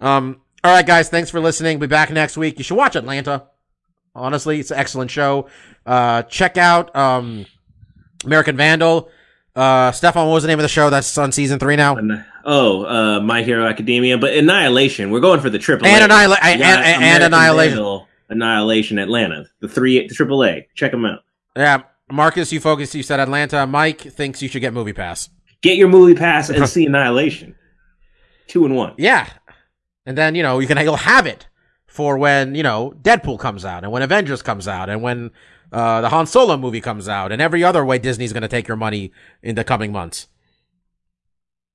[0.00, 0.40] Um.
[0.64, 1.08] All right, guys.
[1.08, 1.78] Thanks for listening.
[1.80, 2.56] Be back next week.
[2.58, 3.48] You should watch Atlanta.
[4.14, 5.48] Honestly, it's an excellent show.
[5.84, 7.46] Uh, check out um,
[8.24, 9.08] American Vandal.
[9.56, 11.96] Uh, Stefan, what was the name of the show that's on season three now?
[12.44, 15.10] Oh, uh, My Hero Academia, but Annihilation.
[15.10, 15.86] We're going for the triple.
[15.86, 16.14] And, A.
[16.14, 17.76] Annihila- and, and, and Annihilation.
[17.78, 19.46] Vandal, Annihilation Atlanta.
[19.60, 20.68] The three, the triple A.
[20.74, 21.20] Check them out.
[21.56, 22.94] Yeah, Marcus, you focused.
[22.94, 23.66] You said Atlanta.
[23.66, 25.28] Mike thinks you should get Movie Pass.
[25.62, 27.54] Get your movie pass and see Annihilation.
[28.48, 28.94] Two and one.
[28.98, 29.28] Yeah.
[30.04, 31.46] And then, you know, you can you'll have it
[31.86, 35.30] for when, you know, Deadpool comes out and when Avengers comes out and when
[35.70, 38.66] uh the Han Solo movie comes out and every other way Disney's going to take
[38.66, 40.26] your money in the coming months.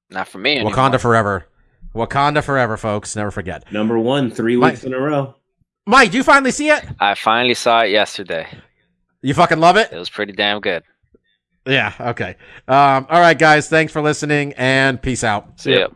[0.09, 0.73] Not for me anymore.
[0.73, 1.47] Wakanda forever.
[1.95, 3.15] Wakanda forever, folks.
[3.15, 3.71] Never forget.
[3.71, 5.35] Number one, three Mike- weeks in a row.
[5.85, 6.83] Mike, do you finally see it?
[6.99, 8.47] I finally saw it yesterday.
[9.21, 9.91] You fucking love it?
[9.91, 10.83] It was pretty damn good.
[11.65, 11.93] Yeah.
[11.99, 12.35] Okay.
[12.67, 13.67] Um, all right, guys.
[13.67, 15.59] Thanks for listening and peace out.
[15.59, 15.87] So, yeah.